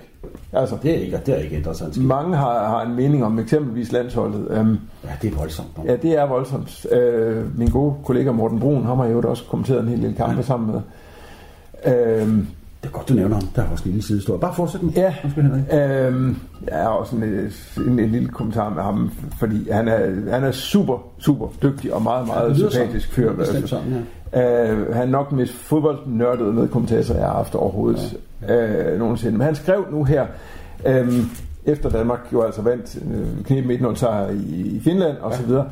Altså, 0.54 0.78
det 0.84 0.92
er 0.92 1.00
ikke, 1.00 1.22
det 1.26 1.34
er 1.34 1.40
ikke 1.40 1.58
interessant. 1.58 2.04
Mange 2.04 2.38
har, 2.38 2.68
har 2.68 2.82
en 2.82 2.96
mening 2.96 3.26
om 3.26 3.40
eksempelvis 3.40 3.92
landsholdet. 3.92 4.60
Um, 4.60 4.80
ja, 5.04 5.10
det 5.22 5.34
er 5.34 5.38
voldsomt. 5.38 5.68
Ja, 5.86 5.96
det 5.96 6.18
er 6.18 6.26
voldsomt. 6.26 6.86
Uh, 6.92 7.60
min 7.60 7.68
gode 7.68 7.96
kollega 8.06 8.32
Morten 8.32 8.60
Brun, 8.60 8.86
ham 8.86 8.98
har 8.98 9.06
jo 9.06 9.22
også 9.22 9.44
kommenteret 9.50 9.82
en 9.82 9.88
hel 9.88 10.02
del 10.02 10.16
kampe 10.16 10.36
ja. 10.36 10.42
sammen 10.42 10.72
med. 10.72 10.82
Uh, 12.24 12.30
det 12.82 12.88
er 12.88 12.92
godt, 12.92 13.10
du 13.10 13.14
nævner 13.14 13.36
ham. 13.36 13.48
Der 13.56 13.62
er 13.62 13.70
også 13.72 13.84
en 13.84 13.92
lille 13.92 14.04
sidehistorie. 14.04 14.40
Bare 14.40 14.56
fortsæt 14.56 14.82
den. 14.82 14.90
Ja, 14.90 15.14
øhm, 16.08 16.38
jeg 16.68 16.78
har 16.78 16.88
også 16.88 17.16
en, 17.16 17.24
en, 17.24 18.00
en, 18.00 18.10
lille 18.10 18.28
kommentar 18.28 18.70
med 18.70 18.84
ham, 18.84 19.12
fordi 19.40 19.70
han 19.72 19.88
er, 19.88 20.32
han 20.32 20.44
er 20.44 20.52
super, 20.52 20.98
super 21.20 21.48
dygtig 21.64 21.94
og 21.94 22.02
meget, 22.02 22.28
meget 22.28 22.58
sympatisk 22.58 23.12
fyr. 23.12 23.44
Sådan, 23.66 24.06
ja. 24.34 24.72
øh, 24.72 24.96
han 24.96 25.08
er 25.08 25.12
nok 25.12 25.30
den 25.30 25.38
mest 25.38 25.54
fodboldnørdede 25.54 26.54
med 26.54 26.68
kommentator, 26.68 27.16
jeg 27.16 27.26
har 27.26 27.34
haft 27.34 27.56
overhovedet 27.56 28.18
ja. 28.48 28.92
øh, 28.92 29.00
nogensinde. 29.00 29.38
Men 29.38 29.46
han 29.46 29.56
skrev 29.56 29.86
nu 29.92 30.04
her, 30.04 30.26
øh, 30.86 31.14
efter 31.66 31.90
Danmark 31.90 32.20
jo 32.34 32.42
altså 32.42 32.62
vandt 32.62 32.98
øh, 33.14 33.46
knep 33.46 33.70
1 33.82 33.98
sejr 34.00 34.30
i, 34.30 34.76
i 34.76 34.80
Finland 34.84 35.18
og 35.18 35.32
ja. 35.32 35.38
så 35.38 35.44
videre. 35.44 35.66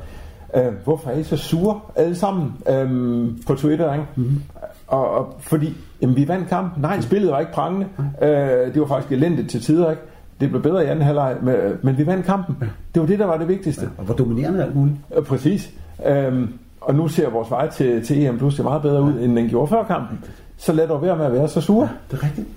Øh, 0.56 0.74
hvorfor 0.84 1.10
er 1.10 1.18
I 1.18 1.24
så 1.24 1.38
sure 1.38 1.80
alle 1.96 2.16
sammen 2.16 2.54
øh, 2.70 3.30
på 3.48 3.56
Twitter? 3.56 3.94
Ikke? 3.94 4.06
Mm-hmm. 4.16 4.42
Og, 4.90 5.10
og 5.10 5.36
fordi 5.40 5.74
jamen, 6.02 6.16
vi 6.16 6.28
vandt 6.28 6.50
kampen. 6.50 6.82
Nej, 6.82 7.02
spillet 7.02 7.32
var 7.32 7.40
ikke 7.40 7.52
prangende. 7.52 7.88
Øh, 8.22 8.30
det 8.74 8.82
var 8.82 8.88
faktisk 8.88 9.12
elendigt 9.12 9.50
til 9.50 9.62
tider. 9.62 9.90
Ikke? 9.90 10.02
Det 10.40 10.50
blev 10.50 10.62
bedre 10.62 10.84
i 10.84 10.88
anden 10.88 11.06
halvleg, 11.06 11.38
men 11.84 11.98
vi 11.98 12.08
vandt 12.08 12.26
kampen. 12.26 12.58
Ja. 12.62 12.66
Det 12.94 13.02
var 13.02 13.08
det, 13.08 13.20
der 13.20 13.26
var 13.26 13.38
det 13.38 13.48
vigtigste. 13.48 13.82
Ja, 13.82 13.90
og 13.98 14.06
hvor 14.06 14.14
dominerende 14.14 14.64
alt 14.64 14.76
muligt. 14.76 14.98
Øh, 15.18 15.24
præcis. 15.24 15.74
Øh, 16.06 16.50
og 16.82 16.96
nu 16.96 17.08
ser 17.08 17.30
vores 17.30 17.52
vej 17.52 17.70
til, 17.70 18.06
til 18.06 18.26
EM 18.26 18.38
Plus 18.38 18.60
meget 18.60 18.82
bedre 18.82 19.02
ud, 19.02 19.14
ja. 19.14 19.26
end 19.26 19.36
den 19.36 19.50
gjorde 19.50 19.68
før 19.68 19.84
kampen. 19.84 20.20
Så 20.58 20.74
lad 20.74 20.88
dog 20.88 21.02
være 21.02 21.18
med 21.18 21.26
at 21.26 21.34
være 21.34 21.48
så 21.48 21.62
sur. 21.62 21.84
Ja, 21.84 21.90
det 22.12 22.20
er 22.20 22.24
rigtigt. 22.24 22.48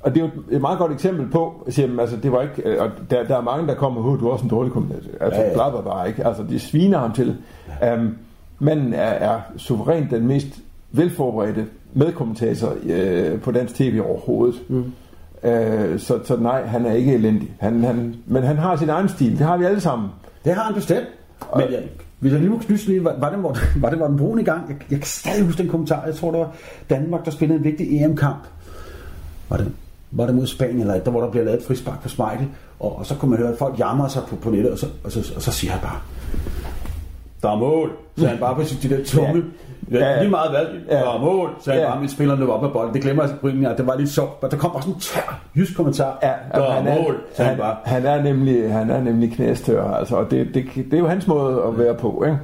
Og 0.00 0.14
det 0.14 0.22
er 0.22 0.26
jo 0.26 0.30
et 0.50 0.60
meget 0.60 0.78
godt 0.78 0.92
eksempel 0.92 1.30
på, 1.30 1.64
siger, 1.68 2.00
altså 2.00 2.16
det 2.16 2.32
var 2.32 2.42
ikke, 2.42 2.62
øh, 2.64 2.82
og 2.82 2.90
der, 3.10 3.24
der 3.24 3.36
er 3.36 3.40
mange, 3.42 3.66
der 3.66 3.74
kommer, 3.74 4.16
du 4.16 4.28
er 4.28 4.32
også 4.32 4.44
en 4.44 4.50
dårlig 4.50 4.72
kommentator. 4.72 5.10
Altså, 5.20 5.40
ja, 5.40 5.46
ja. 5.46 5.54
Blabber 5.54 5.82
bare 5.82 6.08
ikke. 6.08 6.26
Altså, 6.26 6.42
de 6.42 6.58
sviner 6.58 6.98
ham 6.98 7.12
til. 7.12 7.36
Ja. 7.80 7.96
Um, 7.96 8.16
manden 8.58 8.94
er, 8.94 9.00
er 9.00 9.40
suverænt 9.56 10.10
den 10.10 10.26
mest 10.26 10.46
velforberedte 10.92 11.66
medkommentator 11.94 12.74
øh, 12.84 13.40
på 13.40 13.52
dansk 13.52 13.74
tv 13.74 14.00
overhovedet. 14.04 14.62
Mm. 14.68 14.92
Øh, 15.48 16.00
så, 16.00 16.18
så 16.24 16.36
nej, 16.36 16.66
han 16.66 16.86
er 16.86 16.92
ikke 16.92 17.14
elendig. 17.14 17.50
Han, 17.60 17.84
han, 17.84 18.14
men 18.26 18.42
han 18.42 18.56
har 18.56 18.76
sin 18.76 18.88
egen 18.88 19.08
stil. 19.08 19.30
Det 19.30 19.46
har 19.46 19.56
vi 19.56 19.64
alle 19.64 19.80
sammen. 19.80 20.08
Det 20.44 20.54
har 20.54 20.62
han 20.62 20.74
bestemt. 20.74 21.06
Men 21.56 21.72
jeg, 21.72 21.82
hvis 22.18 22.32
jeg 22.32 22.40
lige 22.40 22.50
må 22.50 22.58
knyse 22.58 22.86
lige, 22.88 23.04
var, 23.04 23.16
var, 23.18 23.30
det, 23.30 23.42
var, 23.42 23.58
var 23.76 23.90
det 23.90 24.00
var 24.00 24.08
den 24.08 24.16
brune 24.16 24.42
i 24.42 24.44
gang? 24.44 24.68
Jeg, 24.68 24.76
jeg 24.90 24.98
kan 24.98 25.06
stadig 25.06 25.44
huske 25.44 25.62
den 25.62 25.70
kommentar. 25.70 26.04
Jeg 26.06 26.14
tror, 26.14 26.30
det 26.30 26.40
var 26.40 26.54
Danmark, 26.90 27.24
der 27.24 27.30
spillede 27.30 27.58
en 27.58 27.64
vigtig 27.64 28.02
EM-kamp. 28.02 28.46
Var 29.48 29.56
det, 29.56 29.72
var 30.10 30.26
det 30.26 30.34
mod 30.34 30.46
Spanien 30.46 30.80
eller 30.80 30.98
der, 30.98 31.10
hvor 31.10 31.20
der 31.20 31.30
bliver 31.30 31.44
lavet 31.44 31.60
et 31.60 31.66
frispark 31.66 32.02
på 32.02 32.08
Smeichel, 32.08 32.48
og, 32.80 32.98
og 32.98 33.06
så 33.06 33.14
kunne 33.14 33.30
man 33.30 33.38
høre, 33.38 33.52
at 33.52 33.58
folk 33.58 33.78
jammer 33.78 34.08
sig 34.08 34.22
på, 34.28 34.36
på 34.36 34.50
nettet, 34.50 34.72
og 34.72 34.78
så, 34.78 34.86
og, 35.04 35.12
så, 35.12 35.32
og 35.36 35.42
så 35.42 35.52
siger 35.52 35.72
han 35.72 35.80
bare, 35.82 36.00
der 37.42 37.50
er 37.50 37.56
mål, 37.56 37.90
så 38.16 38.26
han 38.26 38.38
bare 38.38 38.54
på 38.54 38.62
de 38.82 38.88
der 38.88 39.04
tunge, 39.04 39.44
ja. 39.90 39.98
Ja, 39.98 40.20
lige 40.20 40.30
meget 40.30 40.52
ja. 40.88 40.94
der 40.96 41.14
er 41.14 41.20
mål, 41.20 41.50
så 41.60 41.70
han 41.70 41.80
ja. 41.80 41.90
bare 41.90 42.00
med 42.00 42.08
spillerne 42.08 42.52
op 42.52 42.64
af 42.64 42.72
bolden. 42.72 42.94
Det 42.94 43.02
glemmer 43.02 43.22
jeg 43.22 43.32
altså 43.42 43.68
at 43.70 43.78
det 43.78 43.86
var 43.86 43.96
lidt 43.96 44.10
sjovt, 44.10 44.42
men 44.42 44.50
der 44.50 44.56
kom 44.56 44.70
bare 44.70 44.82
sådan 44.82 44.94
en 44.94 45.00
tør 45.00 45.40
jysk 45.56 45.76
kommentar, 45.76 46.18
ja, 46.22 46.32
der 46.54 46.62
er 46.62 46.70
han 46.70 47.02
mål, 47.02 47.16
så 47.34 47.42
han, 47.42 47.50
han, 47.50 47.58
bare. 47.58 47.76
Han 47.84 48.06
er 48.06 48.22
nemlig, 48.22 48.72
han 48.72 48.90
er 48.90 49.00
nemlig 49.00 49.32
knæstør, 49.32 49.90
altså, 49.90 50.16
og 50.16 50.30
det, 50.30 50.54
det, 50.54 50.64
det, 50.74 50.94
er 50.94 50.98
jo 50.98 51.06
hans 51.06 51.26
måde 51.26 51.62
at 51.68 51.78
være 51.78 51.94
på, 51.94 52.24
ikke? 52.26 52.38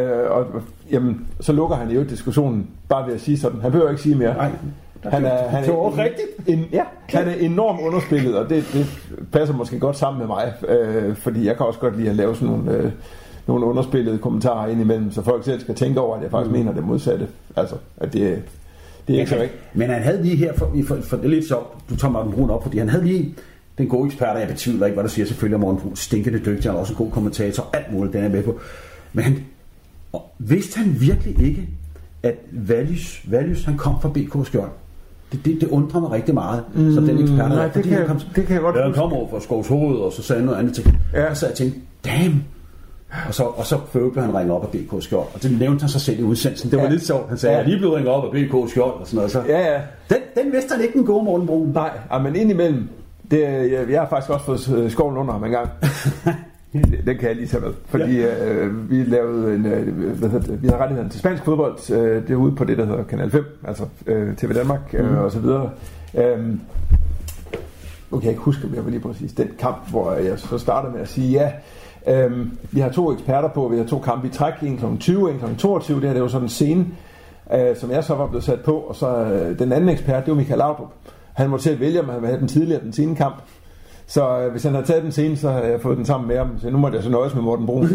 Øh, 0.00 0.30
og 0.30 0.46
jamen, 0.90 1.28
så 1.40 1.52
lukker 1.52 1.76
han 1.76 1.90
jo 1.90 2.02
diskussionen 2.02 2.70
bare 2.88 3.06
ved 3.06 3.14
at 3.14 3.20
sige 3.20 3.38
sådan. 3.38 3.60
Han 3.60 3.70
behøver 3.70 3.90
ikke 3.90 4.02
sige 4.02 4.14
mere. 4.14 4.34
Nej. 4.34 4.50
Han 5.04 5.24
er, 5.24 5.48
han 5.48 5.64
er, 5.64 5.98
rigtigt. 5.98 6.28
En, 6.46 6.64
ja, 6.72 6.82
han 7.08 7.28
er 7.28 7.34
enormt 7.34 7.80
underspillet, 7.80 8.36
og 8.36 8.50
det, 8.50 8.64
det 8.72 8.86
passer 9.32 9.54
måske 9.54 9.78
godt 9.78 9.96
sammen 9.96 10.18
med 10.18 10.26
mig, 10.26 10.52
øh, 10.68 11.16
fordi 11.16 11.46
jeg 11.46 11.56
kan 11.56 11.66
også 11.66 11.80
godt 11.80 11.96
lide 11.96 12.10
at 12.10 12.16
lave 12.16 12.34
sådan 12.34 12.48
nogle, 12.48 12.72
øh, 12.72 12.90
nogle 13.48 13.66
underspillede 13.66 14.18
kommentarer 14.18 14.68
indimellem, 14.68 15.12
så 15.12 15.22
folk 15.22 15.44
selv 15.44 15.60
skal 15.60 15.74
tænke 15.74 16.00
over, 16.00 16.16
at 16.16 16.22
jeg 16.22 16.30
faktisk 16.30 16.50
mm. 16.50 16.58
mener 16.58 16.72
det 16.72 16.84
modsatte. 16.84 17.28
Altså, 17.56 17.74
at 17.96 18.12
det, 18.12 18.42
det 19.08 19.16
er 19.16 19.18
ikke 19.18 19.30
så 19.30 19.36
rigtigt. 19.36 19.62
Men 19.74 19.90
han 19.90 20.02
havde 20.02 20.22
lige 20.22 20.36
her, 20.36 20.52
for, 20.52 20.72
for, 20.86 20.98
for 21.02 21.16
det 21.16 21.24
er 21.24 21.28
lidt 21.28 21.48
sjovt, 21.48 21.90
du 21.90 21.96
tager 21.96 22.12
Martin 22.12 22.32
Brun 22.32 22.50
op, 22.50 22.62
fordi 22.62 22.78
han 22.78 22.88
havde 22.88 23.04
lige 23.04 23.34
den 23.78 23.88
gode 23.88 24.06
ekspert, 24.06 24.40
jeg 24.40 24.48
betvivler 24.48 24.86
ikke, 24.86 24.94
hvad 24.94 25.04
du 25.04 25.10
siger 25.10 25.26
selvfølgelig 25.26 25.54
om 25.54 25.60
Morten 25.60 25.80
Brun, 25.80 25.96
stinkende 25.96 26.38
dygtig, 26.38 26.62
han 26.62 26.74
er 26.74 26.80
også 26.80 26.92
en 26.92 26.96
god 26.96 27.10
kommentator, 27.10 27.66
alt 27.72 27.92
muligt, 27.92 28.12
den 28.12 28.24
er 28.24 28.28
med 28.28 28.42
på. 28.42 28.60
Men 29.12 29.24
han, 29.24 29.44
vidste 30.38 30.78
han 30.78 30.96
virkelig 31.00 31.46
ikke, 31.46 31.68
at 32.22 32.34
Values, 32.52 33.20
Values 33.30 33.64
han 33.64 33.76
kom 33.76 34.00
fra 34.00 34.08
BK 34.08 34.46
Skjold? 34.46 34.70
Det, 35.32 35.44
det, 35.44 35.60
det 35.60 35.68
undrer 35.68 36.00
mig 36.00 36.10
rigtig 36.10 36.34
meget, 36.34 36.64
mm, 36.74 36.94
som 36.94 37.06
den 37.06 37.18
ekspert. 37.18 37.48
Nej, 37.48 37.68
det, 37.68 37.84
kan, 37.84 37.98
jeg, 37.98 38.06
kom, 38.06 38.20
det 38.36 38.46
kan 38.46 38.54
jeg 38.54 38.60
godt 38.60 38.76
Ja, 38.76 38.82
han 38.82 38.92
kom 38.92 39.12
over 39.12 39.28
fra 39.30 39.40
Skovs 39.40 39.68
Hoved, 39.68 39.96
og 39.96 40.12
så 40.12 40.22
sagde 40.22 40.40
han 40.40 40.46
noget 40.46 40.58
andet 40.58 40.74
til 40.74 40.98
ja. 41.14 41.30
Og 41.30 41.36
så 41.36 41.46
jeg 41.46 41.54
tænkte, 41.54 41.80
damn, 42.04 42.44
og 43.28 43.34
så, 43.34 43.42
og 43.44 43.66
så 43.66 43.78
blev 43.92 44.12
han 44.16 44.34
ringe 44.34 44.52
op 44.52 44.64
af 44.64 44.70
BK 44.70 45.02
Skjold. 45.02 45.26
Og 45.34 45.42
det 45.42 45.58
nævnte 45.58 45.82
han 45.82 45.88
sig 45.88 46.00
selv 46.00 46.20
i 46.20 46.22
udsendelsen. 46.22 46.70
Det 46.70 46.78
var 46.78 46.84
ja. 46.84 46.90
lidt 46.90 47.06
sjovt. 47.06 47.28
Han 47.28 47.38
sagde, 47.38 47.52
ja. 47.52 47.58
jeg 47.58 47.64
er 47.64 47.68
lige 47.68 47.78
blevet 47.78 47.96
ringet 47.96 48.12
op 48.12 48.24
af 48.24 48.30
BK 48.30 48.70
Skjold. 48.70 49.00
Og 49.00 49.06
sådan 49.06 49.16
noget. 49.16 49.30
Så, 49.30 49.42
ja, 49.48 49.72
ja. 49.72 49.80
Den, 50.08 50.18
den 50.44 50.52
vidste 50.52 50.74
han 50.74 50.84
ikke 50.84 50.98
den 50.98 51.06
gode 51.06 51.24
Morten 51.24 51.46
Brun. 51.46 51.72
Nej, 51.74 52.18
men 52.22 52.36
indimellem. 52.36 52.88
Det, 53.30 53.40
jeg, 53.40 53.90
jeg 53.90 54.00
har 54.00 54.08
faktisk 54.08 54.30
også 54.30 54.46
fået 54.46 54.78
øh, 54.78 54.90
skoven 54.90 55.16
under 55.16 55.32
ham 55.32 55.44
en 55.44 55.50
gang. 55.50 55.68
Den 57.06 57.18
kan 57.18 57.28
jeg 57.28 57.36
lige 57.36 57.46
tage 57.46 57.60
med. 57.60 57.72
Fordi 57.86 58.20
ja. 58.20 58.48
øh, 58.48 58.90
vi 58.90 59.04
lavede 59.04 59.54
en, 59.54 59.66
øh, 59.66 60.14
hvad 60.14 60.28
hedder 60.28 60.46
det, 60.46 60.62
vi 60.62 60.68
har 60.68 60.76
rettigheden 60.76 61.10
til 61.10 61.20
spansk 61.20 61.44
fodbold. 61.44 61.90
Øh, 61.90 62.22
det 62.22 62.30
er 62.30 62.36
ude 62.36 62.56
på 62.56 62.64
det, 62.64 62.78
der 62.78 62.86
hedder 62.86 63.04
Kanal 63.04 63.30
5, 63.30 63.44
altså 63.64 63.84
øh, 64.06 64.36
TV 64.36 64.54
Danmark 64.54 64.80
øh, 64.92 65.10
mm. 65.10 65.16
og 65.16 65.32
så 65.32 65.38
videre. 65.38 65.70
Øh, 66.14 66.38
nu 68.10 68.18
kan 68.18 68.22
jeg 68.22 68.30
ikke 68.30 68.42
huske, 68.42 68.66
om 68.66 68.74
jeg 68.74 68.84
var 68.84 68.90
lige 68.90 69.00
præcis 69.00 69.32
den 69.32 69.50
kamp, 69.58 69.90
hvor 69.90 70.12
jeg 70.12 70.38
så 70.38 70.58
startede 70.58 70.92
med 70.92 71.00
at 71.00 71.08
sige, 71.08 71.30
ja, 71.30 71.52
Øhm, 72.06 72.58
vi 72.70 72.80
har 72.80 72.88
to 72.88 73.12
eksperter 73.12 73.48
på, 73.48 73.68
vi 73.68 73.76
har 73.76 73.84
to 73.84 73.98
kampe 73.98 74.26
i 74.26 74.30
træk, 74.30 74.54
en 74.62 74.78
kl. 74.78 74.84
20, 75.00 75.30
en 75.30 75.38
kl. 75.38 75.44
22, 75.58 76.00
det 76.00 76.06
her 76.06 76.12
det 76.12 76.22
var 76.22 76.28
sådan 76.28 76.44
en 76.44 76.48
scene, 76.48 76.86
øh, 77.54 77.76
som 77.76 77.90
jeg 77.90 78.04
så 78.04 78.14
var 78.14 78.26
blevet 78.26 78.44
sat 78.44 78.60
på, 78.60 78.76
og 78.76 78.96
så 78.96 79.08
øh, 79.08 79.58
den 79.58 79.72
anden 79.72 79.88
ekspert, 79.88 80.24
det 80.24 80.30
var 80.30 80.36
Michael 80.36 80.58
Laudrup. 80.58 80.92
Han 81.32 81.50
måtte 81.50 81.64
selv 81.64 81.80
vælge, 81.80 82.00
om 82.00 82.08
han 82.08 82.14
ville 82.14 82.28
have 82.28 82.40
den 82.40 82.48
tidligere, 82.48 82.82
den 82.82 82.92
sene 82.92 83.16
kamp. 83.16 83.34
Så 84.06 84.40
øh, 84.40 84.50
hvis 84.50 84.62
han 84.62 84.72
havde 84.72 84.86
taget 84.86 85.02
den 85.02 85.12
scene, 85.12 85.36
så 85.36 85.50
havde 85.50 85.66
jeg 85.66 85.80
fået 85.80 85.96
den 85.96 86.06
sammen 86.06 86.28
med 86.28 86.36
ham. 86.36 86.58
Så 86.60 86.70
nu 86.70 86.78
måtte 86.78 86.96
jeg 86.96 87.04
så 87.04 87.10
nøjes 87.10 87.34
med 87.34 87.42
Morten 87.42 87.66
Brun. 87.66 87.84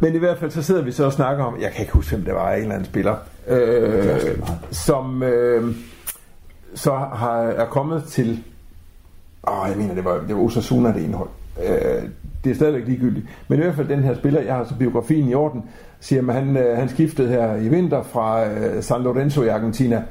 Men 0.00 0.14
i 0.14 0.18
hvert 0.18 0.38
fald, 0.38 0.50
så 0.50 0.62
sidder 0.62 0.82
vi 0.82 0.92
så 0.92 1.04
og 1.04 1.12
snakker 1.12 1.44
om, 1.44 1.60
jeg 1.60 1.70
kan 1.70 1.80
ikke 1.80 1.92
huske, 1.92 2.16
hvem 2.16 2.24
det 2.24 2.34
var, 2.34 2.52
en 2.52 2.62
eller 2.62 2.74
anden 2.74 2.86
spiller, 2.86 3.14
øh, 3.48 4.38
som 4.70 5.22
øh, 5.22 5.74
så 6.74 6.92
har, 6.92 7.40
er 7.40 7.66
kommet 7.66 8.04
til, 8.04 8.42
åh, 9.48 9.66
jeg 9.68 9.76
mener, 9.76 9.94
det 9.94 10.04
var, 10.04 10.24
det 10.28 10.36
var 10.36 10.42
Osasuna, 10.42 10.92
det 10.92 11.02
indhold. 11.02 11.28
Øh, 11.62 12.02
det 12.44 12.50
er 12.50 12.54
stadigvæk 12.54 12.86
ligegyldigt. 12.86 13.26
Men 13.48 13.58
i 13.58 13.62
hvert 13.62 13.74
fald 13.74 13.88
den 13.88 14.02
her 14.02 14.14
spiller, 14.14 14.40
jeg 14.40 14.54
har 14.54 14.64
så 14.64 14.74
biografien 14.74 15.28
i 15.28 15.34
orden, 15.34 15.62
siger, 16.00 16.28
at 16.28 16.34
han, 16.34 16.56
øh, 16.56 16.76
han 16.76 16.88
skiftede 16.88 17.28
her 17.28 17.56
i 17.56 17.68
vinter 17.68 18.02
fra 18.02 18.48
øh, 18.48 18.82
San 18.82 19.02
Lorenzo 19.02 19.42
i 19.42 19.48
Argentina. 19.48 20.02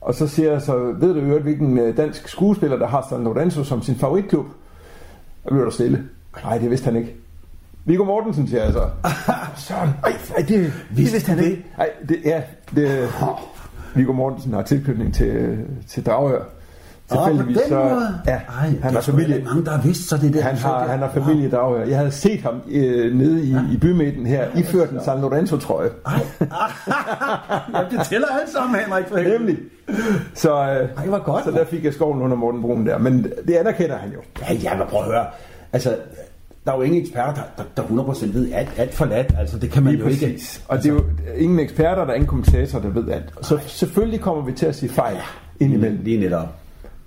Og 0.00 0.14
så 0.14 0.28
siger 0.28 0.52
jeg 0.52 0.62
så, 0.62 0.76
ved 0.76 1.14
du 1.14 1.20
øvrigt, 1.20 1.42
hvilken 1.42 1.78
øh, 1.78 1.96
dansk 1.96 2.28
skuespiller, 2.28 2.76
der 2.76 2.86
har 2.86 3.06
San 3.10 3.24
Lorenzo 3.24 3.64
som 3.64 3.82
sin 3.82 3.94
favoritklub? 3.94 4.46
Og 5.44 5.50
bliver 5.50 5.64
der 5.64 5.70
stille. 5.70 6.04
Nej, 6.44 6.58
det 6.58 6.70
vidste 6.70 6.84
han 6.84 6.96
ikke. 6.96 7.14
Viggo 7.84 8.04
Mortensen, 8.04 8.48
siger 8.48 8.64
jeg 8.64 8.72
så. 8.72 8.88
Søren, 9.66 9.90
ej, 10.04 10.12
ej, 10.36 10.42
det, 10.42 10.48
det 10.48 10.72
vidste 11.12 11.32
han 11.32 11.44
ikke. 11.44 11.64
Nej, 11.78 11.90
det, 12.08 12.16
ja, 12.24 12.42
det, 12.74 13.08
Viggo 13.94 14.12
Mortensen 14.12 14.52
har 14.52 14.62
tilknytning 14.62 15.14
til, 15.14 15.58
til 15.88 16.06
Dragør. 16.06 16.44
Tilfældigvis 17.10 17.56
så... 17.68 17.78
Ja, 18.26 18.40
Ej, 18.60 18.72
han 18.82 18.94
har 18.94 19.00
familie. 19.00 19.42
mange, 19.44 19.64
der 19.64 19.70
har 19.70 19.82
vidst, 19.82 20.08
så 20.08 20.16
det 20.16 20.34
der. 20.34 20.42
Han 20.42 20.56
har, 20.56 20.86
han 20.86 20.98
har 20.98 21.10
familie 21.10 21.50
der 21.50 21.84
Jeg 21.88 21.98
havde 21.98 22.10
set 22.10 22.42
ham 22.42 22.60
øh, 22.70 23.14
nede 23.14 23.44
i, 23.44 23.50
ja. 23.50 23.60
i 23.72 23.76
bymidten 23.76 24.26
her, 24.26 24.42
ja, 24.54 24.60
iført 24.60 24.90
en 24.90 25.00
San 25.04 25.20
Lorenzo-trøje. 25.20 25.90
ja, 27.74 27.80
det 27.90 28.06
tæller 28.06 28.28
alt 28.40 28.50
sammen, 28.52 28.80
Henrik. 28.80 29.04
For 29.08 29.16
Nemlig. 29.38 29.58
Så, 30.34 30.52
øh, 30.52 30.88
Ej, 31.04 31.08
var 31.08 31.18
godt, 31.18 31.44
så 31.44 31.50
der 31.50 31.64
fik 31.64 31.84
jeg 31.84 31.94
skoven 31.94 32.22
under 32.22 32.36
Morten 32.36 32.60
Brun 32.62 32.86
der. 32.86 32.98
Men 32.98 33.26
det 33.48 33.54
anerkender 33.54 33.96
han 33.96 34.10
jo. 34.12 34.18
Ja, 34.48 34.54
ja, 34.54 34.76
men 34.76 34.86
prøv 34.86 35.00
at 35.00 35.06
høre. 35.06 35.26
Altså, 35.72 35.96
der 36.64 36.72
er 36.72 36.76
jo 36.76 36.82
ingen 36.82 37.02
eksperter, 37.02 37.32
der, 37.34 37.62
der, 37.76 37.82
der 37.82 38.02
100% 38.04 38.32
ved 38.32 38.52
alt, 38.52 38.68
alt 38.76 38.94
for 38.94 39.04
lat. 39.04 39.34
Altså, 39.38 39.58
det 39.58 39.70
kan 39.70 39.82
man 39.82 39.92
Lige 39.92 40.00
jo 40.02 40.06
præcis. 40.08 40.22
ikke. 40.22 40.64
Og 40.68 40.78
det 40.78 40.86
er 40.86 40.92
jo 40.92 41.04
ingen 41.36 41.58
eksperter, 41.58 42.04
der 42.04 42.10
er 42.10 42.14
ingen 42.14 42.28
kommentatorer, 42.28 42.82
der 42.82 42.88
ved 42.88 43.10
alt. 43.12 43.24
Så 43.42 43.58
selvfølgelig 43.66 44.20
kommer 44.20 44.44
vi 44.44 44.52
til 44.52 44.66
at 44.66 44.74
sige 44.74 44.90
fejl 44.90 45.16
indimellem. 45.60 46.00
Lige 46.02 46.20
netop. 46.20 46.48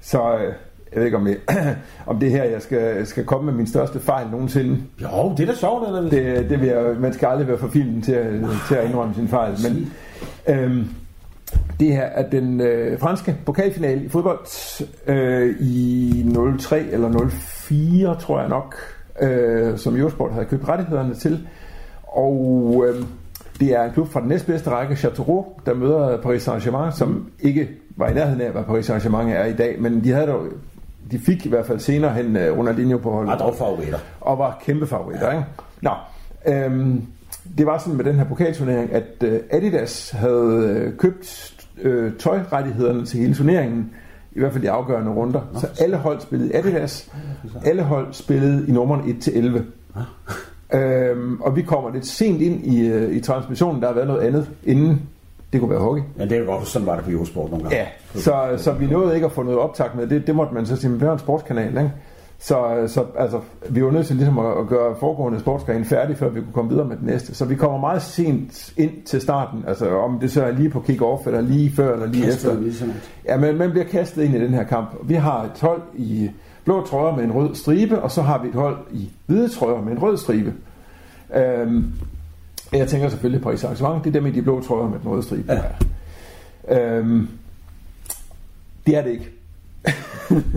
Så 0.02 0.36
øh, 0.36 0.54
jeg 0.91 0.99
ved 0.99 1.06
ikke, 1.06 1.18
om, 1.18 1.28
jeg, 1.28 1.38
om 2.08 2.20
det 2.20 2.32
her, 2.32 2.43
jeg 2.43 2.62
skal, 2.62 3.08
skal 3.08 3.26
komme 3.26 3.45
med 3.45 3.54
min 3.54 3.68
største 3.68 3.99
fejl 3.99 4.28
nogensinde. 4.32 4.84
Jo, 5.02 5.34
det 5.38 5.43
er 5.43 5.47
da 5.52 5.56
sjovt, 5.56 5.88
eller? 5.88 6.02
Det, 6.02 6.49
det 6.49 6.62
vil 6.62 6.68
jeg, 6.68 6.95
man 6.99 7.14
skal 7.14 7.28
aldrig 7.28 7.47
være 7.47 7.58
for 7.58 7.68
filmen 7.68 8.02
til 8.02 8.12
at, 8.12 8.34
til 8.68 8.76
at 8.76 8.86
indrømme 8.86 9.14
sin 9.14 9.28
fejl. 9.28 9.56
Men 9.64 9.93
øhm, 10.47 10.88
det 11.80 11.88
her 11.88 12.04
er 12.04 12.30
den 12.30 12.62
øh, 12.62 12.99
franske 12.99 13.36
pokalfinale 13.45 14.04
i 14.04 14.10
fodbold 14.10 14.39
øh, 15.08 15.56
i 15.60 16.26
03 16.60 16.80
eller 16.80 17.30
04, 17.30 18.16
tror 18.20 18.39
jeg 18.39 18.49
nok, 18.49 18.76
øh, 19.22 19.78
som 19.78 19.97
Eurosport 19.97 20.32
havde 20.32 20.45
købt 20.45 20.68
rettighederne 20.68 21.16
til. 21.16 21.47
Og 22.04 22.86
øh, 22.88 23.06
det 23.60 23.74
er 23.76 23.84
en 23.84 23.91
klub 23.93 24.08
fra 24.12 24.20
den 24.20 24.30
næstbedste 24.30 24.70
række, 24.70 24.93
Châteauroux, 24.93 25.62
der 25.66 25.74
møder 25.74 26.22
Paris 26.22 26.47
Saint-Germain, 26.47 26.91
som 26.97 27.28
ikke 27.39 27.70
var 27.97 28.08
i 28.10 28.14
nærheden 28.14 28.41
af, 28.41 28.52
hvad 28.52 28.64
Paris 28.64 28.89
Saint-Germain 28.89 29.28
er 29.30 29.45
i 29.45 29.54
dag, 29.54 29.82
men 29.82 30.04
de 30.04 30.12
havde 30.12 30.28
dog, 30.28 30.45
de 31.12 31.20
fik 31.20 31.45
i 31.45 31.49
hvert 31.49 31.66
fald 31.66 31.80
senere 31.80 32.14
hen 32.14 32.36
øh, 32.38 32.58
Ronaldinho 32.58 32.97
på 32.97 33.12
holdet 33.12 33.32
Ah, 33.34 33.39
dog 33.39 33.56
favoritter. 33.56 33.97
og 34.22 34.38
var 34.38 34.62
kæmpe 34.66 34.88
favoritter. 34.88 35.28
Ja. 35.28 35.32
Ikke? 35.38 35.45
Nå, 35.82 35.91
øhm, 36.47 37.02
det 37.58 37.66
var 37.66 37.78
sådan 37.78 37.97
med 37.97 38.06
den 38.06 38.16
her 38.16 38.24
pokalturnering, 38.26 38.91
at 38.93 39.04
øh, 39.24 39.39
Adidas 39.52 40.10
havde 40.12 40.76
øh, 40.78 40.97
købt 40.97 41.54
øh, 41.82 42.12
tøjrettighederne 42.20 43.06
til 43.06 43.20
hele 43.20 43.34
turneringen, 43.36 43.91
i 44.32 44.39
hvert 44.39 44.52
fald 44.52 44.64
de 44.64 44.72
afgørende 44.72 45.12
runder. 45.12 45.41
Så 45.54 45.68
alle 45.80 45.97
hold 45.97 46.20
spillede 46.22 46.56
Adidas, 46.56 47.12
alle 47.66 47.84
hold 47.84 48.14
spillede 48.14 48.68
i 48.68 48.72
nummeren 48.72 49.02
1-11. 49.02 49.62
Øhm, 50.74 51.41
og 51.41 51.55
vi 51.55 51.61
kommer 51.61 51.91
lidt 51.93 52.07
sent 52.07 52.41
ind 52.41 52.65
i, 52.65 52.88
øh, 52.88 53.15
i 53.15 53.19
transmissionen, 53.19 53.82
der 53.82 53.88
har 53.88 53.95
været 53.95 54.07
noget 54.07 54.22
andet 54.22 54.49
inden. 54.63 55.01
Det 55.53 55.59
kunne 55.59 55.69
være 55.72 55.80
hockey. 55.80 56.01
Ja, 56.19 56.24
det 56.24 56.32
er 56.32 56.39
jo 56.39 56.45
godt, 56.45 56.67
sådan 56.67 56.86
var 56.86 56.95
det 56.95 57.03
på 57.05 57.11
Eurosport 57.11 57.49
nogle 57.51 57.63
gange. 57.63 57.78
Ja, 57.78 57.88
så, 58.19 58.34
så 58.57 58.72
vi 58.72 58.86
nåede 58.86 59.15
ikke 59.15 59.26
at 59.26 59.32
få 59.32 59.43
noget 59.43 59.59
optag 59.59 59.88
med. 59.95 60.07
Det, 60.07 60.28
det 60.28 60.36
måtte 60.36 60.53
man 60.53 60.65
så 60.65 60.76
sige, 60.76 60.89
men 60.91 60.99
det 60.99 61.07
var 61.07 61.13
en 61.13 61.19
sportskanal, 61.19 61.69
ikke? 61.69 61.91
Så, 62.39 62.84
så 62.88 63.05
altså, 63.17 63.39
vi 63.69 63.84
var 63.84 63.91
nødt 63.91 64.07
til 64.07 64.15
ligesom 64.15 64.39
at, 64.39 64.57
at 64.59 64.67
gøre 64.67 64.95
foregående 64.99 65.39
sportsgren 65.39 65.86
færdig, 65.86 66.17
før 66.17 66.30
vi 66.30 66.39
kunne 66.39 66.53
komme 66.53 66.72
videre 66.72 66.88
med 66.88 66.97
den 66.97 67.05
næste. 67.05 67.36
Så 67.36 67.45
vi 67.45 67.55
kommer 67.55 67.78
meget 67.78 68.01
sent 68.01 68.74
ind 68.78 68.91
til 69.05 69.22
starten, 69.22 69.63
altså 69.67 69.89
om 69.89 70.19
det 70.19 70.32
så 70.32 70.43
er 70.43 70.51
lige 70.51 70.69
på 70.69 70.80
kick-off, 70.89 71.28
eller 71.28 71.41
lige 71.41 71.72
før, 71.76 71.93
eller 71.93 72.05
lige 72.07 72.26
Kastet 72.26 72.51
efter. 72.51 72.61
ligesom. 72.61 72.93
Ja, 73.26 73.38
men 73.38 73.57
man 73.57 73.72
bliver 73.72 73.86
kastet 73.86 74.24
ind 74.24 74.36
i 74.36 74.39
den 74.39 74.53
her 74.53 74.63
kamp. 74.63 74.95
Vi 75.03 75.13
har 75.13 75.43
et 75.43 75.61
hold 75.61 75.82
i 75.95 76.30
blå 76.66 76.86
trøjer 76.86 77.16
med 77.16 77.24
en 77.24 77.32
rød 77.32 77.55
stribe, 77.55 78.01
og 78.01 78.12
så 78.12 78.22
har 78.22 78.41
vi 78.41 78.47
et 78.47 78.53
hold 78.55 78.78
i 78.93 79.09
hvide 79.26 79.49
trøjer 79.49 79.82
med 79.82 79.91
en 79.91 79.99
rød 80.01 80.18
stribe. 80.18 80.53
Øhm, 81.36 81.86
jeg 82.74 82.88
tænker 82.88 83.09
selvfølgelig 83.09 83.41
på 83.41 83.49
Paris 83.49 83.64
Saint-Germain, 83.64 83.99
det 84.03 84.07
er 84.07 84.12
dem 84.12 84.26
i 84.26 84.32
de 84.32 84.41
blå 84.41 84.62
trøjer 84.62 84.89
med 84.89 84.99
den 84.99 85.09
røde 85.09 85.24
stribe. 85.24 85.53
Ja. 86.70 86.97
Øhm, 86.97 87.28
det 88.88 88.95
er 88.97 89.01
det 89.03 89.12
ikke. 89.12 89.30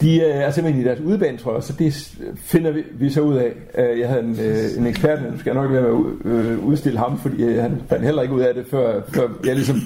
De 0.00 0.16
øh, 0.20 0.26
er 0.36 0.50
simpelthen 0.50 0.82
i 0.84 0.86
deres 0.88 1.00
udebanetrøjer, 1.00 1.60
så 1.60 1.72
det 1.72 2.14
finder 2.36 2.70
vi, 2.70 2.82
vi 2.92 3.10
så 3.10 3.20
ud 3.20 3.36
af. 3.36 3.52
Øh, 3.78 3.98
Jeg 4.00 4.08
havde 4.08 4.22
en, 4.22 4.36
øh, 4.40 4.56
en 4.78 4.86
ekspert, 4.86 5.32
nu 5.32 5.38
skal 5.38 5.54
jeg 5.54 5.62
nok 5.62 5.72
være 5.72 5.80
med 5.82 5.88
at 5.90 5.94
ud- 5.94 6.24
øh, 6.24 6.64
udstille 6.64 6.98
ham, 6.98 7.18
fordi 7.18 7.42
øh, 7.42 7.62
han 7.62 7.82
fandt 7.88 8.04
heller 8.04 8.22
ikke 8.22 8.34
ud 8.34 8.40
af 8.40 8.54
det, 8.54 8.66
før, 8.70 9.00
før 9.08 9.28
jeg 9.44 9.54
ligesom 9.54 9.76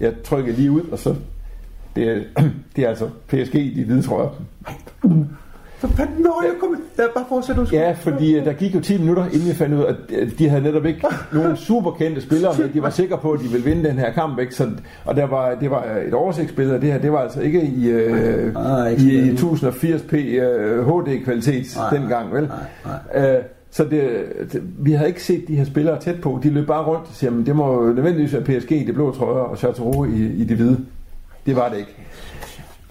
jeg 0.00 0.12
trykkede 0.24 0.56
lige 0.56 0.70
ud, 0.70 0.80
og 0.92 0.98
så 0.98 1.14
det, 1.96 2.08
er- 2.08 2.42
det 2.76 2.84
er 2.84 2.88
altså 2.88 3.08
PSG 3.28 3.54
i 3.54 3.74
de 3.80 3.84
hvide 3.84 4.02
trøjer. 4.02 4.28
Så 5.80 5.88
fanden, 5.88 6.14
nå, 6.22 6.32
jeg 6.42 6.52
kommer. 6.60 6.76
Jeg 6.98 7.06
bare 7.14 7.24
fortsæt, 7.28 7.56
du 7.56 7.66
Ja, 7.72 7.92
fordi 7.92 8.36
øh, 8.38 8.44
der 8.44 8.52
gik 8.52 8.74
jo 8.74 8.80
10 8.80 8.98
minutter, 8.98 9.24
inden 9.24 9.48
vi 9.48 9.54
fandt 9.54 9.74
ud 9.74 9.80
af, 9.84 9.88
at 9.90 9.96
øh, 10.18 10.38
de 10.38 10.48
havde 10.48 10.62
netop 10.62 10.84
ikke 10.86 11.06
nogen 11.32 11.56
superkendte 11.56 12.20
spillere 12.20 12.52
med. 12.58 12.68
De 12.68 12.82
var 12.82 12.90
sikre 13.00 13.18
på, 13.18 13.32
at 13.32 13.40
de 13.40 13.48
ville 13.48 13.64
vinde 13.64 13.88
den 13.88 13.98
her 13.98 14.12
kamp. 14.12 14.38
Ikke? 14.38 14.54
Så, 14.54 14.68
og 15.04 15.16
der 15.16 15.26
var, 15.26 15.54
det 15.54 15.70
var 15.70 15.84
et 16.08 16.14
oversigtsbillede 16.14 16.74
af 16.74 16.80
det 16.80 16.92
her. 16.92 16.98
Det 16.98 17.12
var 17.12 17.18
altså 17.18 17.40
ikke 17.40 17.62
i, 17.62 17.88
øh, 17.88 18.54
Nej, 18.54 18.88
ikke 18.88 19.02
i 19.32 19.36
sådan. 19.36 19.70
1080p 19.72 20.16
øh, 20.16 20.86
HD-kvalitet 20.86 21.76
Nej, 21.76 21.98
dengang. 21.98 22.32
Vel? 22.34 22.50
nej, 23.14 23.34
Øh, 23.36 23.42
så 23.70 23.84
det, 23.84 24.10
det, 24.52 24.62
vi 24.78 24.92
havde 24.92 25.08
ikke 25.08 25.22
set 25.22 25.48
de 25.48 25.56
her 25.56 25.64
spillere 25.64 26.00
tæt 26.00 26.20
på. 26.20 26.40
De 26.42 26.50
løb 26.50 26.66
bare 26.66 26.84
rundt 26.84 27.00
og 27.08 27.14
siger, 27.14 27.40
at 27.40 27.46
det 27.46 27.56
må 27.56 27.92
nødvendigvis 27.92 28.32
være 28.32 28.42
PSG 28.42 28.72
i 28.72 28.84
de 28.84 28.92
blå 28.92 29.10
trøjer 29.10 29.42
og 29.44 29.58
Chateauroux 29.58 30.08
i, 30.08 30.26
i 30.26 30.44
de 30.44 30.54
hvide. 30.54 30.78
Det 31.46 31.56
var 31.56 31.68
det 31.68 31.78
ikke. 31.78 31.96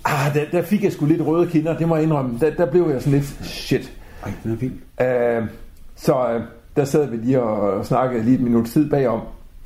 Ah, 0.06 0.34
der, 0.34 0.42
der 0.52 0.62
fik 0.62 0.84
jeg 0.84 0.92
sgu 0.92 1.06
lidt 1.06 1.22
røde 1.22 1.50
kinder, 1.52 1.78
det 1.78 1.88
må 1.88 1.96
jeg 1.96 2.04
indrømme. 2.04 2.40
Der, 2.40 2.50
der 2.50 2.66
blev 2.66 2.90
jeg 2.90 3.02
sådan 3.02 3.20
lidt, 3.20 3.26
shit. 3.44 3.94
Ej, 4.24 4.32
den 4.44 4.52
er 4.52 4.56
vild. 4.56 4.74
Øh, 5.02 5.48
så 5.96 6.34
øh, 6.34 6.42
der 6.76 6.86
sad 6.86 7.10
vi 7.10 7.18
lige 7.18 7.42
og, 7.42 7.72
og 7.72 7.86
snakkede 7.86 8.24
lige 8.24 8.36
et 8.36 8.42
minut 8.42 8.66
tid 8.66 8.90
bagom, 8.90 9.22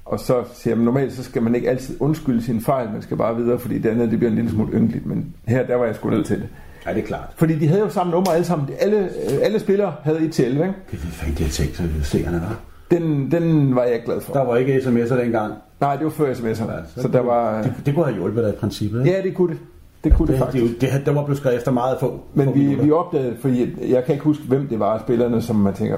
og 0.05 0.19
så 0.19 0.43
siger 0.53 0.75
jeg, 0.75 0.83
normalt 0.83 1.13
så 1.13 1.23
skal 1.23 1.41
man 1.41 1.55
ikke 1.55 1.69
altid 1.69 1.97
undskylde 1.99 2.41
sin 2.41 2.61
fejl, 2.61 2.89
man 2.89 3.01
skal 3.01 3.17
bare 3.17 3.35
videre, 3.35 3.59
fordi 3.59 3.79
det 3.79 3.89
andet 3.89 4.11
det 4.11 4.19
bliver 4.19 4.29
en 4.29 4.35
lille 4.35 4.51
smule 4.51 4.73
ynkeligt, 4.73 5.05
men 5.05 5.35
her 5.47 5.67
der 5.67 5.75
var 5.75 5.85
jeg 5.85 5.95
sgu 5.95 6.09
nødt 6.09 6.25
til 6.25 6.35
det. 6.35 6.47
Ja, 6.85 6.93
det 6.93 7.03
er 7.03 7.07
klart. 7.07 7.29
Fordi 7.35 7.59
de 7.59 7.67
havde 7.67 7.81
jo 7.81 7.89
samme 7.89 8.11
nummer 8.11 8.31
alle 8.31 8.45
sammen. 8.45 8.69
Alle, 8.79 8.97
øh, 8.97 9.39
alle 9.41 9.59
spillere 9.59 9.95
havde 10.03 10.19
1 10.19 10.31
til 10.31 10.45
11, 10.45 10.63
ikke? 10.63 10.79
Det 10.91 10.97
er 10.97 11.11
fanden, 11.11 11.37
de 11.37 11.43
har 11.43 11.49
tænkt 11.49 11.75
sig, 11.75 11.89
seerne 12.03 12.41
var. 12.41 12.59
Den, 12.91 13.31
den 13.31 13.75
var 13.75 13.83
jeg 13.83 13.93
ikke 13.93 14.05
glad 14.05 14.21
for. 14.21 14.33
Der 14.33 14.45
var 14.45 14.55
ikke 14.55 14.77
sms'er 14.77 15.15
dengang. 15.15 15.53
Nej, 15.79 15.95
det 15.95 16.05
var 16.05 16.11
før 16.11 16.33
sms'erne. 16.33 16.71
Ja, 16.71 17.01
så 17.01 17.07
der 17.07 17.19
var... 17.19 17.61
Det, 17.61 17.73
det 17.85 17.95
kunne 17.95 18.05
have 18.05 18.15
hjulpet 18.15 18.43
dig 18.43 18.53
i 18.53 18.55
princippet, 18.55 18.99
ikke? 18.99 19.17
Ja, 19.17 19.23
det 19.23 19.35
kunne 19.35 19.53
det. 19.53 19.59
Det 20.03 20.13
kunne 20.13 20.27
det, 20.27 20.33
det, 20.33 20.39
faktisk. 20.39 20.81
det, 20.81 20.91
det, 20.91 21.05
det, 21.05 21.15
var 21.15 21.23
blevet 21.25 21.37
skrevet 21.37 21.57
efter 21.57 21.71
meget 21.71 21.97
få. 21.99 22.21
Men 22.33 22.45
få 22.45 22.51
vi, 22.53 22.59
minutter. 22.59 22.83
vi 22.83 22.91
opdagede, 22.91 23.37
fordi 23.41 23.91
jeg 23.91 24.05
kan 24.05 24.13
ikke 24.13 24.23
huske, 24.25 24.43
hvem 24.43 24.67
det 24.67 24.79
var 24.79 24.93
af 24.93 24.99
spillerne, 24.99 25.41
som 25.41 25.55
man 25.55 25.73
tænker, 25.73 25.97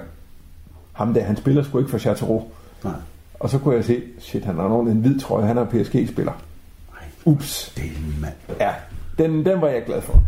ham 0.93 1.13
der, 1.13 1.21
han 1.21 1.37
spiller 1.37 1.63
sgu 1.63 1.79
ikke 1.79 1.91
for 1.91 1.97
Chateauroux. 1.97 2.43
Nej. 2.83 2.93
Og 3.39 3.49
så 3.49 3.59
kunne 3.59 3.75
jeg 3.75 3.85
se, 3.85 4.01
shit, 4.19 4.45
han 4.45 4.55
har 4.55 4.67
nogen 4.67 4.87
en 4.87 4.97
hvid 4.97 5.19
trøje, 5.19 5.45
han 5.45 5.57
er 5.57 5.65
PSG-spiller. 5.65 6.31
Nej, 6.93 7.03
Ups. 7.25 7.73
det 7.75 7.83
er 7.83 8.21
mand. 8.21 8.59
Ja, 8.59 8.73
den, 9.17 9.45
den 9.45 9.61
var 9.61 9.67
jeg 9.67 9.83
glad 9.85 10.01
for. 10.01 10.19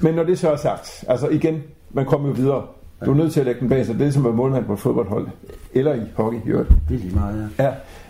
Men 0.00 0.14
når 0.14 0.22
det 0.22 0.38
så 0.38 0.50
er 0.50 0.56
sagt, 0.56 1.04
altså 1.08 1.28
igen, 1.28 1.62
man 1.90 2.06
kommer 2.06 2.28
jo 2.28 2.34
videre. 2.34 2.62
Du 3.04 3.10
er 3.10 3.14
nødt 3.14 3.32
til 3.32 3.40
at 3.40 3.46
lægge 3.46 3.60
den 3.60 3.68
bag 3.68 3.86
sig. 3.86 3.98
Det 3.98 4.06
er 4.06 4.10
som 4.10 4.22
at 4.22 4.24
være 4.24 4.36
målmand 4.36 4.64
på 4.64 4.72
et 4.72 4.78
fodboldhold. 4.78 5.28
Eller 5.74 5.94
i 5.94 6.00
hockey, 6.14 6.38
i 6.46 6.48
øvrigt. 6.48 6.68
Det 6.88 6.94
er 6.94 6.98
lige 6.98 7.14
meget, 7.14 7.48
ja. 7.58 7.64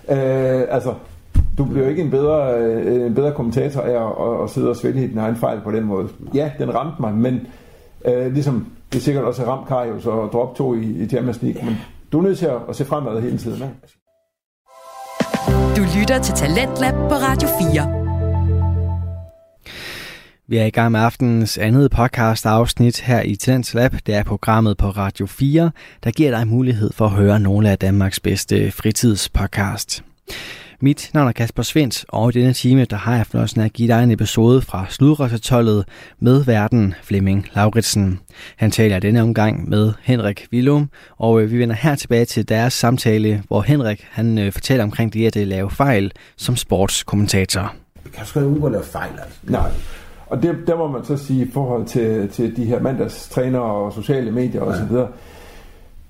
Ja, 0.09 0.61
øh, 0.61 0.67
altså, 0.71 0.95
du 1.59 1.65
bliver 1.65 1.89
ikke 1.89 2.03
en 2.03 2.11
bedre, 2.11 2.55
øh, 2.55 3.07
en 3.07 3.15
bedre 3.15 3.33
kommentator 3.33 3.81
af 3.81 3.91
at, 3.91 4.35
at, 4.37 4.43
at 4.45 4.51
sidde 4.51 4.69
og 4.69 4.77
svælge 4.77 5.05
i 5.05 5.07
din 5.07 5.19
egen 5.19 5.37
fejl 5.37 5.61
på 5.61 5.71
den 5.71 5.85
måde. 5.85 6.09
Ja, 6.35 6.51
den 6.59 6.75
ramte 6.75 7.03
mig, 7.03 7.15
men 7.15 7.47
øh, 8.05 8.33
ligesom 8.33 8.67
det 8.93 8.99
er 8.99 9.03
sikkert 9.03 9.25
også 9.25 9.45
har 9.45 9.53
ramt 9.53 9.69
Karius 9.69 10.07
og 10.07 10.33
drop 10.33 10.55
to 10.57 10.75
i, 10.75 10.85
i 10.85 11.09
Champions 11.09 11.43
League, 11.43 11.65
men 11.65 11.77
du 12.13 12.19
er 12.19 12.23
nødt 12.23 12.39
til 12.39 12.47
at, 12.47 12.59
at 12.69 12.77
se 12.77 12.85
fremad 12.85 13.21
hele 13.21 13.39
tiden. 13.39 13.63
Ikke? 13.63 13.75
Du 15.77 15.83
lytter 15.99 16.19
til 16.23 16.35
Talentlab 16.35 16.95
på 16.95 17.15
Radio 17.15 17.49
4. 17.73 18.06
Vi 20.49 20.57
er 20.57 20.65
i 20.65 20.71
gang 20.71 20.93
med 20.93 21.01
aftenens 21.01 21.59
andet 21.59 21.91
podcast 21.91 22.47
afsnit 22.47 23.01
her 23.01 23.23
i 23.23 23.37
Talents 23.37 23.75
Lab. 23.75 23.93
Det 24.07 24.15
er 24.15 24.23
programmet 24.23 24.77
på 24.77 24.91
Radio 24.91 25.27
4, 25.27 25.71
der 26.05 26.11
giver 26.11 26.31
dig 26.31 26.49
mulighed 26.49 26.93
for 26.93 27.05
at 27.05 27.11
høre 27.11 27.41
nogle 27.41 27.71
af 27.71 27.79
Danmarks 27.79 28.21
bedste 28.21 28.71
fritidspodcast. 28.71 30.05
Mit 30.81 31.11
navn 31.15 31.29
er 31.29 31.33
Kasper 31.33 31.63
Svendt, 31.63 32.05
og 32.09 32.29
i 32.29 32.33
denne 32.33 32.53
time 32.53 32.85
der 32.85 32.97
har 32.97 33.17
jeg 33.17 33.27
fornøjelsen 33.27 33.61
af 33.61 33.65
at 33.65 33.73
give 33.73 33.89
dig 33.89 34.03
en 34.03 34.11
episode 34.11 34.63
fra 34.63 34.87
Sludrøssetollet 34.89 35.85
med 36.21 36.45
verden 36.45 36.95
Flemming 37.03 37.49
Lauritsen. 37.55 38.21
Han 38.57 38.71
taler 38.71 38.99
denne 38.99 39.23
omgang 39.23 39.69
med 39.69 39.93
Henrik 40.03 40.47
Willum, 40.53 40.91
og 41.17 41.43
øh, 41.43 41.51
vi 41.51 41.59
vender 41.59 41.77
her 41.77 41.95
tilbage 41.95 42.25
til 42.25 42.49
deres 42.49 42.73
samtale, 42.75 43.43
hvor 43.49 43.63
Henrik 43.63 44.07
han 44.11 44.39
øh, 44.39 44.53
fortæller 44.53 44.85
omkring 44.85 45.13
det 45.13 45.37
at 45.37 45.47
lave 45.47 45.71
fejl 45.71 46.13
som 46.37 46.57
sportskommentator. 46.57 47.75
Vi 48.05 48.11
kan 48.11 48.27
sgu 48.27 48.41
ikke 48.41 48.51
undgå 48.51 48.67
at 48.67 48.73
lave 48.73 48.85
fejl, 48.85 49.11
altså. 49.19 49.39
Nej. 49.43 49.71
Og 50.27 50.43
det, 50.43 50.57
der 50.67 50.77
må 50.77 50.89
man 50.89 51.05
så 51.05 51.17
sige 51.17 51.47
i 51.47 51.51
forhold 51.51 51.87
til, 51.87 52.29
til 52.29 52.57
de 52.57 52.65
her 52.65 52.81
mandagstrænere 52.81 53.63
og 53.63 53.93
sociale 53.93 54.31
medier 54.31 54.63
osv. 54.63 54.95
Ja. 54.95 55.05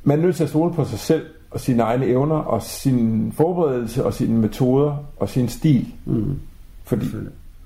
Man 0.05 0.19
er 0.19 0.23
nødt 0.23 0.37
til 0.37 0.43
at 0.45 0.51
stole 0.51 0.75
på 0.75 0.85
sig 0.85 0.99
selv 0.99 1.27
og 1.51 1.61
sine 1.61 1.83
egne 1.83 2.07
evner 2.07 2.37
og 2.37 2.63
sin 2.63 3.33
forberedelse 3.37 4.05
og 4.05 4.15
sine 4.15 4.39
metoder 4.39 5.05
og 5.17 5.29
sin 5.29 5.49
stil. 5.49 5.87
Mm. 6.05 6.39
Fordi 6.85 7.07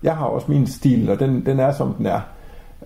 jeg 0.03 0.17
har 0.17 0.27
også 0.27 0.47
min 0.51 0.67
stil, 0.67 1.11
og 1.11 1.21
den, 1.21 1.47
den 1.47 1.61
er 1.61 1.73
som 1.73 1.95
den 1.95 2.07
er. 2.07 2.21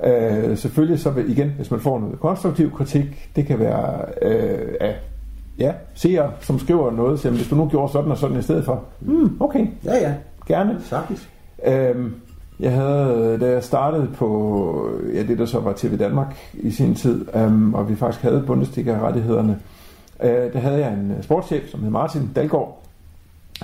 Øh, 0.04 0.56
selvfølgelig 0.58 1.00
så 1.00 1.10
vil, 1.10 1.30
igen, 1.30 1.48
hvis 1.48 1.70
man 1.70 1.80
får 1.80 1.98
noget 1.98 2.20
konstruktiv 2.20 2.72
kritik, 2.72 3.30
det 3.36 3.46
kan 3.46 3.58
være 3.58 4.04
øh, 4.22 4.74
af 4.80 4.96
ja, 5.58 5.72
seere, 5.94 6.32
som 6.40 6.58
skriver 6.58 6.90
noget, 6.90 7.20
siger, 7.20 7.32
hvis 7.32 7.48
du 7.48 7.54
nu 7.54 7.68
gjorde 7.68 7.92
sådan 7.92 8.10
og 8.10 8.18
sådan 8.18 8.38
i 8.38 8.42
stedet 8.42 8.64
for, 8.64 8.84
mm, 9.00 9.36
okay, 9.40 9.66
Ja, 9.84 9.96
ja. 9.96 10.14
gerne. 10.46 10.80
Sagtens. 10.80 11.28
Øhm, 11.66 12.14
jeg 12.60 12.72
havde, 12.72 13.38
da 13.40 13.50
jeg 13.50 13.64
startede 13.64 14.08
på 14.16 14.90
ja, 15.14 15.22
det, 15.22 15.38
der 15.38 15.46
så 15.46 15.60
var 15.60 15.72
TV 15.72 15.98
Danmark 15.98 16.36
i 16.54 16.70
sin 16.70 16.94
tid, 16.94 17.26
øhm, 17.36 17.74
og 17.74 17.88
vi 17.88 17.96
faktisk 17.96 18.22
havde 18.22 18.44
Bundesliga-rettighederne, 18.46 19.58
øh, 20.22 20.52
der 20.52 20.58
havde 20.58 20.78
jeg 20.78 20.92
en 20.92 21.16
sportschef, 21.22 21.70
som 21.70 21.82
hed 21.82 21.90
Martin 21.90 22.30
Dalgaard, 22.36 22.82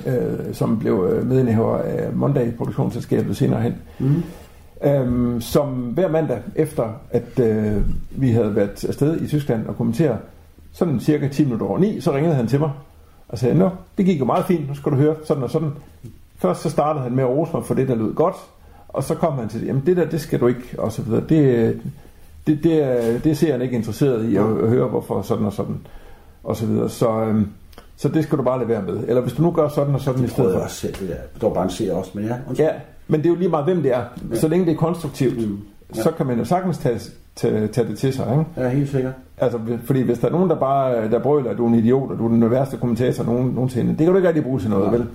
øh, 0.06 0.54
som 0.54 0.78
blev 0.78 1.08
øh, 1.12 1.26
medindehaver 1.26 1.78
af 1.78 2.12
Monday 2.12 2.56
produktionsselskabet 2.56 3.36
senere 3.36 3.60
hen. 3.60 3.74
Mm. 3.98 4.22
øhm, 4.84 5.40
som 5.40 5.68
hver 5.68 6.08
mandag 6.08 6.38
efter, 6.54 6.92
at 7.10 7.38
øh, 7.40 7.76
vi 8.10 8.30
havde 8.30 8.56
været 8.56 8.84
afsted 8.84 9.20
i 9.20 9.26
Tyskland 9.26 9.66
og 9.66 9.76
kommentere, 9.76 10.18
sådan 10.72 11.00
cirka 11.00 11.28
10 11.28 11.44
minutter 11.44 11.66
over 11.66 11.78
9, 11.78 12.00
så 12.00 12.12
ringede 12.12 12.34
han 12.34 12.46
til 12.46 12.60
mig 12.60 12.70
og 13.28 13.38
sagde, 13.38 13.58
nå, 13.58 13.70
det 13.98 14.06
gik 14.06 14.20
jo 14.20 14.24
meget 14.24 14.44
fint, 14.44 14.68
nu 14.68 14.74
skal 14.74 14.92
du 14.92 14.96
høre 14.96 15.16
sådan 15.24 15.42
og 15.42 15.50
sådan. 15.50 15.70
Først 16.36 16.62
så 16.62 16.70
startede 16.70 17.02
han 17.02 17.14
med 17.14 17.24
at 17.24 17.30
rose 17.30 17.52
mig 17.54 17.64
for 17.64 17.74
det, 17.74 17.88
der 17.88 17.94
lød 17.94 18.14
godt, 18.14 18.36
og 18.92 19.04
så 19.04 19.14
kom 19.14 19.38
han 19.38 19.48
til, 19.48 19.64
jamen 19.66 19.82
det 19.86 19.96
der, 19.96 20.04
det 20.04 20.20
skal 20.20 20.40
du 20.40 20.46
ikke, 20.46 20.74
og 20.78 20.92
så 20.92 21.02
videre. 21.02 21.22
Det, 21.28 21.80
det, 22.46 22.64
det, 22.64 23.24
det 23.24 23.38
ser 23.38 23.52
han 23.52 23.62
ikke 23.62 23.76
interesseret 23.76 24.24
i 24.24 24.36
at, 24.36 24.44
høre, 24.44 24.88
hvorfor 24.88 25.22
sådan 25.22 25.46
og 25.46 25.52
sådan, 25.52 25.76
og 26.44 26.56
så 26.56 26.66
videre. 26.66 26.88
Så, 26.88 27.20
øhm, 27.20 27.48
så 27.96 28.08
det 28.08 28.24
skal 28.24 28.38
du 28.38 28.42
bare 28.42 28.58
lade 28.58 28.68
være 28.68 28.82
med. 28.82 29.00
Eller 29.08 29.22
hvis 29.22 29.32
du 29.32 29.42
nu 29.42 29.50
gør 29.50 29.68
sådan 29.68 29.94
og 29.94 30.00
sådan 30.00 30.22
det 30.22 30.28
i 30.28 30.30
stedet 30.30 30.54
for. 30.54 30.60
også 30.60 30.76
selv, 30.76 30.94
det 30.94 31.08
der. 31.08 31.14
Det 31.34 31.42
var 31.42 31.48
bare 31.48 31.64
en 31.64 31.70
seer 31.70 31.94
også, 31.94 32.10
men 32.14 32.24
ja. 32.24 32.34
undskyld. 32.48 32.66
Ja, 32.66 32.72
men 33.08 33.20
det 33.20 33.26
er 33.26 33.30
jo 33.30 33.36
lige 33.36 33.48
meget, 33.48 33.64
hvem 33.64 33.82
det 33.82 33.94
er. 33.94 34.02
Ja. 34.30 34.36
Så 34.36 34.48
længe 34.48 34.66
det 34.66 34.72
er 34.72 34.76
konstruktivt, 34.76 35.48
mm. 35.48 35.58
Ja. 35.96 36.02
så 36.02 36.10
kan 36.10 36.26
man 36.26 36.38
jo 36.38 36.44
sagtens 36.44 36.78
tage, 36.78 37.00
tage, 37.36 37.68
tage 37.68 37.88
det 37.88 37.98
til 37.98 38.12
sig. 38.12 38.26
Ikke? 38.30 38.66
Ja, 38.66 38.68
helt 38.68 38.90
sikkert. 38.90 39.12
Altså, 39.38 39.58
fordi 39.84 40.02
hvis 40.02 40.18
der 40.18 40.28
er 40.28 40.32
nogen, 40.32 40.50
der 40.50 40.56
bare 40.56 41.10
der 41.10 41.18
brøler, 41.18 41.50
at 41.50 41.56
du 41.56 41.64
er 41.64 41.68
en 41.68 41.74
idiot, 41.74 42.10
og 42.10 42.18
du 42.18 42.24
er 42.24 42.28
den 42.28 42.50
værste 42.50 42.76
kommentator 42.76 43.24
nogen, 43.24 43.50
nogensinde, 43.50 43.90
det 43.90 43.98
kan 43.98 44.06
du 44.06 44.16
ikke 44.16 44.28
rigtig 44.28 44.44
bruge 44.44 44.60
til 44.60 44.70
noget, 44.70 44.86
Nej. 44.86 44.96
vel? 44.96 45.06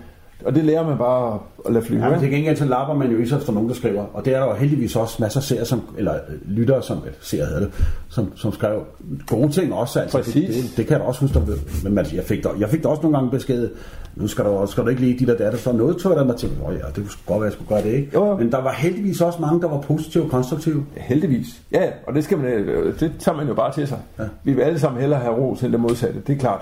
Og 0.46 0.56
det 0.56 0.66
lærer 0.66 0.88
man 0.88 0.98
bare 0.98 1.40
at 1.66 1.74
lade 1.74 1.86
flyve. 1.86 2.04
Ja, 2.04 2.10
men 2.10 2.16
ikke? 2.16 2.26
til 2.26 2.36
gengæld 2.36 2.58
så 2.58 2.66
lapper 2.66 2.94
man 2.94 3.12
jo 3.12 3.18
i 3.20 3.26
sig, 3.26 3.38
hvis 3.38 3.46
der 3.46 3.52
er 3.52 3.54
nogen, 3.54 3.70
der 3.70 3.76
skriver. 3.76 4.06
Og 4.14 4.26
det 4.26 4.34
er 4.36 4.40
der 4.40 4.46
jo 4.46 4.54
heldigvis 4.54 4.96
også 4.96 5.18
masser 5.20 5.40
af 5.40 5.44
seere, 5.44 5.66
som, 5.66 5.82
eller 5.98 6.14
øh, 6.14 6.20
lyttere, 6.46 6.84
som, 6.84 6.98
seere 7.22 7.46
hedder 7.46 7.60
det, 7.60 7.72
som, 8.10 8.32
som 8.36 8.54
skrev 8.54 8.84
gode 9.28 9.52
ting 9.52 9.74
også. 9.74 10.00
Altså, 10.00 10.18
det, 10.18 10.26
Præcis. 10.26 10.56
det, 10.56 10.78
det, 10.78 10.88
kan 10.88 10.94
jeg 10.94 11.00
da 11.00 11.06
også 11.06 11.22
huske. 11.22 11.40
Der, 11.40 11.46
men 11.84 11.94
man, 11.94 12.06
jeg, 12.14 12.24
fik 12.24 12.44
da, 12.44 12.50
jeg 12.60 12.70
fik 12.70 12.84
da 12.84 12.88
også 12.88 13.02
nogle 13.02 13.18
gange 13.18 13.32
besked, 13.32 13.70
nu 14.16 14.28
skal 14.28 14.46
du, 14.46 14.68
skal 14.68 14.84
du 14.84 14.90
ikke 14.90 15.02
lige 15.02 15.20
de 15.20 15.32
der, 15.32 15.38
der, 15.38 15.52
der 15.52 15.58
står 15.58 15.74
noget, 15.74 15.98
tror 15.98 16.18
jeg, 16.18 16.26
der 16.26 16.36
tænkte, 16.36 16.64
åh 16.64 16.74
ja, 16.74 16.80
det 16.88 16.96
kunne 16.96 17.10
godt 17.26 17.42
være, 17.42 17.44
jeg 17.44 17.54
skulle 17.54 17.70
gøre 17.70 17.84
det, 17.84 17.94
ikke? 17.94 18.10
Jo, 18.14 18.26
jo. 18.26 18.38
Men 18.38 18.52
der 18.52 18.62
var 18.62 18.72
heldigvis 18.72 19.22
også 19.22 19.42
mange, 19.42 19.62
der 19.62 19.68
var 19.68 19.82
positive 19.82 20.24
og 20.24 20.30
konstruktive. 20.30 20.86
Heldigvis. 20.98 21.48
Ja, 21.72 21.84
ja, 21.84 21.92
og 22.08 22.14
det, 22.14 22.24
skal 22.24 22.38
man, 22.38 22.48
øh, 22.48 23.00
det 23.00 23.12
tager 23.20 23.38
man 23.38 23.48
jo 23.48 23.54
bare 23.54 23.74
til 23.74 23.88
sig. 23.88 24.00
Ja. 24.20 24.24
Vi 24.44 24.54
vil 24.54 24.62
alle 24.62 24.80
sammen 24.80 25.02
hellere 25.02 25.20
have 25.20 25.36
ros 25.36 25.64
end 25.64 25.72
det 25.72 25.80
modsatte, 25.80 26.22
det 26.28 26.36
er 26.36 26.40
klart. 26.40 26.62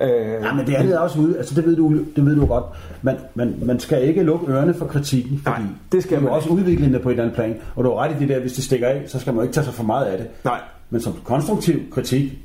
Øh, 0.00 0.08
Ja, 0.08 0.54
men 0.54 0.66
det 0.66 0.74
andet 0.74 0.94
er 0.94 0.98
også 0.98 1.18
ude, 1.18 1.38
altså 1.38 1.54
det 1.54 1.66
ved 1.66 1.76
du, 1.76 1.98
det 2.16 2.26
ved 2.26 2.36
du 2.36 2.46
godt. 2.46 2.64
Man, 3.02 3.16
man, 3.34 3.54
man 3.64 3.80
skal 3.80 4.08
ikke 4.08 4.22
lukke 4.22 4.46
ørerne 4.52 4.74
for 4.74 4.86
kritikken, 4.86 5.40
fordi 5.44 5.62
Nej, 5.62 5.70
det 5.92 6.02
skal 6.02 6.16
det 6.16 6.24
man 6.24 6.32
også 6.32 6.48
udviklende 6.48 6.98
på 6.98 7.08
et 7.08 7.12
eller 7.12 7.24
andet 7.24 7.36
plan. 7.36 7.56
Og 7.76 7.84
du 7.84 7.90
har 7.90 7.96
ret 7.96 8.16
i 8.16 8.18
det 8.18 8.28
der, 8.28 8.40
hvis 8.40 8.52
det 8.52 8.64
stikker 8.64 8.88
af, 8.88 9.02
så 9.06 9.20
skal 9.20 9.32
man 9.32 9.38
jo 9.38 9.42
ikke 9.42 9.54
tage 9.54 9.64
sig 9.64 9.74
for 9.74 9.84
meget 9.84 10.06
af 10.06 10.18
det. 10.18 10.26
Nej. 10.44 10.60
Men 10.90 11.00
som 11.00 11.14
konstruktiv 11.24 11.80
kritik, 11.90 12.38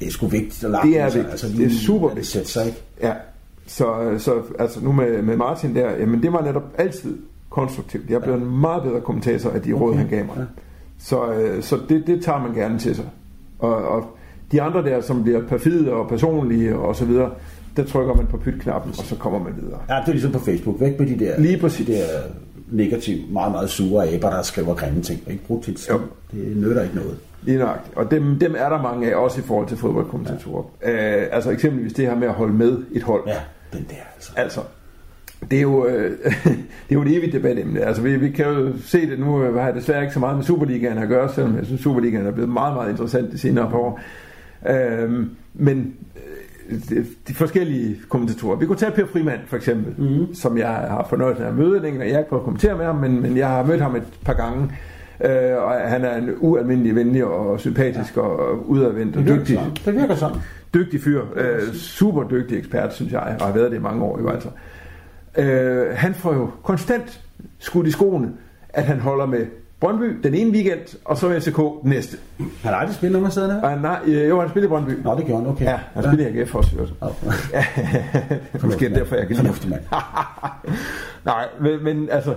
det 0.00 0.06
er 0.06 0.10
sgu 0.10 0.26
vigtigt 0.26 0.64
at 0.64 0.70
lade 0.70 0.82
Det 0.82 0.98
er 0.98 1.04
altså, 1.04 1.18
vigtigt. 1.18 1.32
Altså, 1.32 1.58
Det 1.58 1.66
er 1.66 1.70
super 1.70 2.08
Det 2.08 2.26
sætter 2.26 2.48
sig 2.48 2.66
ikke. 2.66 2.78
Ja, 3.02 3.12
så, 3.66 4.14
så 4.18 4.42
altså 4.58 4.80
nu 4.84 4.92
med, 4.92 5.22
med 5.22 5.36
Martin 5.36 5.74
der, 5.74 5.90
jamen 5.90 6.22
det 6.22 6.32
var 6.32 6.42
netop 6.42 6.74
altid 6.78 7.16
konstruktivt. 7.50 8.10
Jeg 8.10 8.22
blev 8.22 8.34
en 8.34 8.60
meget 8.60 8.82
bedre 8.82 9.00
kommentator 9.00 9.50
af 9.50 9.62
de 9.62 9.72
okay. 9.72 9.82
råd, 9.84 9.94
han 9.94 10.08
gav 10.08 10.24
mig. 10.26 10.34
Ja. 10.36 10.42
Så, 10.98 11.32
øh, 11.32 11.62
så 11.62 11.78
det, 11.88 12.06
det 12.06 12.24
tager 12.24 12.38
man 12.38 12.54
gerne 12.54 12.78
til 12.78 12.96
sig. 12.96 13.04
Og, 13.58 13.76
og 13.76 14.15
de 14.52 14.62
andre 14.62 14.84
der, 14.84 15.00
som 15.00 15.22
bliver 15.22 15.42
perfide 15.48 15.92
og 15.92 16.08
personlige 16.08 16.76
og 16.76 16.96
så 16.96 17.04
videre, 17.04 17.30
der 17.76 17.84
trykker 17.84 18.14
man 18.14 18.26
på 18.26 18.36
pytknappen, 18.36 18.94
og 18.98 19.04
så 19.04 19.16
kommer 19.16 19.38
man 19.38 19.52
videre. 19.60 19.78
Ja, 19.88 19.94
det 19.94 20.08
er 20.08 20.12
ligesom 20.12 20.32
på 20.32 20.38
Facebook. 20.38 20.80
Væk 20.80 20.98
med 20.98 21.06
de 21.06 21.24
der, 21.24 21.40
Lige 21.40 21.58
præcis. 21.58 21.86
de 21.86 21.92
der 21.92 22.04
negative, 22.70 23.20
meget, 23.30 23.52
meget 23.52 23.70
sure 23.70 24.08
aber, 24.08 24.30
der 24.30 24.42
skriver 24.42 24.74
grimme 24.74 25.02
ting. 25.02 25.20
Ikke 25.30 25.44
brugt 25.46 25.64
til 25.64 25.74
det. 25.74 25.88
Det 26.32 26.56
nytter 26.56 26.82
ikke 26.82 26.94
noget. 26.94 27.16
Lige 27.42 27.58
nøjagtigt. 27.58 27.96
Og 27.96 28.10
dem, 28.10 28.38
dem 28.38 28.54
er 28.58 28.68
der 28.68 28.82
mange 28.82 29.10
af, 29.10 29.16
også 29.16 29.40
i 29.40 29.42
forhold 29.42 29.68
til 29.68 29.76
fodboldkommentatorer. 29.76 30.64
Ja. 30.82 31.20
Øh, 31.22 31.28
altså 31.32 31.50
eksempelvis 31.50 31.92
det 31.92 32.06
her 32.06 32.14
med 32.14 32.28
at 32.28 32.34
holde 32.34 32.52
med 32.52 32.78
et 32.92 33.02
hold. 33.02 33.22
Ja, 33.26 33.36
den 33.72 33.86
der 33.90 33.96
altså. 34.14 34.32
Altså, 34.36 34.60
det 35.50 35.56
er 35.58 35.62
jo, 35.62 35.86
øh, 35.86 36.10
det 36.88 36.90
er 36.90 36.94
jo 36.94 37.02
et 37.02 37.16
evigt 37.16 37.32
debatemne. 37.32 37.80
Altså, 37.80 38.02
vi, 38.02 38.16
vi 38.16 38.30
kan 38.30 38.46
jo 38.46 38.72
se 38.84 39.10
det 39.10 39.18
nu, 39.18 39.42
øh, 39.42 39.54
har 39.54 39.72
desværre 39.72 40.02
ikke 40.02 40.14
så 40.14 40.20
meget 40.20 40.36
med 40.36 40.44
Superligaen 40.44 40.98
at 40.98 41.08
gøre, 41.08 41.32
selvom 41.34 41.56
jeg 41.56 41.66
synes, 41.66 41.80
Superligaen 41.80 42.26
er 42.26 42.30
blevet 42.30 42.50
meget, 42.50 42.74
meget 42.74 42.90
interessant 42.90 43.32
de 43.32 43.38
senere 43.38 43.70
par 43.70 43.78
år. 43.78 44.00
Øh, 44.68 45.26
men 45.54 45.94
de, 46.70 47.06
de 47.28 47.34
forskellige 47.34 47.96
kommentatorer. 48.08 48.56
Vi 48.56 48.66
kunne 48.66 48.78
tage 48.78 48.92
Per 48.92 49.06
Frimand 49.06 49.40
for 49.46 49.56
eksempel, 49.56 49.94
mm. 49.98 50.34
som 50.34 50.58
jeg 50.58 50.68
har 50.68 51.06
fornøjet 51.08 51.36
af 51.36 51.48
at 51.48 51.54
møde. 51.54 51.82
Jeg 51.84 52.14
har 52.14 52.18
ikke 52.18 52.28
prøvet 52.28 52.40
at 52.40 52.44
kommentere 52.44 52.76
med 52.76 52.84
ham, 52.84 52.96
men, 52.96 53.22
men 53.22 53.36
jeg 53.36 53.48
har 53.48 53.64
mødt 53.64 53.80
ham 53.80 53.96
et 53.96 54.06
par 54.24 54.34
gange. 54.34 54.70
Øh, 55.24 55.62
og 55.62 55.72
han 55.72 56.04
er 56.04 56.16
en 56.16 56.30
ualmindelig 56.38 56.94
venlig 56.94 57.24
og 57.24 57.60
sympatisk 57.60 58.16
ja. 58.16 58.20
og 58.20 58.70
udadvendt 58.70 59.16
og 59.16 59.22
Det 59.22 59.38
dygtig 59.38 59.56
sådan. 59.56 59.76
Det 59.84 59.94
virker 59.94 60.14
sådan. 60.14 60.36
dygtig 60.74 61.00
fyr, 61.00 61.22
øh, 61.36 61.72
super 61.72 62.28
dygtig 62.28 62.58
ekspert, 62.58 62.94
synes 62.94 63.12
jeg, 63.12 63.36
og 63.40 63.46
har 63.46 63.52
været 63.52 63.70
det 63.70 63.78
i 63.78 63.80
mange 63.80 64.04
år 64.04 64.20
jo 64.20 64.28
altså. 64.28 64.48
Øh, 65.38 65.86
han 65.92 66.14
får 66.14 66.34
jo 66.34 66.50
konstant 66.62 67.20
skudt 67.58 67.86
i 67.86 67.90
skoene, 67.90 68.32
at 68.68 68.84
han 68.84 69.00
holder 69.00 69.26
med 69.26 69.46
Brøndby 69.80 70.20
den 70.22 70.34
ene 70.34 70.50
weekend, 70.50 70.98
og 71.04 71.18
så 71.18 71.40
FCK 71.40 71.56
den 71.56 71.90
næste. 71.90 72.16
Han 72.38 72.48
har 72.62 72.74
aldrig 72.74 72.96
spillet 72.96 73.32
siden 73.32 73.50
her? 73.50 73.62
Og 73.62 73.70
han, 73.70 73.78
nej, 73.78 73.98
øh, 74.06 74.28
jo, 74.28 74.40
han 74.40 74.48
spiller 74.48 74.68
i 74.68 74.70
Brøndby. 74.70 74.90
Nå, 75.04 75.16
det 75.16 75.24
gjorde 75.24 75.42
han, 75.42 75.50
okay. 75.50 75.64
Ja, 75.64 75.80
han 75.94 76.02
spiller 76.02 76.26
i 76.26 76.38
AGF 76.40 76.54
også, 76.54 76.70
øvrigt. 76.76 76.94
Ja. 77.02 77.06
Ja, 77.52 77.64
det 78.52 78.62
måske 78.62 78.94
derfor, 78.94 79.16
jeg 79.16 79.26
kan 79.26 79.36
lide 79.36 79.68
mand. 79.68 79.82
Nej, 81.24 81.46
men, 81.60 81.84
men 81.84 82.08
altså, 82.10 82.30
øh, 82.30 82.36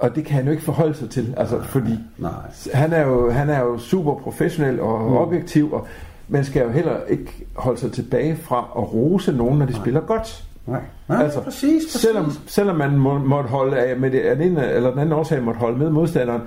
og 0.00 0.14
det 0.14 0.24
kan 0.24 0.36
han 0.36 0.44
jo 0.44 0.50
ikke 0.50 0.62
forholde 0.62 0.94
sig 0.94 1.10
til, 1.10 1.34
altså, 1.36 1.62
fordi 1.62 1.98
Nej. 2.18 2.30
han 2.74 2.92
er 2.92 3.06
jo, 3.06 3.30
han 3.30 3.50
er 3.50 3.60
jo 3.60 3.78
super 3.78 4.14
professionel 4.14 4.80
og 4.80 5.10
mm. 5.10 5.16
objektiv, 5.16 5.72
og 5.72 5.86
man 6.28 6.44
skal 6.44 6.62
jo 6.62 6.70
heller 6.70 6.96
ikke 7.08 7.46
holde 7.56 7.80
sig 7.80 7.92
tilbage 7.92 8.36
fra 8.36 8.58
at 8.58 8.94
rose 8.94 9.32
nogen, 9.32 9.58
når 9.58 9.66
de 9.66 9.72
Nej. 9.72 9.80
spiller 9.80 10.00
godt. 10.00 10.44
Nej, 10.68 10.80
Nej 11.08 11.22
altså, 11.24 11.40
præcis, 11.40 11.82
præcis. 11.84 12.00
Selvom, 12.00 12.32
selvom 12.46 12.76
man 12.76 12.96
må, 12.96 13.18
måtte 13.18 13.48
holde 13.50 13.76
af, 13.76 13.96
med 13.96 14.10
det, 14.10 14.20
af 14.20 14.36
den 14.36 14.50
ene 14.52 14.70
eller 14.72 14.90
den 14.90 14.98
anden 14.98 15.12
årsag 15.12 15.42
måtte 15.42 15.60
holde 15.60 15.78
med 15.78 15.90
modstanderen, 15.90 16.42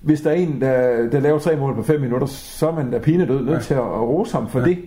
hvis 0.00 0.20
der 0.20 0.30
er 0.30 0.34
en, 0.34 0.60
der, 0.60 1.08
der 1.12 1.20
laver 1.20 1.38
tre 1.38 1.56
mål 1.56 1.74
på 1.74 1.82
fem 1.82 2.00
minutter, 2.00 2.26
så 2.26 2.68
er 2.68 2.74
man 2.74 2.90
da 2.90 2.98
pinedød 2.98 3.40
nødt 3.44 3.54
Ja. 3.56 3.60
til 3.60 3.74
at, 3.74 3.80
at 3.80 4.00
rose 4.00 4.32
ham 4.36 4.48
for 4.48 4.58
Ja. 4.60 4.64
det. 4.64 4.78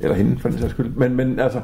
Eller 0.00 0.16
hende, 0.16 0.38
for 0.40 0.48
den 0.48 0.58
sags 0.58 0.72
skyld. 0.72 0.94
Men, 0.96 1.16
men 1.16 1.38
altså, 1.40 1.60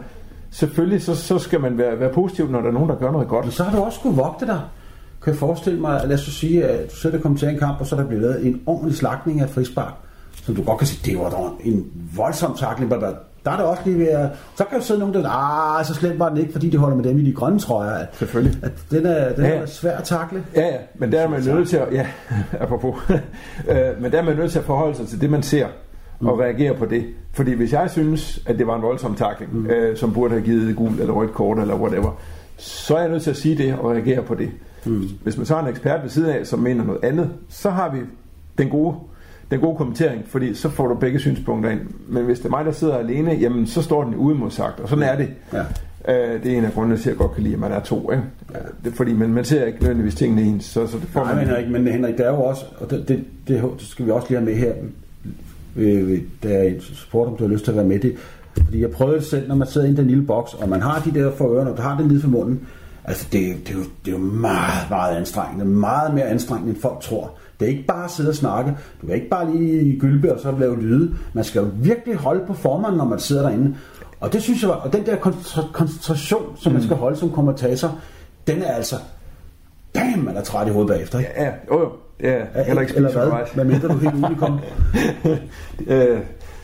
selvfølgelig 0.50 1.02
så, 1.02 1.16
så 1.16 1.38
skal 1.38 1.60
man 1.60 1.78
være, 1.78 2.00
være 2.00 2.12
positiv, 2.12 2.50
når 2.50 2.60
der 2.60 2.68
er 2.68 2.72
nogen, 2.72 2.88
der 2.88 2.96
gør 2.96 3.10
noget 3.12 3.28
godt. 3.28 3.44
Men 3.44 3.52
så 3.52 3.62
har 3.64 3.76
du 3.78 3.82
også 3.82 3.98
skulle 3.98 4.16
vogte 4.16 4.46
dig. 4.46 4.60
Kan 5.22 5.30
jeg 5.32 5.38
forestille 5.38 5.80
mig, 5.80 6.02
at 6.02 6.08
lad 6.08 6.14
os 6.18 6.20
sige, 6.20 6.64
at 6.64 6.90
du 6.90 6.96
sætter 6.96 7.20
kommet 7.20 7.40
til 7.40 7.48
en 7.48 7.58
kamp, 7.58 7.80
og 7.80 7.86
så 7.86 7.96
er 7.96 8.00
der 8.00 8.06
blevet 8.06 8.22
lavet 8.22 8.46
en 8.46 8.62
ordentlig 8.66 8.96
slagtning 8.96 9.40
af 9.40 9.48
frispark, 9.50 9.92
som 10.32 10.54
du 10.54 10.62
godt 10.62 10.78
kan 10.78 10.86
sige, 10.86 11.12
det 11.12 11.18
var 11.20 11.30
dog 11.30 11.50
en 11.64 11.86
voldsom 12.16 12.56
takling, 12.58 12.90
bla, 12.90 12.98
bla. 12.98 13.08
Der 13.44 13.50
er 13.50 13.56
det 13.56 13.64
også 13.64 13.82
lige 13.84 13.98
ved 13.98 14.06
at, 14.08 14.28
så 14.56 14.64
kan 14.64 14.78
jo 14.78 14.84
sidde 14.84 15.00
nogen, 15.00 15.14
der 15.14 15.28
ah, 15.78 15.84
så 15.84 15.94
slemt 15.94 16.18
var 16.18 16.28
den 16.28 16.38
ikke, 16.38 16.52
fordi 16.52 16.70
de 16.70 16.76
holder 16.76 16.96
med 16.96 17.04
dem 17.04 17.18
i 17.18 17.24
de 17.24 17.32
grønne 17.32 17.58
trøjer. 17.58 17.90
At, 17.90 18.08
Selvfølgelig. 18.12 18.58
At 18.62 18.72
den 18.90 19.06
er, 19.06 19.32
den 19.34 19.44
Ja. 19.44 19.50
er 19.50 19.66
svær 19.66 19.96
at 19.96 20.04
takle. 20.04 20.44
Ja, 20.56 20.66
ja, 20.66 20.76
men 20.94 21.12
der 21.12 21.20
er 21.20 21.28
man 21.28 21.42
nødt 21.42 21.68
til 21.68 21.76
at, 21.76 21.88
ja, 21.92 22.06
apropos, 22.60 22.94
øh, 23.68 23.76
men 24.00 24.12
der 24.12 24.18
er 24.18 24.22
man 24.22 24.36
nødt 24.36 24.52
til 24.52 24.58
at 24.58 24.64
forholde 24.64 24.96
sig 24.96 25.08
til 25.08 25.20
det, 25.20 25.30
man 25.30 25.42
ser, 25.42 25.66
og 26.20 26.38
reagere 26.38 26.74
på 26.74 26.86
det. 26.86 27.04
Fordi 27.32 27.52
hvis 27.52 27.72
jeg 27.72 27.90
synes, 27.90 28.42
at 28.46 28.58
det 28.58 28.66
var 28.66 28.76
en 28.76 28.82
voldsom 28.82 29.14
takling, 29.14 29.54
mm. 29.54 29.66
øh, 29.66 29.96
som 29.96 30.12
burde 30.12 30.30
have 30.34 30.42
givet 30.42 30.76
gul 30.76 31.00
eller 31.00 31.12
rødt 31.14 31.32
kort 31.32 31.58
eller 31.58 31.74
whatever, 31.74 32.10
så 32.56 32.96
er 32.96 33.00
jeg 33.00 33.10
nødt 33.10 33.22
til 33.22 33.30
at 33.30 33.36
sige 33.36 33.58
det 33.58 33.74
og 33.74 33.90
reagere 33.90 34.22
på 34.22 34.34
det. 34.34 34.50
Mm. 34.86 35.08
Hvis 35.22 35.36
man 35.36 35.46
så 35.46 35.54
har 35.54 35.62
en 35.62 35.68
ekspert 35.68 36.02
ved 36.02 36.10
siden 36.10 36.30
af, 36.30 36.46
som 36.46 36.58
mener 36.58 36.84
noget 36.84 37.04
andet, 37.04 37.30
så 37.48 37.70
har 37.70 37.90
vi 37.90 37.98
den 38.58 38.68
gode, 38.68 38.94
den 39.52 39.60
gode 39.60 39.76
kommentering, 39.76 40.22
fordi 40.26 40.54
så 40.54 40.68
får 40.68 40.86
du 40.88 40.94
begge 40.94 41.18
synspunkter 41.18 41.70
ind. 41.70 41.80
Men 42.08 42.24
hvis 42.24 42.38
det 42.38 42.46
er 42.46 42.50
mig, 42.50 42.64
der 42.64 42.72
sidder 42.72 42.96
alene, 42.96 43.30
jamen 43.32 43.66
så 43.66 43.82
står 43.82 44.04
den 44.04 44.14
uimodsagt, 44.16 44.80
og 44.80 44.88
sådan 44.88 45.04
er 45.04 45.16
det. 45.16 45.28
Ja. 45.52 45.62
Øh, 46.08 46.42
det 46.44 46.52
er 46.52 46.58
en 46.58 46.64
af 46.64 46.72
grundene 46.72 46.96
til, 46.96 47.02
at 47.02 47.06
jeg 47.06 47.16
godt 47.16 47.34
kan 47.34 47.42
lide, 47.42 47.54
at 47.54 47.60
man 47.60 47.72
er 47.72 47.80
to. 47.80 48.10
Ikke? 48.12 48.24
Ja. 48.54 48.58
Det 48.84 48.92
er 48.92 48.96
fordi 48.96 49.12
man, 49.12 49.28
man 49.28 49.44
ser 49.44 49.64
ikke 49.64 49.78
nødvendigvis 49.80 50.14
tingene 50.14 50.42
ens, 50.42 50.64
så, 50.64 50.86
så 50.86 50.96
det 50.98 51.08
får 51.08 51.24
Nej, 51.24 51.34
man... 51.34 51.46
men 51.46 51.54
Henrik, 51.56 51.70
men 51.70 51.88
Henrik, 51.92 52.16
det 52.18 52.26
er 52.26 52.30
jo 52.30 52.42
også, 52.42 52.64
og 52.78 52.90
det, 52.90 53.08
det, 53.08 53.24
det, 53.48 53.62
det 53.78 53.86
skal 53.88 54.06
vi 54.06 54.10
også 54.10 54.26
lige 54.28 54.38
have 54.38 54.44
med 54.50 54.54
her, 54.54 54.72
øh, 55.76 56.10
øh, 56.10 56.20
der 56.42 56.48
er 56.48 56.62
et 56.62 56.82
sport, 56.94 57.28
om 57.28 57.36
du 57.36 57.44
har 57.44 57.52
lyst 57.52 57.64
til 57.64 57.70
at 57.70 57.76
være 57.76 57.86
med 57.86 57.98
det. 57.98 58.14
Fordi 58.64 58.80
jeg 58.80 58.90
prøvede 58.90 59.16
det 59.16 59.24
selv, 59.24 59.48
når 59.48 59.54
man 59.54 59.68
sidder 59.68 59.86
i 59.88 59.94
den 59.94 60.06
lille 60.06 60.22
boks, 60.26 60.54
og 60.54 60.68
man 60.68 60.80
har 60.80 61.02
de 61.04 61.20
der 61.20 61.32
for 61.32 61.54
ørerne, 61.54 61.70
og 61.70 61.76
du 61.76 61.82
har 61.82 61.96
den 61.98 62.08
lige 62.08 62.20
for 62.20 62.28
munden. 62.28 62.60
Altså, 63.04 63.26
det, 63.32 63.50
er- 63.50 63.54
det, 63.66 63.70
er 63.70 63.74
jo, 63.74 63.84
det 64.04 64.14
er 64.14 64.18
jo 64.18 64.24
meget, 64.24 64.90
meget 64.90 65.16
anstrengende. 65.16 65.64
Meget 65.64 66.14
mere 66.14 66.24
anstrengende, 66.24 66.72
end 66.72 66.80
folk 66.80 67.00
tror. 67.00 67.30
Det 67.60 67.66
er 67.66 67.70
ikke 67.70 67.84
bare 67.88 68.04
at 68.04 68.10
sidde 68.10 68.28
og 68.28 68.34
snakke. 68.34 68.72
Du 69.02 69.06
kan 69.06 69.14
ikke 69.14 69.28
bare 69.28 69.56
lige 69.56 69.98
gylpe 70.00 70.34
og 70.34 70.40
så 70.40 70.54
lave 70.58 70.82
lyde. 70.82 71.14
Man 71.32 71.44
skal 71.44 71.60
jo 71.60 71.68
virkelig 71.76 72.16
holde 72.16 72.46
på 72.46 72.54
formanden, 72.54 72.98
når 72.98 73.04
man 73.04 73.18
sidder 73.18 73.42
derinde. 73.42 73.76
Og 74.20 74.32
det 74.32 74.42
synes 74.42 74.62
jeg 74.62 74.68
var, 74.70 74.76
og 74.76 74.92
den 74.92 75.06
der 75.06 75.16
koncentra- 75.16 75.72
koncentration, 75.72 76.56
som 76.56 76.72
man 76.72 76.82
skal 76.82 76.96
holde 76.96 77.16
som 77.16 77.30
kommentator, 77.30 77.98
den 78.46 78.62
er 78.62 78.72
altså, 78.72 78.96
damn, 79.94 80.24
man 80.24 80.36
er 80.36 80.42
træt 80.42 80.66
i 80.68 80.70
hovedet 80.70 80.90
bagefter. 80.90 81.18
Ikke? 81.18 81.30
Ja, 81.36 81.50
jo 81.72 81.80
jo. 81.80 81.88
Det 82.20 82.28
er 82.30 82.46
Ja, 82.56 82.62
heller 82.64 82.82
ikke 82.82 82.96
eller 82.96 83.12
hvad? 83.12 83.22
undervejs. 83.22 83.50
Hvad 83.50 83.64
mindre 83.64 83.88
du 83.88 83.94
helt 83.98 84.14
unikom? 84.24 84.58
øh, 85.86 86.18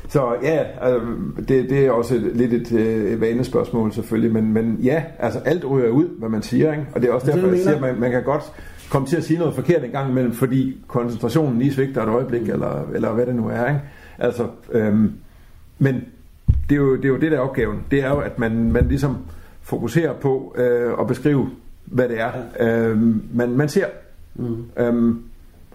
så 0.08 0.22
ja, 0.42 0.64
altså, 0.80 1.00
det, 1.48 1.70
det 1.70 1.86
er 1.86 1.90
også 1.90 2.14
et, 2.14 2.30
lidt 2.34 2.52
et 2.52 2.72
øh, 2.72 3.20
vanespørgsmål 3.20 3.92
selvfølgelig, 3.92 4.32
men, 4.32 4.52
men 4.52 4.78
ja, 4.82 5.02
altså 5.18 5.38
alt 5.44 5.64
ryger 5.70 5.88
ud, 5.88 6.04
hvad 6.18 6.28
man 6.28 6.42
siger, 6.42 6.72
ikke? 6.72 6.86
og 6.94 7.00
det 7.02 7.10
er 7.10 7.12
også 7.14 7.30
er 7.30 7.34
derfor, 7.34 7.48
det, 7.48 7.54
jeg 7.56 7.62
siger, 7.62 7.74
at 7.74 7.80
man, 7.80 8.00
man 8.00 8.10
kan 8.10 8.22
godt 8.24 8.42
komme 8.90 9.08
til 9.08 9.16
at 9.16 9.24
sige 9.24 9.38
noget 9.38 9.54
forkert 9.54 9.84
en 9.84 9.90
gang 9.90 10.10
imellem, 10.10 10.32
fordi 10.32 10.76
koncentrationen 10.86 11.58
lige 11.58 11.72
svigter 11.72 12.02
et 12.02 12.08
øjeblik, 12.08 12.48
eller, 12.48 12.88
eller 12.94 13.12
hvad 13.12 13.26
det 13.26 13.34
nu 13.34 13.48
er. 13.48 13.68
Ikke? 13.68 13.80
Altså, 14.18 14.46
øhm, 14.72 15.12
men 15.78 15.94
det 16.68 16.74
er, 16.74 16.76
jo, 16.76 16.96
det 16.96 17.04
er 17.04 17.08
jo 17.08 17.18
det, 17.18 17.30
der 17.30 17.36
er 17.36 17.42
opgaven. 17.42 17.78
Det 17.90 18.04
er 18.04 18.08
jo, 18.08 18.18
at 18.18 18.38
man, 18.38 18.72
man 18.72 18.88
ligesom 18.88 19.16
fokuserer 19.62 20.12
på 20.12 20.54
øh, 20.58 20.92
at 21.00 21.06
beskrive, 21.06 21.50
hvad 21.84 22.08
det 22.08 22.20
er, 22.20 22.30
øh, 22.60 22.98
man, 23.36 23.50
man 23.50 23.68
ser. 23.68 23.86
Mm. 24.34 24.64
Øhm, 24.78 25.22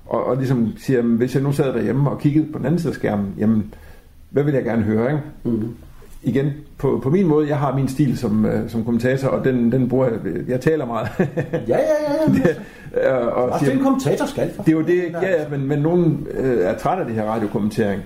og, 0.06 0.26
og 0.26 0.38
ligesom 0.38 0.74
siger, 0.78 0.98
jamen, 0.98 1.18
hvis 1.18 1.36
jeg 1.36 1.44
nu 1.44 1.52
sad 1.52 1.74
derhjemme 1.74 2.10
og 2.10 2.20
kiggede 2.20 2.52
på 2.52 2.58
den 2.58 2.66
anden 2.66 2.80
side 2.80 2.92
af 2.92 2.96
skærmen, 2.96 3.34
jamen, 3.38 3.74
hvad 4.30 4.44
vil 4.44 4.54
jeg 4.54 4.64
gerne 4.64 4.84
høre, 4.84 5.12
ikke? 5.12 5.24
Mm. 5.44 5.76
Igen, 6.24 6.52
på, 6.78 7.00
på 7.04 7.10
min 7.10 7.28
måde, 7.28 7.48
jeg 7.48 7.58
har 7.58 7.76
min 7.76 7.88
stil 7.88 8.18
som, 8.18 8.46
øh, 8.46 8.70
som 8.70 8.86
kommentator, 8.86 9.28
og 9.28 9.46
den, 9.46 9.72
den 9.72 9.90
bruger 9.90 10.10
jeg, 10.10 10.20
jeg 10.48 10.62
taler 10.62 10.86
meget. 10.86 11.08
Ja, 11.18 11.28
ja, 11.68 11.78
ja. 12.08 12.14
ja. 12.28 12.34
det, 12.34 12.62
og, 12.94 13.32
og 13.32 13.50
Også 13.50 13.66
det 13.66 13.72
er 13.74 13.78
en 13.78 13.84
kommentator 13.84 14.26
skal. 14.26 14.52
for 14.56 14.64
det 14.64 14.72
er 14.72 14.78
jo 14.78 14.84
det, 14.84 15.16
ja, 15.22 15.48
men, 15.50 15.68
men 15.68 15.80
nogen 15.80 16.28
øh, 16.32 16.66
er 16.66 16.78
træt 16.78 17.00
af 17.00 17.06
det 17.06 17.16
her 17.16 17.24
radiokommentering. 17.24 18.02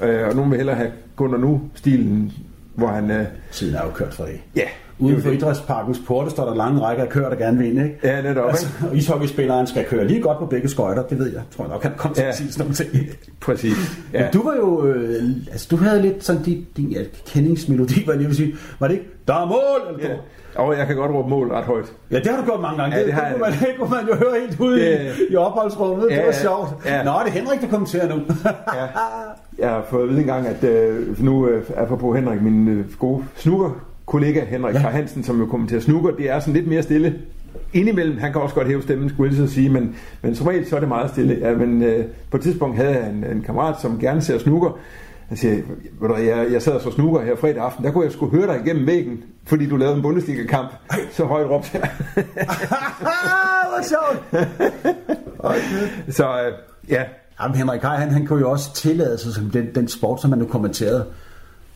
Ja. 0.00 0.06
Øh, 0.08 0.28
og 0.28 0.36
nogen 0.36 0.50
vil 0.50 0.56
hellere 0.56 0.76
have 0.76 0.90
Gunnar 1.16 1.38
Nu-stilen, 1.38 2.32
hvor 2.74 2.88
han... 2.88 3.10
Øh, 3.10 3.24
Tiden 3.54 3.74
er 3.74 3.82
jo 3.84 3.90
kørt 3.90 4.14
for 4.14 4.24
det. 4.24 4.40
ja, 4.56 4.62
Uden 4.98 5.22
for 5.22 5.30
idrætsparkens 5.30 6.00
porte 6.06 6.30
står 6.30 6.44
der 6.48 6.54
lange 6.54 6.80
rækker 6.80 7.02
af 7.04 7.08
kører, 7.10 7.28
der 7.28 7.36
gerne 7.36 7.58
vil 7.58 7.66
ind, 7.66 7.78
ikke? 7.84 7.98
Ja, 8.04 8.22
netop, 8.22 8.48
Altså, 8.48 8.66
og 8.90 8.96
ishockeyspilleren 8.96 9.66
skal 9.66 9.84
køre 9.84 10.06
lige 10.06 10.20
godt 10.22 10.38
på 10.38 10.46
begge 10.46 10.68
skøjter, 10.68 11.02
det 11.02 11.18
ved 11.18 11.32
jeg. 11.32 11.42
Tror 11.56 11.64
jeg 11.64 11.72
nok, 11.72 11.82
han 11.82 11.92
kommer 11.96 12.14
til 12.14 12.22
Ja. 12.22 12.28
at 12.28 12.36
sige 12.36 12.52
sådan 12.52 12.64
nogle 12.64 12.74
ting. 12.74 13.16
Præcis. 13.46 13.76
Ja. 14.12 14.18
Ja. 14.18 14.24
Men 14.24 14.32
du 14.32 14.42
var 14.48 14.56
jo, 14.56 14.86
øh, 14.86 15.22
altså 15.52 15.68
du 15.70 15.76
havde 15.76 16.02
lidt 16.02 16.24
sådan 16.24 16.42
din, 16.42 16.66
din 16.76 16.88
ja, 16.90 17.00
kendingsmelodi, 17.26 18.02
var 18.06 18.12
jeg 18.12 18.22
vil 18.26 18.36
sige. 18.36 18.54
Var 18.80 18.86
det 18.88 18.94
ikke, 18.94 19.06
der 19.28 19.34
er 19.34 19.46
mål? 19.46 19.94
Eller 19.98 20.08
Ja. 20.08 20.12
ja. 20.14 20.18
Og 20.56 20.78
jeg 20.78 20.86
kan 20.86 20.96
godt 20.96 21.10
råbe 21.10 21.28
mål 21.30 21.48
ret 21.50 21.64
højt. 21.64 21.84
ja, 22.10 22.18
det 22.18 22.26
har 22.26 22.36
du 22.40 22.44
gjort 22.44 22.60
mange 22.60 22.82
gange. 22.82 22.96
Ja, 22.96 23.02
det, 23.06 23.12
det 23.14 23.22
det, 23.22 23.30
kunne 23.32 23.40
man, 23.40 23.52
det 23.52 23.68
kunne 23.78 23.90
man 23.90 24.06
jo 24.08 24.14
høre 24.14 24.40
helt 24.46 24.60
ude 24.60 24.80
Det- 24.80 25.12
i, 25.30 25.32
i 25.32 25.36
opholdsrummet. 25.36 26.06
Ja, 26.10 26.14
det 26.14 26.22
var 26.22 26.32
ja. 26.32 26.42
sjovt. 26.42 26.68
Ja. 26.86 27.02
Nå, 27.04 27.10
det 27.24 27.28
er 27.28 27.32
Henrik, 27.40 27.60
der 27.60 27.68
kommenterer 27.68 28.08
nu. 28.08 28.22
Ja. 28.44 28.86
Jeg 29.58 29.68
har 29.70 29.86
fået 29.90 30.02
at 30.02 30.08
vide 30.08 30.20
engang, 30.20 30.46
at 30.46 30.64
øh, 30.64 31.22
nu 31.24 31.48
øh, 31.48 31.64
apropos 31.76 32.18
Henrik, 32.18 32.42
min 32.42 32.68
øh, 32.68 32.84
gode 32.98 33.24
snooker 33.44 33.70
kollega 34.06 34.44
Henrik 34.44 34.74
Ja. 34.74 34.78
Hansen, 34.78 35.24
som 35.24 35.40
jo 35.40 35.46
kommenterer 35.46 35.80
snooker, 35.80 36.10
det 36.10 36.30
er 36.30 36.40
sådan 36.40 36.54
lidt 36.54 36.66
mere 36.66 36.82
stille. 36.82 37.14
Indimellem, 37.72 38.18
han 38.18 38.32
kan 38.32 38.40
også 38.40 38.54
godt 38.54 38.66
hæve 38.66 38.82
stemmen, 38.82 39.08
skulle 39.08 39.30
jeg 39.30 39.48
så 39.48 39.54
sige, 39.54 39.68
men, 39.68 39.96
men 40.22 40.34
som 40.34 40.46
regel 40.46 40.66
så 40.66 40.76
er 40.76 40.80
det 40.80 40.88
meget 40.88 41.10
stille. 41.10 41.38
Ja, 41.40 41.54
men 41.54 41.82
øh, 41.82 42.04
på 42.30 42.36
et 42.36 42.42
tidspunkt 42.42 42.76
havde 42.76 42.90
jeg 42.90 43.10
en, 43.10 43.24
en 43.24 43.42
kammerat, 43.42 43.80
som 43.80 43.98
gerne 43.98 44.22
ser 44.22 44.38
snooker. 44.38 44.78
Han 45.28 45.36
siger, 45.36 45.54
ved 46.00 46.08
du, 46.08 46.14
jeg, 46.14 46.46
jeg 46.52 46.62
sad 46.62 46.72
og 46.72 46.80
så 46.80 46.90
snooker 46.90 47.20
her 47.20 47.36
fredag 47.36 47.62
aften, 47.62 47.84
der 47.84 47.90
kunne 47.90 48.04
jeg 48.04 48.12
sgu 48.12 48.28
høre 48.28 48.46
dig 48.46 48.60
igennem 48.64 48.86
væggen, 48.86 49.22
fordi 49.46 49.66
du 49.66 49.76
lavede 49.76 49.96
en 49.96 50.02
Bundesliga-kamp. 50.02 50.68
Så 51.12 51.24
højt 51.24 51.50
råbte 51.50 51.70
jeg. 51.74 51.90
Hvor 53.70 53.82
sjovt. 53.82 54.46
så 56.16 56.24
øh, 56.24 56.52
ja, 56.88 57.02
Jamen, 57.42 57.56
Henrik 57.56 57.80
Kaj, 57.80 57.96
han, 57.96 58.10
han 58.10 58.26
kunne 58.26 58.40
jo 58.40 58.50
også 58.50 58.74
tillade 58.74 59.18
sig 59.18 59.34
som 59.34 59.50
den, 59.50 59.74
den 59.74 59.88
sport, 59.88 60.20
som 60.20 60.30
han 60.32 60.38
nu 60.38 60.46
kommenterede. 60.46 61.06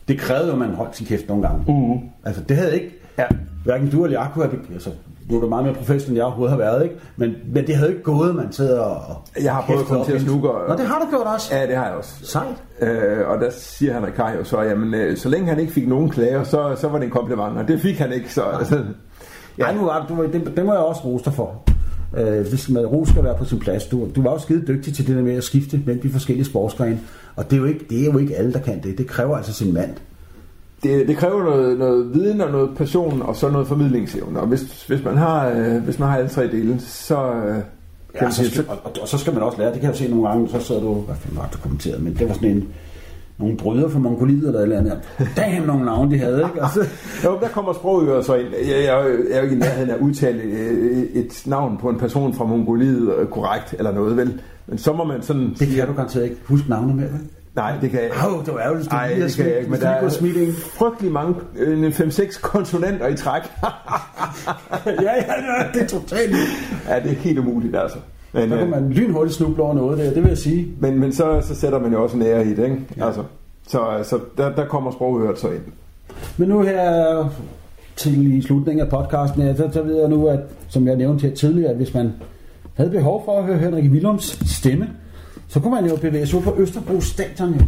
Det 0.09 0.19
krævede 0.19 0.47
jo, 0.47 0.53
at 0.53 0.59
man 0.59 0.71
holdt 0.71 0.97
sin 0.97 1.07
kæft 1.07 1.29
nogle 1.29 1.49
gange. 1.49 1.65
Uh. 1.69 2.01
Altså, 2.25 2.43
det 2.43 2.57
havde 2.57 2.75
ikke... 2.75 2.95
Ja. 3.19 3.25
Hverken 3.65 3.91
du 3.91 4.05
eller 4.05 4.21
jeg 4.21 4.29
kunne 4.35 4.45
have... 4.45 4.59
Altså, 4.73 4.91
nu 5.31 5.37
er 5.37 5.41
du 5.41 5.49
meget 5.49 5.65
mere 5.65 5.75
professionel, 5.75 6.11
end 6.11 6.17
jeg 6.17 6.25
overhovedet 6.25 6.51
har 6.51 6.59
været, 6.59 6.83
ikke? 6.85 6.95
Men, 7.17 7.35
men 7.55 7.67
det 7.67 7.77
havde 7.77 7.91
ikke 7.91 8.03
gået, 8.03 8.35
man 8.35 8.53
sidder 8.53 8.81
og... 8.81 9.17
Jeg 9.43 9.55
har 9.55 9.63
prøvet 9.63 9.81
at 9.81 9.87
kæftede 9.87 10.01
op 10.01 10.07
kommentere 10.07 10.17
i 10.17 10.21
en- 10.21 10.41
snooker. 10.41 10.69
Nå, 10.69 10.77
det 10.77 10.87
har 10.87 10.99
du 10.99 11.11
gjort 11.17 11.27
også. 11.35 11.55
ja, 11.57 11.67
det 11.67 11.77
har 11.77 11.85
jeg 11.87 11.95
også. 11.95 12.15
Sejt. 12.27 12.63
Øh, 12.81 13.29
og 13.29 13.41
der 13.41 13.51
siger 13.51 13.95
Henrik 13.95 14.13
Kaj 14.13 14.35
jo 14.39 14.45
så, 14.45 14.61
jamen, 14.63 14.95
øh, 14.95 15.17
så 15.17 15.29
længe 15.29 15.49
han 15.49 15.61
ikke 15.61 15.73
fik 15.73 15.89
nogen 15.89 16.09
klager, 16.11 16.45
så, 16.45 16.75
så 16.77 16.89
var 16.89 16.99
det 16.99 17.05
en 17.05 17.11
kompliment, 17.11 17.59
og 17.59 17.69
det 17.69 17.81
fik 17.81 17.99
han 17.99 18.13
ikke. 18.13 18.35
Så, 18.35 18.43
altså, 18.43 18.85
Ja. 19.59 19.65
Ej, 19.65 19.75
nu 19.75 19.85
var 19.85 20.01
det, 20.01 20.09
du, 20.09 20.15
var- 20.15 20.27
det, 20.29 20.53
det 20.57 20.65
må 20.67 20.73
jeg 20.73 20.83
også 20.83 21.03
rose 21.05 21.25
dig 21.25 21.33
for. 21.33 21.63
Øh, 22.17 22.49
hvis 22.49 22.69
man, 22.69 22.87
ros 22.87 23.09
skal 23.09 23.25
være 23.25 23.37
på 23.39 23.45
sin 23.45 23.59
plads. 23.59 23.87
Du, 23.87 24.09
du 24.17 24.23
var 24.23 24.33
jo 24.33 24.39
skide 24.39 24.67
dygtig 24.67 24.95
til 24.95 25.07
det 25.07 25.17
der 25.17 25.23
med 25.23 25.35
at 25.35 25.45
skifte 25.45 25.81
mellem 25.87 26.03
de 26.03 26.11
forskellige 26.11 26.47
sportsgrene. 26.47 27.01
Og 27.37 27.45
det 27.45 27.53
er, 27.53 27.61
jo 27.61 27.65
ikke, 27.65 27.87
det 27.91 28.01
er 28.01 28.05
jo 28.05 28.19
ikke 28.19 28.37
alle, 28.37 28.53
der 28.53 28.61
kan 28.61 28.83
det. 28.83 28.99
Det 28.99 29.07
kræver 29.07 29.37
altså 29.37 29.53
sin 29.53 29.75
mand. 29.75 29.91
det, 30.83 31.09
det 31.09 31.17
kræver 31.17 31.45
noget, 31.45 31.79
noget 31.79 32.15
viden 32.15 32.41
og 32.41 32.51
noget 32.51 32.71
passion, 32.77 33.23
og 33.23 33.37
så 33.37 33.51
noget 33.51 33.67
formidlingsevne. 33.69 34.41
Og 34.41 34.47
hvis, 34.47 34.87
hvis, 34.87 35.05
man 35.05 35.17
har, 35.17 35.49
øh, 35.49 35.77
hvis 35.85 35.99
man 35.99 36.09
har 36.09 36.17
alle 36.17 36.31
tre 36.31 36.47
dele, 36.47 36.81
så... 36.81 37.33
Øh, 37.33 37.59
Ja, 38.15 38.31
så 38.31 38.51
skal, 38.51 38.65
og, 38.69 38.79
og, 38.85 38.93
og, 39.03 39.09
så 39.09 39.19
skal 39.19 39.35
man 39.35 39.43
også 39.43 39.59
lære, 39.59 39.73
det 39.73 39.81
kan 39.81 39.91
jeg 39.91 40.01
jo 40.01 40.05
se 40.05 40.11
nogle 40.11 40.29
gange, 40.29 40.49
så 40.49 40.61
sidder 40.61 40.81
du, 40.81 40.95
hvad 40.95 41.17
fanden 41.17 41.39
var 41.39 41.45
det, 41.45 41.53
du 41.53 41.59
kommenterede, 41.59 42.03
men 42.03 42.15
det 42.15 42.29
var 42.29 42.35
sådan 42.35 42.51
en, 42.51 42.69
nogle 43.39 43.57
bryder 43.57 43.89
fra 43.89 43.99
Mongoliet 43.99 44.47
eller 44.47 44.59
et 44.59 44.63
eller 44.63 44.79
andet. 44.79 44.99
Damn, 45.37 45.67
nogle 45.67 45.85
navne 45.85 46.11
de 46.11 46.19
havde, 46.19 46.39
ikke? 46.39 46.63
Og 46.63 46.71
så, 46.71 46.87
Jo, 47.25 47.39
der 47.41 47.49
kommer 47.49 47.73
sprogøret 47.73 48.25
så 48.25 48.35
ind. 48.35 48.49
Jeg, 48.69 48.69
jeg, 48.77 48.85
jeg 48.85 49.31
er 49.31 49.37
jo 49.37 49.43
ikke 49.43 49.57
i 49.57 49.59
nærheden 49.59 49.91
af 49.91 49.95
at 49.95 50.01
udtale 50.01 50.43
øh, 50.43 51.03
et 51.15 51.43
navn 51.47 51.79
på 51.81 51.89
en 51.89 51.99
person 51.99 52.35
fra 52.35 52.45
Mongoliet 52.45 53.15
øh, 53.19 53.27
korrekt 53.29 53.75
eller 53.79 53.93
noget, 53.93 54.17
vel? 54.17 54.41
Men 54.67 54.79
så 54.79 54.93
må 54.93 55.05
man 55.05 55.23
sådan... 55.23 55.55
det 55.59 55.69
kan 55.69 55.87
du 55.87 55.93
garanteret 55.93 56.25
ikke 56.25 56.37
huske 56.45 56.71
navne 56.71 56.95
med, 56.95 57.05
vel? 57.09 57.21
Nej, 57.57 57.73
det 57.81 57.91
kan 57.91 57.99
jeg 57.99 58.05
ikke. 58.07 58.17
Au, 58.21 58.43
det 58.47 58.55
var 58.55 58.61
ærgerligt, 58.61 58.91
Nej, 58.91 59.09
det 59.09 59.37
kan 59.37 59.47
jeg 59.47 59.59
ikke, 59.59 59.71
men 59.71 59.81
der 59.81 59.89
er 59.89 60.09
smidt 60.09 60.37
en. 60.37 60.53
frygtelig 60.53 61.13
mange, 61.13 61.35
øh, 61.59 61.89
5-6 61.89 62.41
konsonanter 62.41 63.07
i 63.09 63.17
træk. 63.17 63.43
ja, 64.87 64.91
ja, 65.03 65.13
ja, 65.13 65.67
det 65.75 65.83
er 65.83 65.87
totalt. 65.87 66.37
ja, 66.89 67.01
det 67.01 67.11
er 67.11 67.15
helt 67.17 67.39
umuligt, 67.39 67.77
altså. 67.77 67.99
Men, 68.33 68.51
Der 68.51 68.57
kan 68.57 68.65
øh, 68.67 68.71
man 68.71 68.91
lynhurtigt 68.91 69.37
snuble 69.37 69.63
over 69.63 69.75
noget 69.75 69.99
der, 69.99 70.05
det 70.05 70.23
vil 70.23 70.29
jeg 70.29 70.39
sige. 70.39 70.69
men, 70.81 70.99
men 70.99 71.13
så, 71.13 71.41
så 71.41 71.55
sætter 71.55 71.79
man 71.79 71.93
jo 71.93 72.03
også 72.03 72.17
en 72.17 72.23
ære 72.23 72.47
i 72.47 72.55
det, 72.55 72.65
ikke? 72.65 72.81
Ja. 72.97 73.07
Altså, 73.07 73.23
så, 73.69 73.81
så 74.03 74.19
der, 74.37 74.55
der 74.55 74.67
kommer 74.67 74.91
sprogøret 74.91 75.39
så 75.39 75.49
ind. 75.49 75.63
Men 76.37 76.49
nu 76.49 76.63
her 76.63 77.29
til 77.97 78.37
i 78.39 78.43
slutningen 78.43 78.87
af 78.87 78.91
podcasten, 78.91 79.57
så, 79.57 79.69
så 79.73 79.83
ved 79.83 79.97
jeg 80.01 80.09
nu, 80.09 80.27
at, 80.27 80.41
som 80.69 80.87
jeg 80.87 80.97
nævnte 80.97 81.27
her 81.29 81.35
tidligere, 81.35 81.71
at 81.71 81.77
hvis 81.77 81.95
man 81.95 82.13
havde 82.75 82.91
behov 82.91 83.23
for 83.25 83.39
at 83.39 83.45
høre 83.45 83.59
Henrik 83.59 83.91
Willums 83.91 84.39
stemme, 84.47 84.89
så 85.49 85.61
kunne 85.61 85.75
man 85.75 85.87
jo 85.91 85.97
bevæge 85.97 86.27
sig 86.27 86.39
ud 86.39 86.43
på 86.45 86.55
Østerbro 86.59 87.01
Stadion. 87.01 87.53
Jo. 87.55 87.61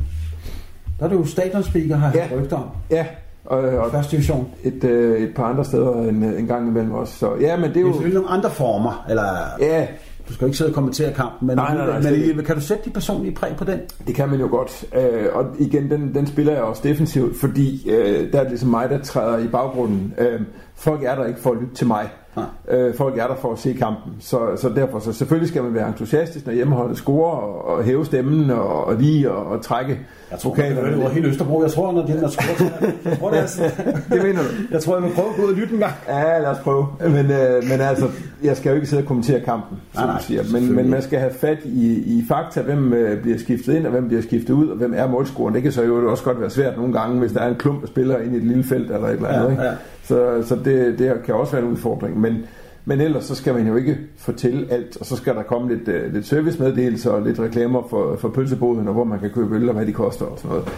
Der 0.98 1.04
er 1.04 1.08
det 1.08 1.16
jo 1.16 1.24
stadionspeaker, 1.24 1.96
har 1.96 2.12
jeg 2.12 2.28
Ja. 2.32 2.36
rygter 2.40 2.56
om. 2.56 2.64
Ja, 2.90 3.06
og, 3.44 3.58
og 3.58 3.90
Første 3.90 4.12
division. 4.16 4.48
et, 4.64 4.84
øh, 4.84 5.20
et 5.22 5.34
par 5.34 5.44
andre 5.44 5.64
steder 5.64 5.92
en, 6.02 6.22
en 6.22 6.46
gang 6.46 6.68
imellem 6.68 6.92
også. 6.92 7.18
Så 7.18 7.30
ja, 7.40 7.56
men 7.56 7.70
det 7.74 7.82
er 7.82 7.86
Det 7.92 8.00
er 8.04 8.08
jo... 8.08 8.14
nogle 8.14 8.28
andre 8.28 8.50
former, 8.50 9.06
eller 9.11 9.22
Ja, 9.61 9.86
du 10.30 10.34
skal 10.34 10.44
jo 10.44 10.46
ikke 10.46 10.58
sidde 10.58 10.70
og 10.70 10.74
kommentere 10.74 11.12
kampen, 11.12 11.46
men, 11.46 11.56
Nej, 11.56 11.74
nej, 11.74 11.86
nej, 12.00 12.10
men 12.10 12.36
men 12.36 12.44
kan 12.44 12.54
du 12.54 12.60
sætte 12.60 12.84
dit 12.84 12.92
personlige 12.92 13.34
præg 13.34 13.56
på 13.56 13.64
den? 13.64 13.80
det 14.06 14.14
kan 14.14 14.28
man 14.28 14.40
jo 14.40 14.46
godt. 14.46 14.84
Øh, 14.96 15.26
og 15.32 15.46
igen, 15.58 15.90
den, 15.90 16.14
den 16.14 16.26
spiller 16.26 16.52
jeg 16.52 16.62
også 16.62 16.82
defensivt, 16.84 17.36
fordi 17.36 17.90
øh, 17.90 18.32
der 18.32 18.38
er 18.38 18.42
det 18.42 18.50
ligesom 18.50 18.68
mig, 18.68 18.90
der 18.90 18.98
træder 19.02 19.38
i 19.38 19.48
baggrunden. 19.48 20.14
Øh, 20.18 20.40
folk 20.74 21.04
er 21.04 21.14
der 21.14 21.24
ikke 21.26 21.40
for 21.40 21.50
at 21.50 21.56
lytte 21.60 21.74
til 21.74 21.86
mig. 21.86 22.08
Nej. 22.36 22.44
Øh, 22.78 22.94
folk 22.94 23.18
er 23.18 23.26
der 23.26 23.34
for 23.36 23.52
at 23.52 23.58
se 23.58 23.72
kampen. 23.72 24.12
Så, 24.20 24.38
så 24.56 24.68
derfor, 24.68 24.98
så 24.98 25.12
selvfølgelig 25.12 25.48
skal 25.48 25.62
man 25.62 25.74
være 25.74 25.88
entusiastisk, 25.88 26.46
når 26.46 26.52
hjemmeholdet 26.52 26.96
scorer, 26.96 27.36
og, 27.36 27.64
og 27.76 27.84
hæve 27.84 28.06
stemmen, 28.06 28.50
og, 28.50 28.84
og 28.84 28.94
lige 28.94 29.30
og, 29.30 29.46
og 29.46 29.62
trække 29.62 29.98
Jeg 30.30 30.38
tror, 30.38 30.54
det 30.54 30.64
er 30.64 31.00
over 31.00 31.08
hele 31.08 31.28
Østerbro. 31.28 31.62
Jeg 31.62 31.70
tror, 31.70 31.92
når 31.92 32.06
de 32.06 32.12
har 32.12 32.28
skruet 32.28 32.72
Jeg 33.04 33.18
tror, 33.18 33.30
det 33.30 33.38
er 33.38 33.46
sådan. 33.46 33.70
Det 34.12 34.22
mener 34.22 34.42
du? 34.42 34.48
Jeg 34.70 34.82
tror, 34.82 34.94
jeg 34.94 35.02
vil 35.02 35.12
prøve 35.14 35.28
at 35.28 35.36
gå 35.36 35.42
ud 35.42 35.48
og 35.48 35.54
lytte 35.54 35.74
en 35.74 35.80
gang. 35.80 35.92
Ja, 36.08 36.38
lad 36.38 36.46
os 36.48 36.58
prøve. 36.58 36.86
Men, 37.00 37.30
øh, 37.30 37.64
men 37.70 37.80
altså, 37.80 38.08
jeg 38.42 38.56
skal 38.56 38.70
jo 38.70 38.74
ikke 38.74 38.86
sidde 38.86 39.02
og 39.02 39.06
kommentere 39.06 39.40
kampen, 39.40 39.78
som 39.94 40.02
Nej, 40.02 40.12
nej, 40.12 40.22
siger. 40.22 40.42
Men, 40.52 40.74
men 40.74 40.90
man 40.90 41.02
skal 41.02 41.18
have 41.18 41.32
fat 41.32 41.58
i, 41.64 41.92
i 41.92 42.24
fakta, 42.28 42.62
hvem 42.62 42.92
øh, 42.92 43.22
bliver 43.22 43.38
skiftet 43.38 43.74
ind, 43.74 43.86
og 43.86 43.92
hvem 43.92 44.08
bliver 44.08 44.22
skiftet 44.22 44.54
ud, 44.54 44.68
og 44.68 44.76
hvem 44.76 44.92
er 44.96 45.08
målscoren. 45.08 45.54
Det 45.54 45.62
kan 45.62 45.72
så 45.72 45.82
jo 45.82 46.10
også 46.10 46.24
godt 46.24 46.40
være 46.40 46.50
svært 46.50 46.76
nogle 46.76 46.92
gange, 46.92 47.18
hvis 47.18 47.32
der 47.32 47.40
er 47.40 47.48
en 47.48 47.56
klump 47.56 47.82
af 47.82 47.88
spillere 47.88 48.24
inde 48.24 48.34
i 48.34 48.36
et 48.36 48.46
lille 48.46 48.64
felt 48.64 48.90
eller 48.90 49.08
et 49.08 49.12
eller 49.12 49.28
andet. 49.28 49.44
Ja, 49.44 49.50
ikke? 49.50 49.62
ja. 49.62 49.72
Så, 50.05 50.42
så 50.46 50.57
det, 50.64 50.98
det 50.98 51.12
kan 51.24 51.34
også 51.34 51.53
være 51.53 51.62
en 51.64 51.70
udfordring. 51.72 52.20
Men, 52.20 52.36
men 52.84 53.01
ellers 53.01 53.24
så 53.24 53.34
skal 53.34 53.55
man 53.55 53.66
jo 53.66 53.76
ikke 53.76 53.98
fortælle 54.16 54.72
alt, 54.72 54.96
og 55.01 55.07
så 55.07 55.16
skal 55.16 55.34
der 55.34 55.42
komme 55.42 55.74
lidt, 55.76 55.88
øh, 55.88 56.14
lidt 56.14 56.26
servicemeddelelser 56.26 57.11
og 57.11 57.22
lidt 57.22 57.40
reklamer 57.40 57.86
for, 57.90 58.16
for 58.16 58.28
pølseboden, 58.28 58.88
og 58.88 58.94
hvor 58.94 59.05
man 59.05 59.20
kan 59.20 59.30
købe 59.30 59.55
øl, 59.57 59.68
og 59.68 59.74
hvad 59.74 59.86
de 59.86 59.92
koster 59.92 60.24
og 60.24 60.38
sådan 60.38 60.51
noget. 60.51 60.68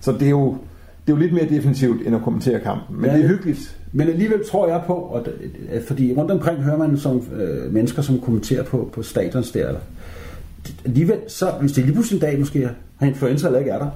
Så 0.00 0.12
det 0.12 0.22
er 0.22 0.30
jo, 0.30 0.56
det 1.06 1.12
er 1.12 1.16
jo 1.16 1.22
lidt 1.22 1.32
mere 1.32 1.48
defensivt, 1.48 2.06
end 2.06 2.16
at 2.16 2.22
kommentere 2.22 2.60
kampen. 2.60 2.96
Men 3.00 3.10
Ja, 3.10 3.16
det 3.16 3.24
er 3.24 3.28
hyggeligt. 3.28 3.76
Men 3.92 4.08
alligevel 4.08 4.40
tror 4.50 4.68
jeg 4.68 4.82
på, 4.86 5.20
det- 5.24 5.50
at 5.70 5.82
fordi 5.82 6.14
rundt 6.16 6.30
omkring 6.30 6.62
hører 6.62 6.78
man 6.78 6.96
som 6.98 7.22
øh, 7.40 7.72
mennesker, 7.72 8.02
som 8.02 8.20
kommenterer 8.20 8.62
på, 8.64 8.90
på 8.92 9.02
stadions 9.02 9.50
der, 9.52 9.66
eller, 9.68 9.80
alligevel, 10.84 11.16
så, 11.28 11.46
hvis 11.60 11.72
det 11.72 11.84
lige 11.84 11.92
pludselig 11.94 12.16
en 12.16 12.20
dag 12.20 12.38
måske 12.38 12.68
har 12.96 13.06
influenza 13.06 13.46
eller 13.46 13.58
ikke 13.58 13.70
er 13.70 13.78
der, 13.78 13.88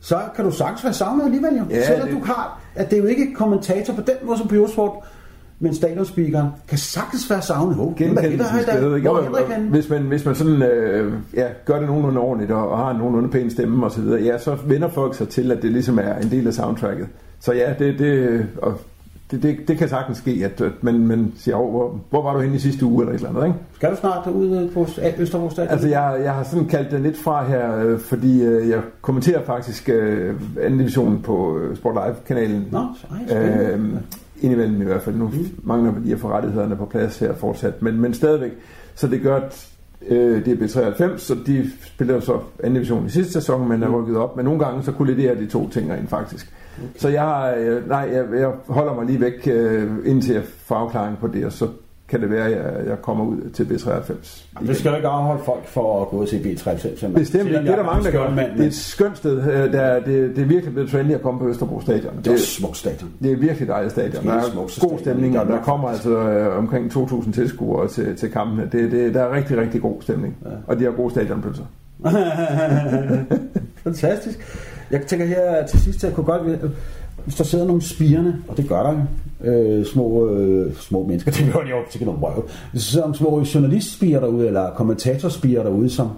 så 0.00 0.18
kan 0.36 0.44
du 0.44 0.50
sagtens 0.50 0.84
være 0.84 0.92
savnet 0.92 1.24
alligevel 1.24 1.56
jo. 1.58 1.64
Ja, 1.70 1.86
Selvom 1.86 2.08
det- 2.08 2.16
du 2.16 2.24
har, 2.24 2.60
at 2.74 2.90
det 2.90 2.98
er 2.98 3.02
jo 3.02 3.08
ikke 3.08 3.34
kommentator 3.34 3.94
på 3.94 4.00
den 4.00 4.14
måde 4.22 4.38
som 4.38 4.48
på 4.48 4.54
Eurosport, 4.54 4.92
men 5.58 5.74
stadionspeakeren 5.74 6.48
kan 6.68 6.78
sagtens 6.78 7.30
være 7.30 7.42
savnet. 7.42 7.76
Oh, 7.80 7.94
er 9.36 9.54
henne? 9.54 9.70
Hvis 9.70 9.88
man, 9.90 10.02
hvis 10.02 10.24
man 10.24 10.34
sådan, 10.34 10.62
øh, 10.62 11.12
ja, 11.34 11.46
gør 11.64 11.78
det 11.78 11.86
nogenlunde 11.88 12.20
ordentligt 12.20 12.50
og, 12.52 12.68
og 12.70 12.78
har 12.78 12.90
en 12.90 12.96
nogenlunde 12.96 13.28
pæn 13.28 13.50
stemme 13.50 13.86
og 13.86 13.92
så 13.92 14.00
videre, 14.00 14.22
ja, 14.22 14.38
så 14.38 14.56
vender 14.66 14.88
folk 14.88 15.14
sig 15.14 15.28
til, 15.28 15.52
at 15.52 15.62
det 15.62 15.72
ligesom 15.72 15.98
er 15.98 16.14
en 16.14 16.30
del 16.30 16.46
af 16.46 16.54
soundtracket. 16.54 17.06
Så 17.40 17.52
ja, 17.52 17.74
det, 17.78 17.98
det, 17.98 18.46
og 18.62 18.74
det, 19.30 19.42
det, 19.42 19.68
det 19.68 19.78
kan 19.78 19.88
sagtens 19.88 20.18
ske, 20.18 20.40
at, 20.44 20.60
at 20.60 20.72
man, 20.80 21.06
man 21.06 21.32
siger, 21.36 21.56
oh, 21.56 21.70
hvor, 21.70 22.00
hvor 22.10 22.22
var 22.22 22.34
du 22.34 22.40
henne 22.40 22.56
i 22.56 22.58
sidste 22.58 22.84
uge 22.84 23.02
eller 23.02 23.14
et 23.14 23.16
eller 23.16 23.28
andet, 23.28 23.46
ikke? 23.46 23.58
Skal 23.74 23.90
du 23.90 23.96
snart 23.96 24.26
ud 24.26 24.70
på 24.74 24.86
Østerbro 25.18 25.50
Stadion? 25.50 25.72
Altså, 25.72 25.88
jeg, 25.88 26.20
jeg 26.24 26.34
har 26.34 26.42
sådan 26.42 26.66
kaldt 26.66 26.90
den 26.90 27.02
lidt 27.02 27.18
fra 27.18 27.44
her, 27.44 27.76
øh, 27.84 27.98
fordi 27.98 28.42
øh, 28.42 28.68
jeg 28.68 28.80
kommenterer 29.00 29.42
faktisk 29.42 29.88
øh, 29.88 30.34
anden 30.60 30.78
division 30.78 31.22
på 31.22 31.58
øh, 31.58 31.76
Sport 31.76 31.94
Live-kanalen. 31.94 32.68
Nå, 32.72 32.86
så. 33.28 33.36
Øh, 33.36 33.80
indimellem 34.40 34.82
i 34.82 34.84
hvert 34.84 35.02
fald. 35.02 35.16
Nu 35.16 35.30
mangler 35.62 35.92
vi 35.92 36.00
lige 36.00 36.14
at 36.14 36.20
få 36.20 36.28
rettighederne 36.28 36.76
på 36.76 36.84
plads 36.84 37.18
her 37.18 37.34
fortsat. 37.34 37.82
Men, 37.82 38.00
men 38.00 38.14
stadigvæk. 38.14 38.52
Så 38.94 39.06
det 39.06 39.22
gør, 39.22 39.36
at 39.36 39.68
øh, 40.08 40.44
det 40.44 40.62
er 40.62 40.66
B93, 40.66 41.18
så 41.18 41.36
de 41.46 41.70
spiller 41.84 42.20
så 42.20 42.38
anden 42.60 42.74
division 42.74 43.06
i 43.06 43.10
sidste 43.10 43.32
sæson, 43.32 43.68
men 43.68 43.82
er 43.82 43.88
rykket 43.88 44.16
op. 44.16 44.36
Men 44.36 44.44
nogle 44.44 44.64
gange 44.64 44.82
så 44.82 44.92
kolliderer 44.92 45.34
de 45.34 45.46
to 45.46 45.68
ting 45.68 45.98
ind 45.98 46.08
faktisk. 46.08 46.52
Så 46.96 47.08
jeg, 47.08 47.54
øh, 47.58 47.88
nej, 47.88 48.08
jeg, 48.12 48.24
jeg 48.40 48.50
holder 48.66 48.94
mig 48.94 49.06
lige 49.06 49.20
væk, 49.20 49.48
øh, 49.52 49.90
indtil 50.04 50.34
jeg 50.34 50.44
får 50.44 50.74
afklaring 50.74 51.18
på 51.18 51.26
det, 51.26 51.44
og 51.44 51.52
så 51.52 51.68
kan 52.08 52.20
det 52.20 52.30
være, 52.30 52.44
at 52.44 52.50
jeg, 52.50 52.86
jeg 52.88 53.02
kommer 53.02 53.24
ud 53.24 53.50
til 53.50 53.64
B93. 53.64 54.44
Jamen, 54.54 54.68
det 54.68 54.76
skal 54.76 54.88
jo 54.88 54.96
ikke 54.96 55.08
afholde 55.08 55.42
folk 55.44 55.66
for 55.66 56.02
at 56.02 56.08
gå 56.08 56.26
se 56.26 56.36
B93. 56.36 57.06
Bestemt 57.14 57.46
ikke. 57.46 57.58
Det 57.58 57.70
er 57.70 57.76
der 57.76 57.82
mange, 57.82 58.04
der 58.04 58.10
gør. 58.10 58.30
Det 58.30 58.62
er 58.62 58.66
et 58.66 58.74
skønt 58.74 59.18
sted. 59.18 59.38
Øh, 59.38 59.72
der, 59.72 59.94
det, 60.00 60.36
det 60.36 60.42
er 60.42 60.46
virkelig 60.46 60.72
blevet 60.72 60.90
trendy 60.90 61.12
at 61.12 61.22
komme 61.22 61.40
på 61.40 61.48
Østerbro 61.48 61.80
Stadion. 61.80 62.16
Det 62.18 62.26
er 62.26 62.32
et 62.32 62.40
smukt 62.40 62.76
stadion. 62.76 63.10
Det 63.22 63.32
er 63.32 63.36
virkelig 63.36 63.68
dejligt 63.68 63.92
stadion. 63.92 64.26
Der 64.26 64.32
er 64.32 64.88
god 64.88 64.98
stemning, 64.98 65.38
og 65.38 65.46
der 65.46 65.62
kommer 65.62 65.88
altså 65.88 66.10
øh, 66.10 66.58
omkring 66.58 66.92
2.000 66.92 67.32
tilskuere 67.32 67.88
til, 67.88 68.16
til 68.16 68.30
kampene. 68.30 68.68
Det, 68.72 68.92
det, 68.92 69.14
der 69.14 69.22
er 69.22 69.32
rigtig, 69.32 69.56
rigtig 69.58 69.80
god 69.82 70.02
stemning. 70.02 70.36
Ja. 70.44 70.50
Og 70.66 70.78
de 70.78 70.84
har 70.84 70.90
gode 70.90 71.10
stadionpølser. 71.10 71.64
Fantastisk. 73.84 74.38
Jeg 74.90 75.00
tænker 75.06 75.26
her 75.26 75.66
til 75.66 75.80
sidst, 75.80 76.04
at 76.04 76.08
jeg 76.08 76.14
kunne 76.14 76.26
godt 76.26 76.42
hvis 77.26 77.34
der 77.34 77.44
sidder 77.44 77.66
nogle 77.66 77.82
spirende, 77.82 78.36
og 78.48 78.56
det 78.56 78.68
gør 78.68 78.82
der 78.82 79.06
øh, 79.44 79.86
små, 79.86 80.30
øh, 80.30 80.74
små 80.74 81.06
mennesker, 81.06 81.30
det 81.44 81.52
gør 81.52 81.60
de 81.60 81.68
jo 81.68 81.76
sikkert 81.90 82.06
nogle 82.06 82.20
røv. 82.20 82.48
Hvis 82.70 82.82
der 82.82 82.90
sidder 82.90 83.06
nogle 83.06 83.16
små 83.16 83.60
journalistspirer 83.60 84.20
derude, 84.20 84.46
eller 84.46 84.70
kommentatorspirer 84.70 85.62
derude, 85.62 85.90
som, 85.90 86.10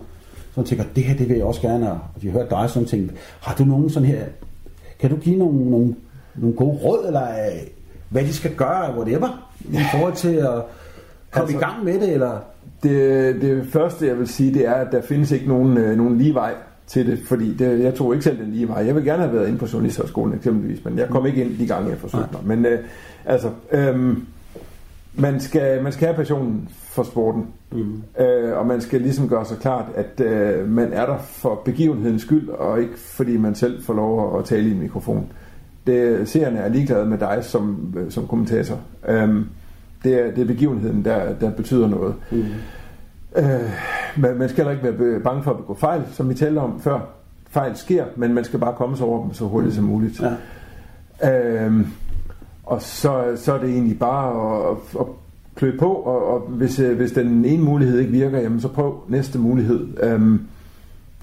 som 0.55 0.65
tænker, 0.65 0.85
det 0.97 1.05
her, 1.05 1.17
det 1.17 1.29
vil 1.29 1.37
jeg 1.37 1.47
også 1.47 1.61
gerne, 1.61 1.91
og 1.91 1.99
de 2.23 2.31
har 2.31 2.39
hørt 2.39 2.51
dig 2.51 2.71
sådan 2.71 2.89
ting. 2.89 3.11
Har 3.41 3.55
du 3.55 3.65
nogen 3.65 3.91
sådan 3.91 4.09
her, 4.09 4.25
kan 5.01 5.11
du 5.11 5.17
give 5.17 5.37
nogle, 5.37 5.71
nogle, 5.71 5.95
nogle 6.37 6.57
gode 6.57 6.79
råd, 6.85 7.07
eller 7.07 7.23
øh, 7.23 7.61
hvad 8.09 8.23
de 8.23 8.33
skal 8.33 8.55
gøre, 8.55 8.95
whatever, 8.97 9.51
i 9.73 9.79
forhold 9.93 10.15
til 10.15 10.35
at 10.35 10.63
komme 11.31 11.49
altså, 11.49 11.57
i 11.57 11.61
gang 11.61 11.85
med 11.85 12.01
det, 12.01 12.13
eller? 12.13 12.39
Det, 12.83 13.35
det 13.43 13.67
første, 13.73 14.07
jeg 14.07 14.19
vil 14.19 14.29
sige, 14.29 14.55
det 14.55 14.67
er, 14.67 14.75
at 14.75 14.93
der 14.93 15.03
findes 15.03 15.31
ikke 15.31 15.49
nogen, 15.49 15.79
øh, 15.79 15.97
nogen 15.97 16.19
lige 16.19 16.35
vej 16.35 16.55
til 16.89 17.07
det, 17.07 17.19
fordi 17.25 17.55
det, 17.55 17.81
jeg 17.81 17.95
tror 17.95 18.13
ikke 18.13 18.25
selv 18.25 18.39
den 18.39 18.53
lige 18.53 18.69
vej. 18.69 18.87
Jeg 18.87 18.95
vil 18.95 19.05
gerne 19.05 19.23
have 19.23 19.35
været 19.35 19.49
inde 19.49 19.59
på 19.59 19.67
Journalisthøjskolen 19.73 20.35
eksempelvis, 20.35 20.85
men 20.85 20.99
jeg 20.99 21.09
kom 21.09 21.27
ikke 21.27 21.45
ind 21.45 21.59
de 21.59 21.67
gange, 21.67 21.91
jeg 21.91 21.99
forsøgte 21.99 22.29
mig. 22.33 22.41
Men 22.45 22.67
øh, 22.67 22.79
altså, 23.25 23.51
øhm, 23.73 24.27
man, 25.15 25.41
skal, 25.41 25.83
man 25.83 25.93
skal 25.93 26.07
have 26.07 26.17
passionen 26.17 26.69
for 26.73 27.03
sporten, 27.03 27.47
mm. 27.73 28.03
øh, 28.21 28.59
og 28.59 28.67
man 28.67 28.81
skal 28.81 29.01
ligesom 29.01 29.29
gøre 29.29 29.45
sig 29.45 29.59
klart, 29.59 29.85
at 29.95 30.21
øh, 30.21 30.69
man 30.69 30.93
er 30.93 31.07
der 31.07 31.19
for 31.19 31.63
begivenhedens 31.65 32.23
skyld, 32.23 32.49
og 32.49 32.81
ikke 32.81 32.99
fordi 32.99 33.37
man 33.37 33.55
selv 33.55 33.83
får 33.83 33.95
lov 33.95 34.39
at, 34.39 34.45
tale 34.45 34.69
i 34.69 34.73
en 34.73 34.81
mikrofon. 34.81 35.27
Det, 35.87 36.29
seerne 36.29 36.59
er 36.59 36.69
ligeglade 36.69 37.07
med 37.07 37.19
dig 37.19 37.39
som, 37.43 37.95
som 38.09 38.27
kommentator. 38.27 38.81
Øhm, 39.09 39.45
det, 40.05 40.15
er, 40.15 40.31
det 40.31 40.39
er 40.39 40.47
begivenheden, 40.47 41.05
der, 41.05 41.35
der 41.35 41.51
betyder 41.51 41.89
noget. 41.89 42.15
Mm. 42.31 42.45
Øh, 43.37 43.45
man, 44.17 44.37
man 44.37 44.49
skal 44.49 44.65
heller 44.65 44.83
ikke 44.83 45.01
være 45.01 45.21
bange 45.21 45.43
for 45.43 45.51
at 45.51 45.57
begå 45.57 45.75
fejl, 45.75 46.03
som 46.13 46.29
vi 46.29 46.35
talte 46.35 46.59
om 46.59 46.81
før. 46.81 47.01
Fejl 47.51 47.77
sker, 47.77 48.05
men 48.17 48.35
man 48.35 48.45
skal 48.45 48.59
bare 48.59 48.75
komme 48.77 48.97
sig 48.97 49.07
over 49.07 49.23
dem 49.23 49.35
så 49.35 49.45
hurtigt 49.45 49.75
som 49.75 49.85
muligt. 49.85 50.23
Ja. 51.23 51.67
Øh, 51.67 51.87
og 52.65 52.83
så, 52.83 53.33
så 53.37 53.53
er 53.53 53.59
det 53.59 53.71
egentlig 53.71 53.99
bare 53.99 54.71
at, 54.71 54.77
at 55.01 55.07
klø 55.55 55.79
på, 55.79 55.93
og, 55.93 56.27
og 56.27 56.41
hvis, 56.41 56.79
øh, 56.79 56.97
hvis 56.97 57.13
den 57.13 57.45
ene 57.45 57.63
mulighed 57.63 57.99
ikke 57.99 58.13
virker, 58.13 58.41
jamen 58.41 58.61
så 58.61 58.69
prøv 58.69 59.01
næste 59.09 59.39
mulighed. 59.39 59.89
Øhm, 60.03 60.41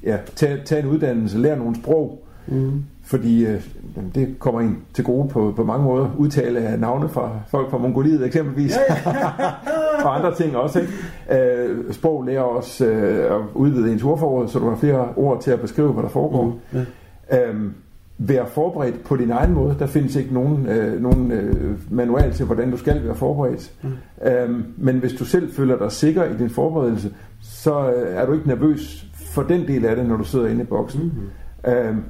ja, 0.03 0.17
tag, 0.35 0.61
tag 0.65 0.79
en 0.79 0.85
uddannelse, 0.85 1.37
lær 1.37 1.55
nogle 1.55 1.75
sprog, 1.75 2.25
mm. 2.47 2.83
Fordi 3.05 3.45
øh, 3.45 3.61
det 4.15 4.35
kommer 4.39 4.61
ind 4.61 4.77
til 4.93 5.03
gode 5.03 5.29
på, 5.29 5.53
på 5.55 5.63
mange 5.63 5.85
måder. 5.85 6.09
Udtale 6.17 6.59
af 6.59 6.79
navne 6.79 7.09
fra 7.09 7.39
folk 7.47 7.69
fra 7.69 7.77
Mongoliet 7.77 8.25
eksempelvis. 8.25 8.77
Og 10.05 10.15
andre 10.15 10.35
ting 10.35 10.57
også. 10.57 10.79
Ikke? 10.79 10.93
Øh, 11.31 11.93
sprog 11.93 12.23
lærer 12.23 12.41
også 12.41 12.85
øh, 12.85 13.35
at 13.35 13.41
udvide 13.53 13.91
ens 13.91 14.03
ordforråd, 14.03 14.47
så 14.47 14.59
du 14.59 14.69
har 14.69 14.75
flere 14.75 15.09
ord 15.15 15.41
til 15.41 15.51
at 15.51 15.61
beskrive, 15.61 15.93
hvad 15.93 16.03
der 16.03 16.09
foregår. 16.09 16.59
Mm. 16.71 16.79
Ja. 17.31 17.49
Øhm, 17.49 17.73
vær 18.17 18.45
forberedt 18.45 19.03
på 19.03 19.15
din 19.15 19.31
egen 19.31 19.53
måde. 19.53 19.75
Der 19.79 19.85
findes 19.85 20.15
ikke 20.15 20.33
nogen, 20.33 20.67
øh, 20.67 21.01
nogen 21.01 21.31
øh, 21.31 21.77
manual 21.89 22.33
til, 22.33 22.45
hvordan 22.45 22.71
du 22.71 22.77
skal 22.77 23.03
være 23.03 23.15
forberedt. 23.15 23.71
Mm. 23.83 24.27
Øhm, 24.27 24.63
men 24.77 24.97
hvis 24.97 25.13
du 25.13 25.25
selv 25.25 25.53
føler 25.53 25.77
dig 25.77 25.91
sikker 25.91 26.23
i 26.23 26.37
din 26.37 26.49
forberedelse, 26.49 27.13
så 27.41 27.91
øh, 27.91 28.15
er 28.15 28.25
du 28.25 28.33
ikke 28.33 28.47
nervøs 28.47 29.07
for 29.15 29.43
den 29.43 29.67
del 29.67 29.85
af 29.85 29.95
det, 29.95 30.05
når 30.05 30.17
du 30.17 30.23
sidder 30.23 30.47
inde 30.47 30.61
i 30.61 30.65
boksen. 30.65 31.13
Mm. 31.65 31.71
Øhm, 31.71 32.03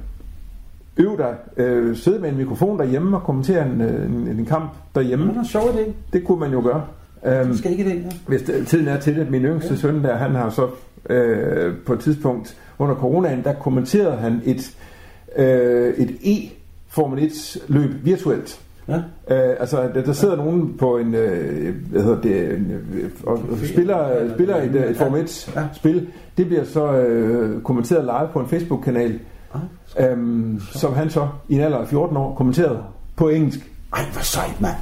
øv 0.96 1.18
dig, 1.18 1.36
øh, 1.56 1.96
sidde 1.96 2.18
med 2.18 2.28
en 2.28 2.36
mikrofon 2.36 2.78
derhjemme 2.78 3.16
og 3.16 3.22
kommentere 3.22 3.66
en, 3.66 3.80
øh, 3.80 4.06
en, 4.06 4.38
en 4.38 4.46
kamp 4.46 4.70
derhjemme. 4.94 5.28
Det 5.28 5.36
er 5.36 5.44
sjovt 5.44 5.74
det. 5.74 5.94
Det 6.12 6.24
kunne 6.24 6.40
man 6.40 6.52
jo 6.52 6.60
gøre. 6.60 6.82
Um, 7.44 7.56
skal 7.56 7.70
ikke 7.70 7.84
det, 7.84 7.96
ja. 7.96 8.10
Hvis 8.26 8.42
tiden 8.66 8.88
er 8.88 9.00
til 9.00 9.16
det. 9.16 9.30
Min 9.30 9.42
yngste 9.42 9.74
ja. 9.74 9.76
søn 9.76 10.04
der, 10.04 10.16
han 10.16 10.34
har 10.34 10.50
så 10.50 10.68
øh, 11.10 11.74
på 11.86 11.92
et 11.92 12.00
tidspunkt 12.00 12.56
under 12.78 12.94
coronaen, 12.94 13.44
der 13.44 13.52
kommenterede 13.52 14.16
han 14.16 14.42
et, 14.44 14.76
øh, 15.36 15.94
et 15.94 16.10
E-Formel 16.10 17.24
1 17.24 17.58
løb 17.68 17.90
virtuelt. 18.04 18.60
Ja. 18.88 18.96
Øh, 18.96 19.56
altså, 19.60 19.90
der, 19.94 20.02
der 20.02 20.12
sidder 20.12 20.36
nogen 20.36 20.74
på 20.78 20.98
en, 20.98 21.14
øh, 21.14 21.74
hvad 21.90 22.02
hedder 22.02 22.20
det, 22.20 22.54
en, 22.54 22.70
øh, 22.92 23.10
og, 23.26 23.32
og 23.32 23.58
spiller, 23.64 24.28
spiller 24.34 24.56
et, 24.56 24.90
et 24.90 24.96
Formel 24.96 25.20
1 25.22 25.52
ja. 25.56 25.62
spil. 25.74 26.08
Det 26.38 26.46
bliver 26.46 26.64
så 26.64 26.92
øh, 26.92 27.62
kommenteret 27.62 28.04
live 28.04 28.28
på 28.32 28.40
en 28.40 28.46
Facebook-kanal, 28.46 29.18
ah, 29.98 30.10
øhm, 30.10 30.60
som 30.60 30.94
han 30.94 31.10
så 31.10 31.28
i 31.48 31.54
en 31.54 31.60
alder 31.60 31.78
af 31.78 31.88
14 31.88 32.16
år 32.16 32.34
kommenterede 32.34 32.78
på 33.16 33.28
engelsk. 33.28 33.72
Ej, 33.92 34.02
hvor 34.12 34.22
sejt, 34.22 34.60
mand. 34.60 34.74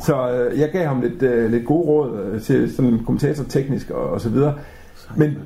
Så 0.00 0.30
øh, 0.30 0.60
jeg 0.60 0.70
gav 0.72 0.86
ham 0.86 1.00
lidt, 1.00 1.22
øh, 1.22 1.50
lidt 1.50 1.66
gode 1.66 1.86
råd 1.88 2.20
øh, 2.20 2.40
til 2.42 2.76
sådan 2.76 3.00
kommentator 3.06 3.44
teknisk 3.44 3.90
og, 3.90 4.10
og 4.10 4.20
så 4.20 4.28
videre. 4.28 4.54
Men 5.16 5.38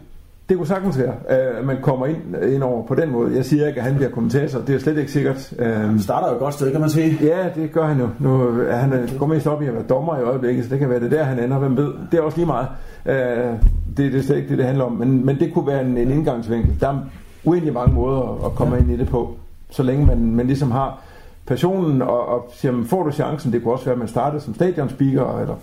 det 0.48 0.56
kunne 0.56 0.66
sagtens 0.66 0.98
være, 0.98 1.14
øh, 1.30 1.58
at 1.58 1.64
man 1.64 1.76
kommer 1.82 2.06
ind, 2.06 2.44
ind 2.52 2.62
over 2.62 2.86
på 2.86 2.94
den 2.94 3.10
måde. 3.10 3.36
Jeg 3.36 3.44
siger 3.44 3.66
ikke, 3.66 3.80
at 3.80 3.86
han 3.86 3.96
bliver 3.96 4.10
kommentator. 4.10 4.60
Det 4.60 4.74
er 4.74 4.78
slet 4.78 4.98
ikke 4.98 5.12
sikkert. 5.12 5.54
Øh, 5.58 5.72
han 5.72 6.00
starter 6.00 6.28
jo 6.28 6.34
et 6.34 6.40
godt 6.40 6.54
sted, 6.54 6.72
kan 6.72 6.80
man 6.80 6.90
sige. 6.90 7.18
Ja, 7.22 7.48
det 7.54 7.72
gør 7.72 7.86
han 7.86 7.98
jo. 7.98 8.08
Nu 8.18 8.62
han 8.70 8.92
øh, 8.92 9.18
går 9.18 9.26
mest 9.26 9.46
op 9.46 9.62
i 9.62 9.66
at 9.66 9.74
være 9.74 9.84
dommer 9.88 10.18
i 10.18 10.22
øjeblikket, 10.22 10.64
så 10.64 10.70
det 10.70 10.78
kan 10.78 10.90
være 10.90 11.00
det 11.00 11.10
der, 11.10 11.24
han 11.24 11.38
ender. 11.38 11.58
Hvem 11.58 11.76
ved? 11.76 11.92
Det 12.10 12.18
er 12.18 12.22
også 12.22 12.38
lige 12.38 12.46
meget. 12.46 12.68
Øh, 13.06 13.52
det, 13.96 14.12
det 14.12 14.14
er 14.14 14.22
slet 14.22 14.36
ikke 14.36 14.48
det, 14.48 14.58
det 14.58 14.66
handler 14.66 14.84
om. 14.84 14.92
Men, 14.92 15.26
men 15.26 15.38
det 15.38 15.54
kunne 15.54 15.66
være 15.66 15.84
en, 15.84 15.96
en 15.98 16.10
indgangsvinkel. 16.10 16.80
Der 16.80 16.88
er 16.88 16.98
uendelig 17.44 17.74
mange 17.74 17.94
måder 17.94 18.46
at 18.46 18.54
komme 18.54 18.74
ja. 18.74 18.80
ind 18.82 18.90
i 18.90 18.96
det 18.96 19.08
på, 19.08 19.36
så 19.70 19.82
længe 19.82 20.06
man, 20.06 20.18
man 20.18 20.46
ligesom 20.46 20.70
har 20.70 21.00
passionen, 21.46 22.02
og, 22.02 22.26
og 22.26 22.50
siger, 22.54 22.84
får 22.84 23.02
du 23.02 23.10
chancen, 23.10 23.52
det 23.52 23.62
kunne 23.62 23.74
også 23.74 23.84
være, 23.84 23.92
at 23.92 23.98
man 23.98 24.08
startede 24.08 24.42
som 24.42 24.54
stadionspeaker, 24.54 25.38
eller 25.40 25.54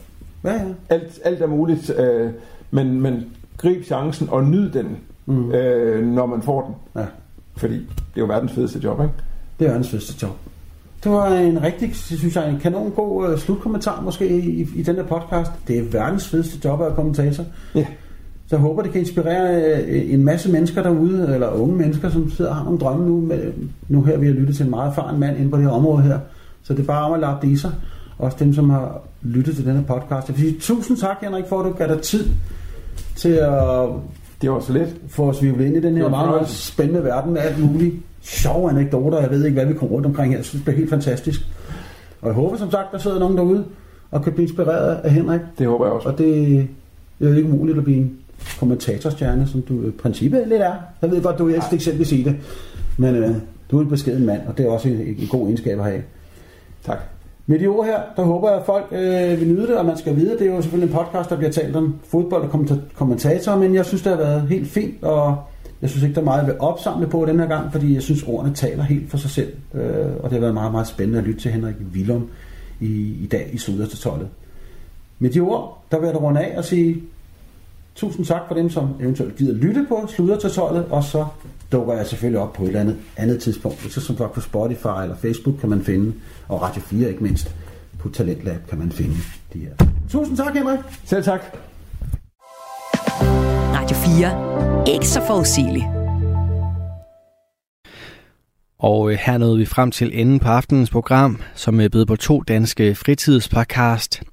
ja, 0.43 0.53
ja. 0.53 0.65
Alt, 0.89 1.19
alt 1.23 1.41
er 1.41 1.47
muligt, 1.47 1.89
øh, 1.89 2.31
men, 2.71 3.01
men 3.01 3.25
grib 3.57 3.85
chancen 3.85 4.29
og 4.31 4.43
nyd 4.43 4.71
den, 4.71 4.97
mm. 5.25 5.51
øh, 5.51 6.07
når 6.07 6.25
man 6.25 6.41
får 6.41 6.61
den. 6.61 7.01
Ja. 7.01 7.07
Fordi 7.57 7.75
det 7.75 8.15
er 8.15 8.21
jo 8.21 8.25
verdens 8.25 8.51
fedeste 8.51 8.79
job, 8.83 9.01
ikke? 9.01 9.13
Det 9.59 9.65
er 9.65 9.69
verdens 9.69 9.89
fedeste 9.89 10.25
job. 10.25 10.35
Det 11.03 11.11
var 11.11 11.27
en 11.27 11.63
rigtig, 11.63 11.95
synes 11.95 12.35
jeg, 12.35 12.49
en 12.49 12.59
kanon 12.59 12.91
god 12.91 13.31
uh, 13.31 13.39
slutkommentar 13.39 14.01
måske 14.01 14.39
i, 14.39 14.67
i 14.75 14.83
den 14.83 14.95
her 14.95 15.03
podcast. 15.03 15.51
Det 15.67 15.77
er 15.77 15.83
verdens 15.83 16.27
fedeste 16.27 16.59
job 16.65 16.81
at 16.81 16.95
kommentator. 16.95 17.43
Ja. 17.75 17.85
Så 18.49 18.55
jeg 18.55 18.61
håber, 18.61 18.81
det 18.81 18.91
kan 18.91 19.01
inspirere 19.01 19.73
øh, 19.87 20.13
en 20.13 20.23
masse 20.23 20.51
mennesker 20.51 20.83
derude, 20.83 21.33
eller 21.33 21.49
unge 21.49 21.75
mennesker, 21.75 22.09
som 22.09 22.29
sidder 22.29 22.51
og 22.51 22.57
har 22.57 22.63
nogle 22.63 22.79
drømme 22.79 23.07
nu. 23.07 23.21
Med, 23.21 23.53
nu 23.87 24.01
her 24.01 24.17
vi 24.17 24.25
har 24.25 24.33
lyttet 24.33 24.55
til 24.55 24.63
en 24.63 24.69
meget 24.69 24.89
erfaren 24.89 25.19
mand 25.19 25.37
inde 25.37 25.49
på 25.49 25.57
det 25.57 25.65
her 25.65 25.71
område 25.71 26.03
her. 26.03 26.19
Så 26.63 26.73
det 26.73 26.79
er 26.79 26.85
bare 26.85 27.05
om 27.05 27.13
at 27.13 27.19
lappe 27.19 27.47
det 27.47 27.53
i 27.53 27.57
sig. 27.57 27.71
Også 28.17 28.37
dem, 28.39 28.53
som 28.53 28.69
har 28.69 29.01
lyttet 29.21 29.55
til 29.55 29.65
denne 29.65 29.83
podcast. 29.87 30.27
Jeg 30.27 30.37
vil 30.37 30.45
sige 30.45 30.59
tusind 30.59 30.97
tak, 30.97 31.17
Henrik, 31.21 31.43
for 31.49 31.59
at 31.59 31.65
du 31.65 31.71
gav 31.71 31.87
dig 31.87 32.01
tid 32.01 32.27
til 33.15 33.29
at 33.29 33.89
det 34.41 34.51
var 34.51 34.59
så 34.59 34.73
lidt. 34.73 34.95
Få 35.07 35.29
os 35.29 35.43
vivlet 35.43 35.65
ind 35.65 35.75
i 35.77 35.81
den 35.81 35.97
her 35.97 36.09
meget, 36.09 36.29
meget 36.29 36.49
spændende 36.49 37.03
verden 37.03 37.33
med 37.33 37.41
alt 37.41 37.59
muligt 37.59 37.95
sjove 38.21 38.69
anekdoter. 38.69 39.21
Jeg 39.21 39.29
ved 39.29 39.45
ikke, 39.45 39.55
hvad 39.55 39.65
vi 39.65 39.73
kommer 39.73 39.95
rundt 39.95 40.07
omkring 40.07 40.31
her. 40.31 40.37
Jeg 40.37 40.45
synes, 40.45 40.59
det 40.59 40.63
bliver 40.63 40.77
helt 40.77 40.89
fantastisk. 40.89 41.41
Og 42.21 42.27
jeg 42.27 42.35
håber 42.35 42.57
som 42.57 42.71
sagt, 42.71 42.91
der 42.91 42.97
sidder 42.97 43.19
nogen 43.19 43.37
derude 43.37 43.65
og 44.11 44.23
kan 44.23 44.33
blive 44.33 44.47
inspireret 44.47 44.95
af 45.03 45.11
Henrik. 45.11 45.41
Det 45.57 45.67
håber 45.67 45.85
jeg 45.85 45.93
også. 45.93 46.09
Og 46.09 46.17
det, 46.17 46.67
det 47.19 47.31
er 47.31 47.37
ikke 47.37 47.49
muligt 47.49 47.77
at 47.77 47.83
blive 47.83 47.97
en 47.97 48.17
kommentatorstjerne, 48.59 49.47
som 49.47 49.61
du 49.61 49.87
i 49.87 49.91
princippet 49.91 50.47
lidt 50.47 50.61
er. 50.61 50.73
Jeg 51.01 51.11
ved 51.11 51.21
godt, 51.21 51.39
du 51.39 51.49
er 51.49 51.71
ikke 51.71 51.83
selv 51.83 51.97
vil 51.97 52.05
sige 52.05 52.23
det, 52.23 52.35
men 52.97 53.15
øh, 53.15 53.35
du 53.71 53.77
er 53.77 53.81
en 53.81 53.89
beskeden 53.89 54.25
mand, 54.25 54.41
og 54.47 54.57
det 54.57 54.65
er 54.65 54.69
også 54.69 54.89
en, 54.89 54.95
en 54.95 55.27
god 55.29 55.47
egenskab 55.47 55.79
at 55.79 55.85
have. 55.85 56.03
Tak. 56.85 56.99
Med 57.47 57.59
de 57.59 57.67
ord 57.67 57.85
her, 57.85 57.99
der 58.15 58.23
håber 58.23 58.49
jeg, 58.49 58.59
at 58.59 58.65
folk 58.65 58.85
øh, 58.91 59.39
vil 59.39 59.47
nyde 59.47 59.67
det, 59.67 59.77
og 59.77 59.85
man 59.85 59.97
skal 59.97 60.15
vide, 60.15 60.31
det 60.39 60.41
er 60.41 60.55
jo 60.55 60.61
selvfølgelig 60.61 60.93
en 60.93 60.97
podcast, 60.97 61.29
der 61.29 61.37
bliver 61.37 61.51
talt 61.51 61.75
om 61.75 61.95
fodbold 62.03 62.43
og 62.43 62.65
kommentatorer, 62.95 63.57
men 63.57 63.75
jeg 63.75 63.85
synes, 63.85 64.01
det 64.01 64.11
har 64.11 64.17
været 64.17 64.41
helt 64.41 64.67
fint, 64.67 65.03
og 65.03 65.37
jeg 65.81 65.89
synes 65.89 66.03
ikke, 66.03 66.15
der 66.15 66.21
er 66.21 66.25
meget 66.25 66.49
at 66.49 66.59
opsamle 66.59 67.07
på 67.07 67.25
den 67.25 67.39
her 67.39 67.47
gang, 67.47 67.71
fordi 67.71 67.93
jeg 67.93 68.01
synes, 68.01 68.23
ordene 68.23 68.53
taler 68.53 68.83
helt 68.83 69.09
for 69.09 69.17
sig 69.17 69.29
selv, 69.29 69.53
øh, 69.73 70.07
og 70.19 70.23
det 70.23 70.31
har 70.31 70.39
været 70.39 70.53
meget, 70.53 70.71
meget 70.71 70.87
spændende 70.87 71.19
at 71.19 71.25
lytte 71.25 71.41
til 71.41 71.51
Henrik 71.51 71.75
Willum 71.93 72.29
i, 72.79 73.15
i 73.23 73.27
dag 73.31 73.49
i 73.53 73.57
Suderstollet. 73.57 74.27
Med 75.19 75.29
de 75.29 75.39
ord, 75.39 75.83
der 75.91 75.99
vil 75.99 76.05
jeg 76.05 76.13
da 76.13 76.19
runde 76.19 76.39
af 76.39 76.57
og 76.57 76.65
sige 76.65 77.03
Tusind 77.99 78.25
tak 78.25 78.41
for 78.47 78.55
dem, 78.55 78.69
som 78.69 78.89
eventuelt 79.01 79.35
gider 79.35 79.53
lytte 79.53 79.85
på 79.89 80.07
Sluder 80.07 80.37
til 80.37 80.49
12, 80.49 80.91
og 80.91 81.03
så 81.03 81.25
dukker 81.71 81.93
jeg 81.93 82.07
selvfølgelig 82.07 82.41
op 82.41 82.53
på 82.53 82.63
et 82.63 82.67
eller 82.67 82.79
andet, 82.79 82.97
andet 83.17 83.41
tidspunkt. 83.41 83.93
Så 83.93 84.01
som 84.01 84.17
sagt 84.17 84.33
på 84.33 84.41
Spotify 84.41 85.01
eller 85.03 85.15
Facebook 85.15 85.55
kan 85.59 85.69
man 85.69 85.81
finde, 85.81 86.13
og 86.47 86.61
Radio 86.61 86.81
4 86.81 87.09
ikke 87.09 87.23
mindst, 87.23 87.55
på 87.99 88.09
Talentlab 88.09 88.67
kan 88.69 88.79
man 88.79 88.91
finde 88.91 89.15
de 89.53 89.59
her. 89.59 89.87
Tusind 90.09 90.37
tak, 90.37 90.53
Henrik. 90.53 90.79
Selv 91.05 91.23
tak. 91.23 91.41
Radio 93.73 93.95
4. 93.95 94.93
Ikke 94.93 95.07
så 95.07 95.21
forudsigeligt. 95.27 95.98
Og 98.79 99.11
øh, 99.11 99.17
her 99.25 99.37
nåede 99.37 99.57
vi 99.57 99.65
frem 99.65 99.91
til 99.91 100.11
enden 100.13 100.39
på 100.39 100.47
aftenens 100.47 100.89
program, 100.89 101.41
som 101.55 101.79
øh, 101.79 101.85
er 101.85 101.89
blevet 101.89 102.07
på 102.07 102.15
to 102.15 102.41
danske 102.41 102.95
fritidspodcast. 102.95 104.23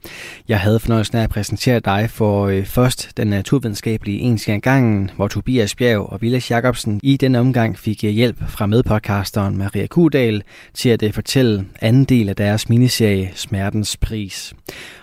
Jeg 0.49 0.61
havde 0.61 0.81
fornøjelsen 0.81 1.19
af 1.19 1.23
at 1.23 1.31
præsentere 1.31 1.81
dig 1.81 2.11
for 2.11 2.47
øh, 2.47 2.65
først 2.65 3.17
den 3.17 3.27
naturvidenskabelige 3.27 4.19
en 4.19 4.61
gangen, 4.61 5.11
hvor 5.17 5.29
Tobias 5.29 5.75
Bjerg 5.75 6.01
og 6.01 6.23
Vilas 6.23 6.51
Jacobsen 6.51 7.01
i 7.03 7.17
den 7.17 7.35
omgang 7.35 7.79
fik 7.79 8.03
hjælp 8.03 8.37
fra 8.49 8.67
medpodcasteren 8.67 9.59
Maria 9.59 9.87
Kudal 9.87 10.43
til 10.75 10.89
at 10.89 11.15
fortælle 11.15 11.67
anden 11.81 12.05
del 12.05 12.29
af 12.29 12.37
deres 12.37 12.69
miniserie 12.69 13.31
Smertens 13.35 13.97
Pris. 13.97 14.55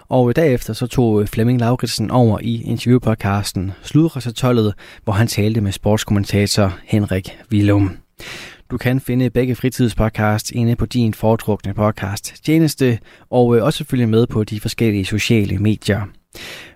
Og 0.10 0.36
derefter 0.36 0.74
så 0.74 0.88
tog 0.88 1.30
Flemming 1.30 1.60
Lauritsen 1.60 2.12
over 2.12 2.40
i 2.42 2.62
interviewpodcasten 2.62 3.72
Sludresertollet, 3.82 4.74
hvor 5.04 5.14
han 5.14 5.28
talte 5.28 5.62
med 5.62 5.72
sportskommentator 5.72 6.78
Henrik 6.86 7.38
Willum. 7.52 7.98
Du 8.72 8.78
kan 8.78 9.00
finde 9.00 9.30
begge 9.30 9.56
fritidspodcasts 9.56 10.52
inde 10.52 10.76
på 10.76 10.86
din 10.86 11.14
foretrukne 11.14 11.74
podcast 11.74 12.36
tjeneste, 12.44 13.00
og 13.30 13.58
øh, 13.58 13.64
også 13.64 13.84
følge 13.84 14.08
med 14.08 14.28
på 14.28 14.44
de 14.44 14.60
forskellige 14.60 15.06
sociale 15.06 15.58
medier. 15.58 16.02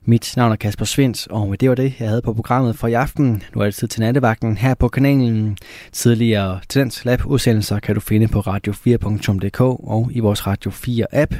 Mit 0.06 0.34
navn 0.38 0.52
er 0.52 0.56
Kasper 0.56 0.86
Svens, 0.86 1.28
og 1.28 1.52
øh, 1.52 1.58
det 1.60 1.70
var 1.70 1.76
det, 1.76 1.94
jeg 2.00 2.08
havde 2.08 2.22
på 2.22 2.34
programmet 2.34 2.76
for 2.76 2.88
i 2.88 2.94
aften. 2.94 3.44
Nu 3.56 3.62
er 3.62 3.66
det 3.66 3.76
tid 3.76 3.88
til 3.88 4.02
nattevagten 4.02 4.58
her 4.58 4.74
på 4.74 4.88
kanalen. 4.88 5.58
Tidligere 5.92 6.60
Tendens 6.70 7.06
Lab 7.06 7.26
udsendelser 7.26 7.80
kan 7.80 7.96
du 7.96 8.02
finde 8.02 8.28
på 8.28 8.40
radio4.dk 8.40 9.62
og 9.62 10.10
i 10.12 10.20
vores 10.20 10.48
Radio 10.48 10.72
4 10.72 11.06
app. 11.12 11.34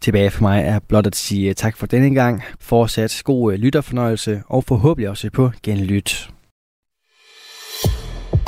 Tilbage 0.00 0.30
for 0.30 0.42
mig 0.42 0.62
er 0.62 0.78
blot 0.78 1.06
at 1.06 1.16
sige 1.16 1.48
øh, 1.48 1.54
tak 1.54 1.76
for 1.76 1.86
denne 1.86 2.14
gang. 2.14 2.42
Fortsat 2.60 3.22
god 3.24 3.52
lytterfornøjelse 3.52 4.42
og 4.46 4.64
forhåbentlig 4.64 5.10
også 5.10 5.30
på 5.30 5.50
genlyt. 5.62 6.33